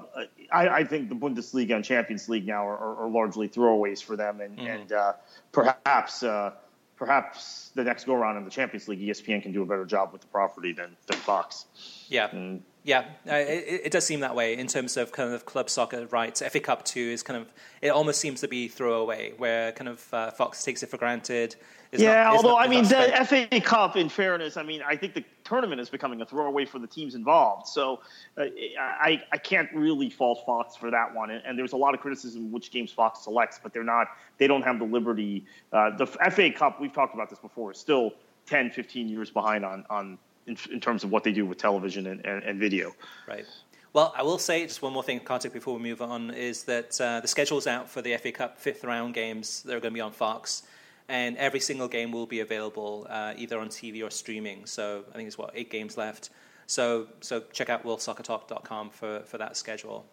[0.52, 4.14] I, I, think the Bundesliga and Champions League now are, are, are largely throwaways for
[4.14, 4.66] them, and, mm-hmm.
[4.66, 5.12] and uh,
[5.50, 6.52] perhaps uh,
[6.98, 10.12] perhaps the next go around in the Champions League, ESPN can do a better job
[10.12, 11.66] with the property than, than Fox.
[12.08, 12.28] Yeah.
[12.30, 15.68] And, yeah, uh, it, it, does seem that way in terms of kind of club
[15.68, 16.40] soccer rights.
[16.40, 17.52] FA Cup two is kind of
[17.82, 21.56] it almost seems to be throwaway, where kind of uh, Fox takes it for granted.
[21.92, 25.14] Yeah, not, although not, I mean the FA Cup, in fairness, I mean I think
[25.14, 27.66] the tournament is becoming a throwaway for the teams involved.
[27.66, 28.00] So
[28.36, 28.44] uh,
[28.78, 31.30] I I can't really fault Fox for that one.
[31.30, 34.08] And, and, there's a lot of criticism which games Fox selects, but they're not
[34.38, 35.44] they don't have the liberty.
[35.72, 38.12] Uh, the FA Cup, we've talked about this before, is still
[38.46, 42.06] 10, 15 years behind on on in, in terms of what they do with television
[42.06, 42.94] and, and, and, video.
[43.26, 43.44] Right.
[43.92, 47.00] Well, I will say just one more thing, Kartik, before we move on, is that
[47.00, 49.62] uh, the schedule's out for the FA Cup fifth round games.
[49.62, 50.64] They're going to be on Fox,
[51.08, 54.66] and every single game will be available uh, either on TV or streaming.
[54.66, 56.30] So I think there's what eight games left.
[56.66, 60.06] So so check out worldsoccertalk.com for for that schedule.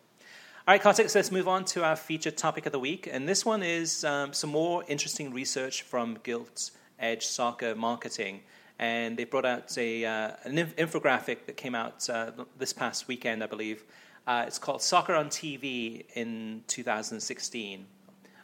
[0.67, 3.07] All right, Kartik, so let's move on to our featured topic of the week.
[3.11, 8.41] And this one is um, some more interesting research from Gilt Edge Soccer Marketing
[8.79, 13.07] and they brought out a, uh, an inf- infographic that came out uh, this past
[13.07, 13.83] weekend, I believe.
[14.27, 17.85] Uh, it's called Soccer on TV in 2016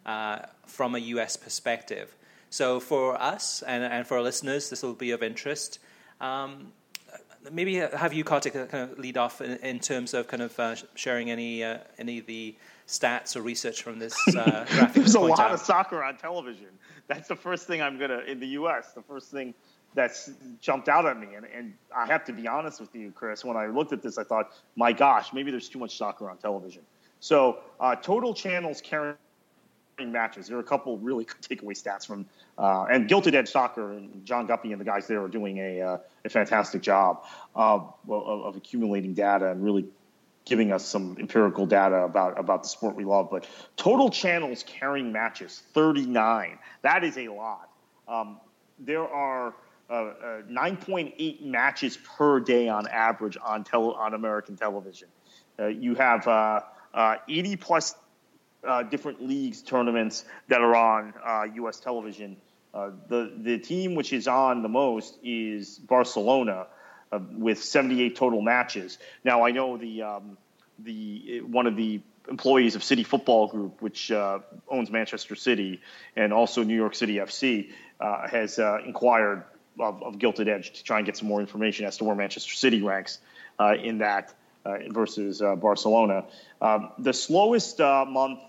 [0.06, 2.16] uh, from a US perspective.
[2.52, 5.80] So, for us and, and for our listeners, this will be of interest.
[6.20, 6.74] Um,
[7.50, 10.76] maybe have you, Kartik, kind of lead off in, in terms of kind of uh,
[10.94, 12.56] sharing any, uh, any of the
[12.88, 14.94] stats or research from this graphic.
[14.94, 15.54] There's a lot out.
[15.54, 16.68] of soccer on television.
[17.08, 19.54] That's the first thing I'm going to, in the US, the first thing
[19.94, 21.36] that's jumped out at me.
[21.36, 23.46] And, and I have to be honest with you, Chris.
[23.46, 26.38] When I looked at this, I thought, my gosh, maybe there's too much soccer on
[26.38, 26.82] television.
[27.22, 29.16] So uh, total channels carrying
[30.10, 30.48] matches.
[30.48, 32.26] There are a couple really good takeaway stats from
[32.58, 35.82] uh, and Gilt Edge Soccer and John Guppy and the guys there are doing a,
[35.82, 37.26] uh, a fantastic job
[37.56, 39.86] of, of, accumulating data and really
[40.46, 43.30] giving us some empirical data about about the sport we love.
[43.30, 43.48] But
[43.78, 46.58] total channels carrying matches, 39.
[46.82, 47.70] That is a lot.
[48.08, 48.40] Um,
[48.80, 49.54] there are
[49.90, 55.08] uh, uh, 9.8 matches per day on average on tele- on American television.
[55.60, 56.62] Uh, you have uh,
[56.94, 57.96] uh, 80 plus
[58.68, 61.14] uh, different leagues tournaments that are on
[61.56, 61.80] U.S.
[61.80, 62.38] television.
[62.74, 66.68] the the team which is on the most is Barcelona
[67.38, 68.98] with 78 total matches.
[69.24, 70.38] Now I know the um,
[70.80, 75.82] the one of the employees of City Football Group, which owns Manchester City
[76.16, 79.44] and also New York City FC, has inquired
[79.80, 82.54] of, of Gilt Edge to try and get some more information as to where Manchester
[82.54, 83.20] City ranks
[83.60, 84.34] uh, in that
[84.66, 86.26] uh, versus uh, Barcelona.
[86.62, 88.40] Um, the slowest uh, month,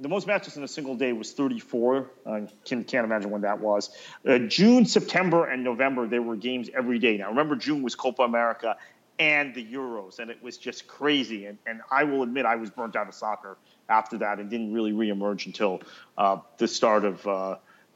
[0.00, 2.10] the most matches in a single day was 34.
[2.26, 3.90] I can, can't imagine when that was.
[4.26, 7.16] Uh, June, September, and November, there were games every day.
[7.16, 8.76] Now, remember, June was Copa America
[9.18, 11.46] and the Euros, and it was just crazy.
[11.46, 13.58] And, and I will admit, I was burnt out of soccer
[13.88, 15.82] after that and didn't really reemerge until
[16.16, 17.26] uh, the start of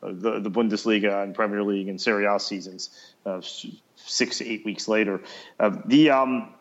[0.02, 2.90] the, the Bundesliga and Premier League and Serie A seasons
[3.24, 3.40] uh,
[3.94, 5.22] six eight weeks later.
[5.60, 6.54] Uh, the um,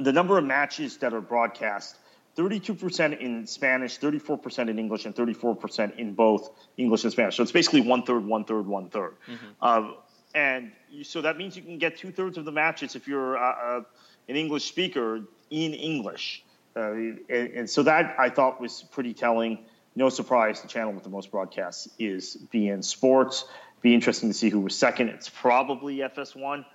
[0.00, 1.96] the number of matches that are broadcast.
[2.36, 7.36] 32% in Spanish, 34% in English, and 34% in both English and Spanish.
[7.36, 9.14] So it's basically one third, one third, one third.
[9.26, 9.46] Mm-hmm.
[9.60, 9.92] Uh,
[10.34, 13.38] and you, so that means you can get two thirds of the matches if you're
[13.38, 13.82] uh, uh,
[14.28, 16.44] an English speaker in English.
[16.76, 19.64] Uh, and, and, so that I thought was pretty telling
[19.94, 23.46] no surprise, the channel with the most broadcasts is beIN Sports.
[23.80, 25.08] Be interesting to see who was second.
[25.08, 26.66] It's probably FS1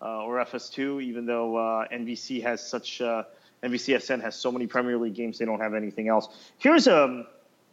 [0.00, 3.24] uh, or FS2, even though uh, NBC has such uh,
[3.62, 6.28] NBCSN has so many Premier League games, they don't have anything else.
[6.58, 7.26] Here's um,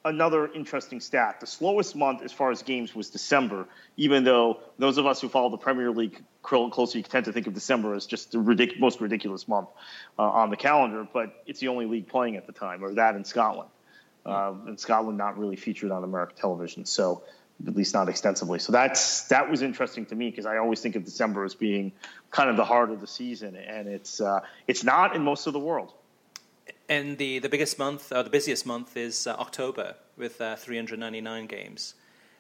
[0.06, 1.40] another interesting stat.
[1.40, 5.30] The slowest month as far as games was December, even though those of us who
[5.30, 9.02] follow the Premier League closely tend to think of December as just the ridic- most
[9.02, 9.68] ridiculous month
[10.18, 13.16] uh, on the calendar, but it's the only league playing at the time, or that
[13.16, 13.70] in Scotland
[14.26, 17.24] uh, and Scotland not really featured on American television, so
[17.66, 18.60] at least not extensively.
[18.60, 21.92] So that's that was interesting to me because I always think of December as being
[22.30, 25.54] kind of the heart of the season, and it's uh, it's not in most of
[25.54, 25.94] the world.
[26.90, 31.46] And the, the biggest month, or the busiest month, is uh, October with uh, 399
[31.46, 31.96] games.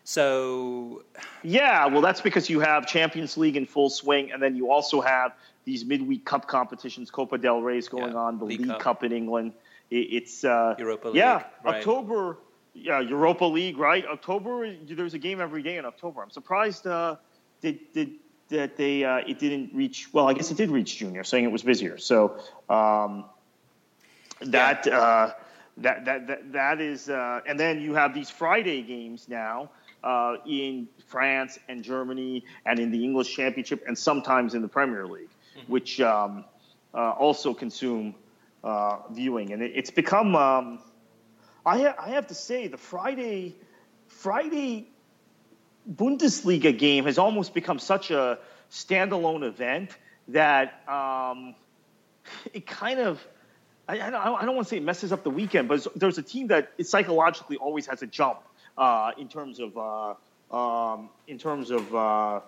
[0.05, 1.03] So,
[1.43, 5.01] yeah, well, that's because you have Champions League in full swing, and then you also
[5.01, 5.33] have
[5.65, 8.79] these midweek cup competitions, Copa del Rey is going yeah, on, the League, Cup.
[8.79, 9.51] Cup in England
[9.89, 11.17] it's uh, Europa League.
[11.17, 11.75] Yeah, right.
[11.75, 12.37] October.
[12.81, 14.05] Yeah, Europa League, right?
[14.05, 14.71] October.
[14.85, 16.21] There's a game every day in October.
[16.21, 16.85] I'm surprised.
[16.85, 17.15] Uh,
[17.61, 18.11] did did
[18.49, 20.13] that they uh, it didn't reach?
[20.13, 21.97] Well, I guess it did reach junior, saying it was busier.
[21.97, 22.37] So
[22.69, 23.25] um,
[24.41, 24.99] that, yeah.
[24.99, 25.33] uh,
[25.77, 29.69] that that that that is, uh, and then you have these Friday games now.
[30.03, 35.07] Uh, in France and Germany, and in the English Championship, and sometimes in the Premier
[35.07, 35.27] League,
[35.57, 35.71] mm-hmm.
[35.71, 36.45] which um,
[36.93, 38.13] uh, also consume
[38.63, 40.35] uh, viewing, and it, it's become.
[40.35, 40.79] Um,
[41.67, 43.55] I ha- I have to say the Friday
[44.07, 44.87] Friday
[45.89, 48.39] Bundesliga game has almost become such a
[48.71, 49.91] standalone event
[50.29, 51.55] that um,
[52.53, 53.25] it kind of
[53.89, 56.47] I, I, don't, want to say it messes up the weekend, but there's a team
[56.47, 58.39] that it psychologically always has a jump
[58.77, 60.13] uh, in terms of uh,
[60.51, 62.41] um, in terms of uh,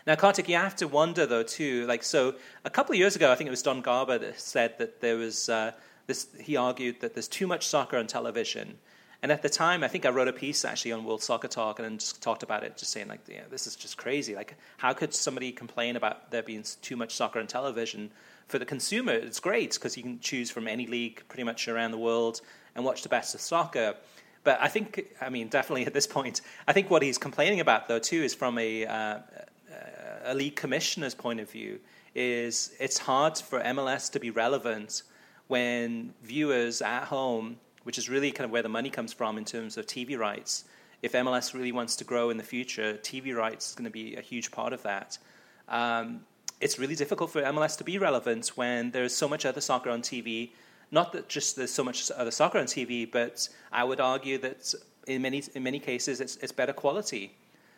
[0.06, 1.86] Now, Kartik, you have to wonder though too.
[1.86, 2.34] Like, so
[2.64, 5.16] a couple of years ago, I think it was Don Garber that said that there
[5.16, 5.72] was uh,
[6.06, 6.28] this.
[6.40, 8.78] He argued that there's too much soccer on television,
[9.22, 11.80] and at the time, I think I wrote a piece actually on World Soccer Talk
[11.80, 14.34] and just talked about it, just saying like, yeah, this is just crazy.
[14.34, 18.10] Like, how could somebody complain about there being too much soccer on television?
[18.46, 21.90] For the consumer, it's great because you can choose from any league pretty much around
[21.90, 22.40] the world
[22.74, 23.94] and watch the best of soccer.
[24.44, 27.88] But I think, I mean, definitely at this point, I think what he's complaining about
[27.88, 29.18] though too is from a uh,
[30.24, 31.80] a league commissioner's point of view
[32.14, 35.02] is it's hard for MLS to be relevant
[35.48, 39.44] when viewers at home which is really kind of where the money comes from in
[39.44, 40.64] terms of TV rights.
[41.02, 44.16] If MLS really wants to grow in the future, TV rights is going to be
[44.16, 45.18] a huge part of that.
[45.68, 46.20] Um,
[46.60, 50.02] it's really difficult for MLS to be relevant when there's so much other soccer on
[50.02, 50.50] TV.
[50.90, 54.74] Not that just there's so much other soccer on TV, but I would argue that
[55.06, 57.36] in many in many cases it's, it's better quality.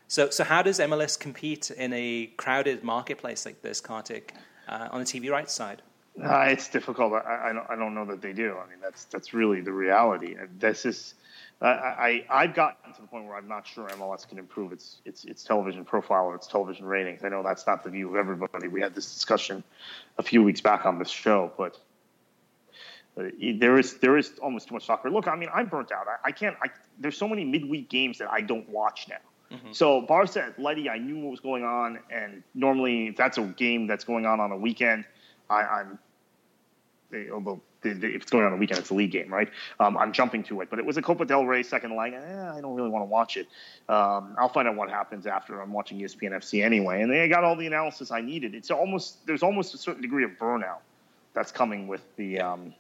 [0.09, 4.35] So, so how does MLS compete in a crowded marketplace like this, Kartik,
[4.67, 5.83] uh, on the TV rights side?
[6.23, 7.13] Uh, it's difficult.
[7.13, 8.57] I, I, don't, I don't know that they do.
[8.63, 10.37] I mean, that's that's really the reality.
[10.59, 11.15] This is,
[11.63, 15.01] uh, I I've gotten to the point where I'm not sure MLS can improve its
[15.05, 17.25] its its television profile or its television ratings.
[17.25, 18.69] I know that's not the view of everybody.
[18.69, 19.65] We had this discussion
[20.19, 21.79] a few weeks back on this show, but
[23.19, 23.25] uh,
[23.59, 25.11] there is there is almost too much soccer.
[25.11, 26.07] Look, I mean, I'm burnt out.
[26.07, 26.57] I, I can't.
[26.63, 26.69] I,
[26.99, 29.57] there's so many midweek games that I don't watch now.
[29.57, 29.73] Mm-hmm.
[29.73, 33.87] So Barca Atleti, I knew what was going on, and normally if that's a game
[33.87, 35.07] that's going on on a weekend–
[35.51, 35.99] I, am
[37.33, 39.49] although if it's going on the weekend, it's a league game, right?
[39.79, 42.13] Um, I'm jumping to it, but it was a Copa del Rey second leg.
[42.13, 43.47] Eh, I don't really want to watch it.
[43.89, 47.45] Um, I'll find out what happens after I'm watching ESPN FC anyway, and they got
[47.45, 48.55] all the analysis I needed.
[48.55, 50.81] It's almost there's almost a certain degree of burnout
[51.35, 52.75] that's coming with the um,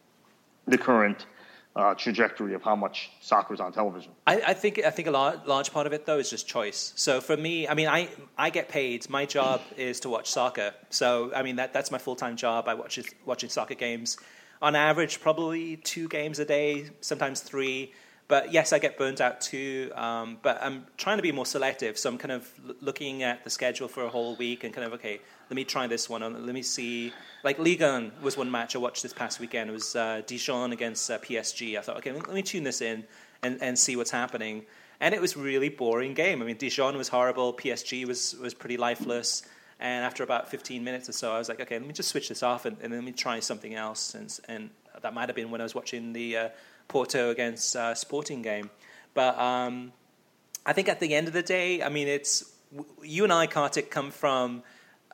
[0.66, 1.26] the current
[1.76, 4.12] uh, trajectory of how much soccer is on television.
[4.26, 6.92] I, I, think I think a large, part of it though is just choice.
[6.96, 9.08] So for me, I mean, I I get paid.
[9.08, 10.74] My job is to watch soccer.
[10.90, 12.68] So I mean that that's my full time job.
[12.68, 14.18] I watch watching soccer games.
[14.62, 17.94] On average, probably two games a day, sometimes three.
[18.28, 19.90] But yes, I get burnt out too.
[19.94, 21.98] Um, but I'm trying to be more selective.
[21.98, 22.48] So I'm kind of
[22.80, 25.88] looking at the schedule for a whole week and kind of okay, let me try
[25.88, 26.22] this one.
[26.22, 27.12] Let me see.
[27.42, 29.68] Like Ligue 1 was one match I watched this past weekend.
[29.68, 31.76] It was uh, Dijon against uh, PSG.
[31.76, 33.04] I thought, okay, let me tune this in
[33.42, 34.64] and, and see what's happening.
[35.00, 36.40] And it was really boring game.
[36.40, 37.52] I mean, Dijon was horrible.
[37.52, 39.42] PSG was was pretty lifeless.
[39.80, 42.28] And after about 15 minutes or so, I was like, okay, let me just switch
[42.28, 44.14] this off and, and let me try something else.
[44.14, 44.70] And, and
[45.02, 46.48] that might have been when I was watching the uh,
[46.86, 48.68] Porto against uh, Sporting game.
[49.14, 49.92] But um,
[50.66, 52.52] I think at the end of the day, I mean, it's
[53.02, 54.62] you and I, Kartik, come from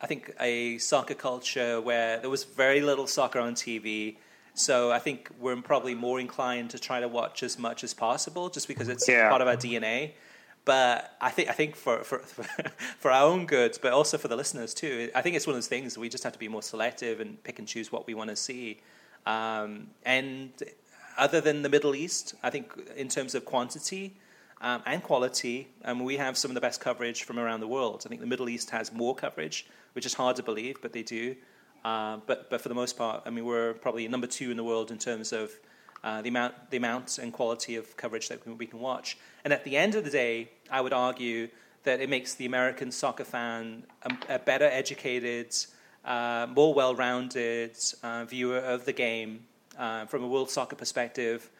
[0.01, 4.17] I think a soccer culture where there was very little soccer on TV.
[4.55, 8.49] So I think we're probably more inclined to try to watch as much as possible,
[8.49, 9.29] just because it's yeah.
[9.29, 10.13] part of our DNA.
[10.67, 12.19] but I think I think for, for
[12.99, 15.11] for our own good, but also for the listeners too.
[15.15, 17.43] I think it's one of those things we just have to be more selective and
[17.45, 18.81] pick and choose what we want to see.
[19.25, 20.53] Um, and
[21.17, 24.15] other than the Middle East, I think in terms of quantity
[24.61, 28.03] um, and quality, um, we have some of the best coverage from around the world.
[28.05, 29.67] I think the Middle East has more coverage,
[29.97, 31.35] which is hard to believe, but they do.
[31.85, 34.65] Uh, but but for the most part, I mean, we're probably number two in the
[34.65, 35.51] world in terms of
[36.05, 39.17] uh, the amount the amount and quality of coverage that we can watch.
[39.45, 41.49] And at the end of the day, I would argue
[41.85, 45.57] that it makes the American soccer fan a, a better educated,
[46.05, 49.47] uh, more well-rounded uh, viewer of the game
[49.79, 51.51] uh, from a world soccer perspective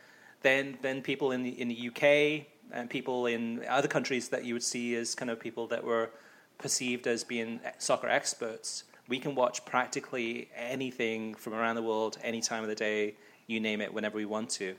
[0.43, 4.53] than than people in the in the UK and people in other countries that you
[4.53, 6.11] would see as kind of people that were
[6.59, 12.41] perceived as being soccer experts we can watch practically anything from around the world any
[12.41, 13.15] time of the day,
[13.47, 14.75] you name it, whenever we want to.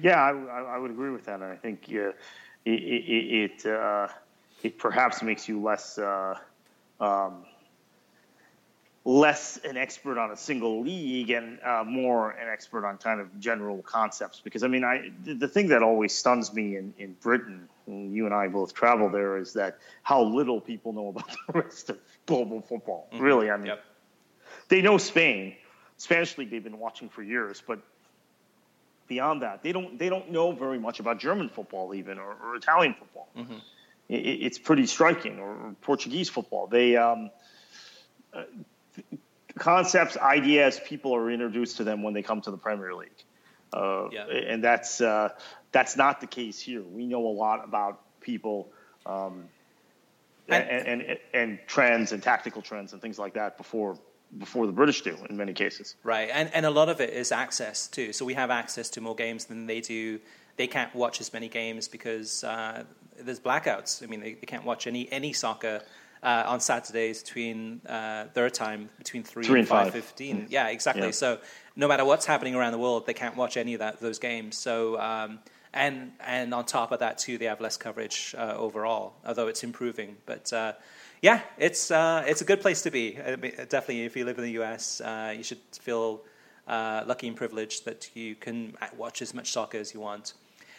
[0.00, 1.34] Yeah, I, I would agree with that.
[1.34, 2.12] And I think uh,
[2.64, 4.08] it it it, uh,
[4.62, 6.38] it, perhaps makes you less uh,
[7.00, 7.44] um,
[9.04, 13.40] less an expert on a single league and uh, more an expert on kind of
[13.40, 14.40] general concepts.
[14.40, 18.34] Because I mean, I the thing that always stuns me in in Britain you and
[18.34, 22.60] I both travel there, is that how little people know about the rest of global
[22.60, 23.08] football.
[23.12, 23.24] Mm-hmm.
[23.24, 23.84] Really, I mean, yep.
[24.68, 25.56] they know Spain,
[25.96, 27.80] Spanish league they've been watching for years, but
[29.08, 32.56] beyond that, they don't they don't know very much about German football even or, or
[32.56, 33.28] Italian football.
[33.36, 33.58] Mm-hmm.
[34.08, 36.66] It, it's pretty striking, or, or Portuguese football.
[36.66, 37.30] They um,
[38.32, 38.44] uh,
[39.58, 43.10] concepts, ideas, people are introduced to them when they come to the Premier League.
[43.72, 44.26] Uh, yeah.
[44.26, 45.30] And that's uh,
[45.72, 46.82] that's not the case here.
[46.82, 48.70] We know a lot about people
[49.06, 49.44] um,
[50.48, 53.98] and, and, and, and trends and tactical trends and things like that before
[54.38, 55.96] before the British do in many cases.
[56.02, 58.12] Right, and and a lot of it is access too.
[58.12, 60.20] So we have access to more games than they do.
[60.56, 62.84] They can't watch as many games because uh,
[63.18, 64.02] there's blackouts.
[64.02, 65.82] I mean, they, they can't watch any any soccer
[66.22, 70.42] uh, on Saturdays between uh, their time between three, three and five fifteen.
[70.42, 70.46] Mm.
[70.50, 71.06] Yeah, exactly.
[71.06, 71.10] Yeah.
[71.10, 71.38] So
[71.76, 74.56] no matter what's happening around the world, they can't watch any of that those games.
[74.56, 75.40] So um,
[75.72, 79.64] and and on top of that too, they have less coverage uh, overall, although it's
[79.64, 80.16] improving.
[80.26, 80.74] But uh,
[81.22, 83.12] yeah, it's uh, it's a good place to be.
[83.12, 86.22] definitely, if you live in the US, uh, you should feel
[86.66, 90.34] uh, lucky and privileged that you can watch as much soccer as you want.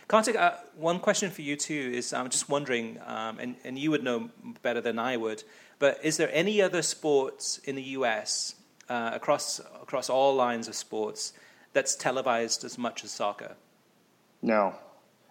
[0.08, 3.92] Kartik, uh, one question for you too is I'm just wondering, um, and, and you
[3.92, 4.30] would know
[4.62, 5.44] better than I would,
[5.80, 8.56] but is there any other sports in the US
[8.90, 11.34] across across all lines of sports
[11.74, 13.56] that's televised as much as soccer?
[14.42, 14.76] No.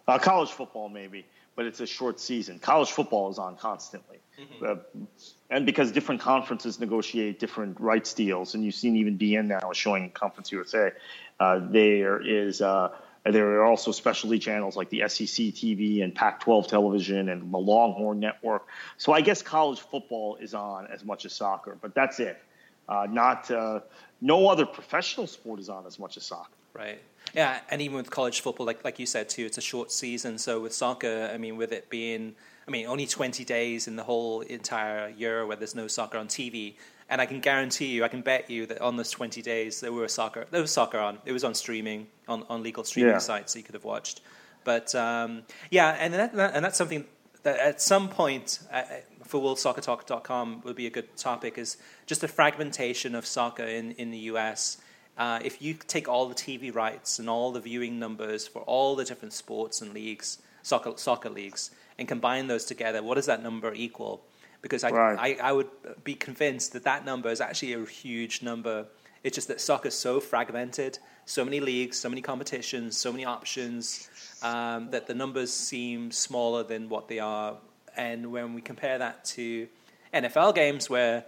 [0.09, 1.25] Uh, college football, maybe,
[1.55, 2.59] but it's a short season.
[2.59, 4.19] College football is on constantly.
[4.41, 4.65] Mm-hmm.
[4.65, 5.05] Uh,
[5.51, 9.77] and because different conferences negotiate different rights deals, and you've seen even beIN now is
[9.77, 10.91] showing Conference USA,
[11.39, 12.61] uh, there is.
[12.61, 12.91] Uh,
[13.25, 17.59] there are also specialty channels like the SEC TV and Pac 12 television and the
[17.59, 18.67] Longhorn Network.
[18.97, 22.43] So I guess college football is on as much as soccer, but that's it.
[22.89, 23.81] Uh, not uh,
[24.21, 26.51] no other professional sport is on as much as soccer.
[26.75, 27.01] Right.
[27.35, 30.39] Yeah, and even with college football, like like you said too, it's a short season.
[30.39, 32.35] So with soccer, I mean, with it being,
[32.67, 36.29] I mean, only twenty days in the whole entire year where there's no soccer on
[36.29, 36.75] TV,
[37.13, 39.93] and I can guarantee you, I can bet you that on those twenty days there
[39.93, 41.19] were soccer, there was soccer on.
[41.25, 43.19] It was on streaming on on legal streaming yeah.
[43.19, 44.21] sites that you could have watched.
[44.65, 47.05] But um, yeah, and that, and that's something
[47.43, 48.83] that at some point uh,
[49.25, 51.77] for worldsoccertalk.com would be a good topic is
[52.07, 54.79] just the fragmentation of soccer in in the U.S
[55.17, 58.97] uh, if you take all the TV rights and all the viewing numbers for all
[58.97, 63.43] the different sports and leagues, soccer, soccer leagues, and combine those together, what does that
[63.43, 64.25] number equal?
[64.63, 65.39] Because I, right.
[65.41, 65.69] I, I, would
[66.05, 68.87] be convinced that that number is actually a huge number.
[69.25, 73.25] It's just that soccer is so fragmented, so many leagues, so many competitions, so many
[73.25, 74.09] options,
[74.43, 77.57] um, that the numbers seem smaller than what they are.
[77.97, 79.69] And when we compare that to
[80.15, 81.25] NFL games, where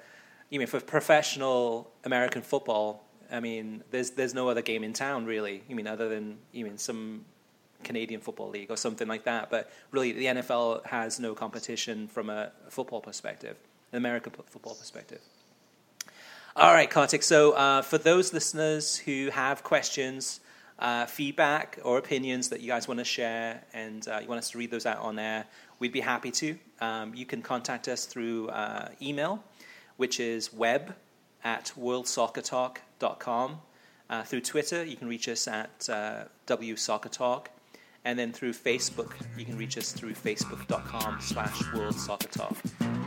[0.51, 5.27] you mean for professional American football, I mean, there's there's no other game in town
[5.27, 5.63] really.
[5.69, 7.25] I mean, other than you mean some
[7.85, 9.51] Canadian Football League or something like that.
[9.51, 13.57] But really, the NFL has no competition from a football perspective,
[13.93, 15.21] an American football perspective.
[16.57, 17.23] All right, Kartik.
[17.23, 20.41] So uh, for those listeners who have questions,
[20.79, 24.51] uh, feedback, or opinions that you guys want to share, and uh, you want us
[24.51, 25.47] to read those out on air,
[25.79, 26.59] we'd be happy to.
[26.81, 29.43] Um, you can contact us through uh, email,
[29.97, 30.95] which is web
[31.43, 33.59] at worldsoccertalk.com.
[34.11, 37.47] Uh, through Twitter, you can reach us at uh, WSoccerTalk.
[38.07, 42.57] And then through Facebook, you can reach us through facebook.com slash worldsoccertalk.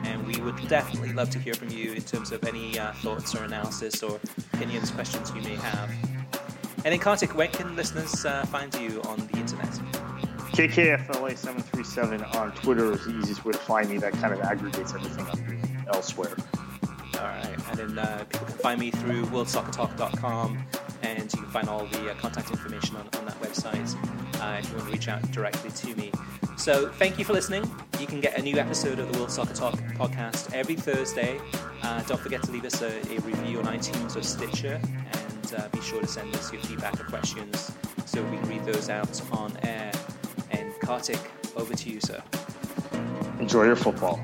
[0.05, 3.35] And we would definitely love to hear from you in terms of any uh, thoughts
[3.35, 4.19] or analysis or
[4.53, 5.91] opinions, questions you may have.
[6.83, 9.69] And in Kartik, where can listeners uh, find you on the internet?
[10.57, 13.99] KKFLA737 on Twitter is the easiest way to find me.
[13.99, 16.35] That kind of aggregates everything I'm doing elsewhere.
[17.19, 20.86] All right, and then uh, people can find me through worldsoccertalk.com, and you can
[21.57, 23.95] find all the uh, contact information on, on that website
[24.41, 26.11] uh, if you want to reach out directly to me.
[26.55, 27.63] So, thank you for listening.
[27.99, 31.39] You can get a new episode of the World Soccer Talk podcast every Thursday.
[31.81, 34.79] Uh, don't forget to leave us a, a, review on iTunes or Stitcher,
[35.13, 37.71] and uh, be sure to send us your feedback or questions
[38.05, 39.91] so we can read those out on air.
[40.51, 42.21] And Kartik, over to you, sir.
[43.39, 44.23] Enjoy your football.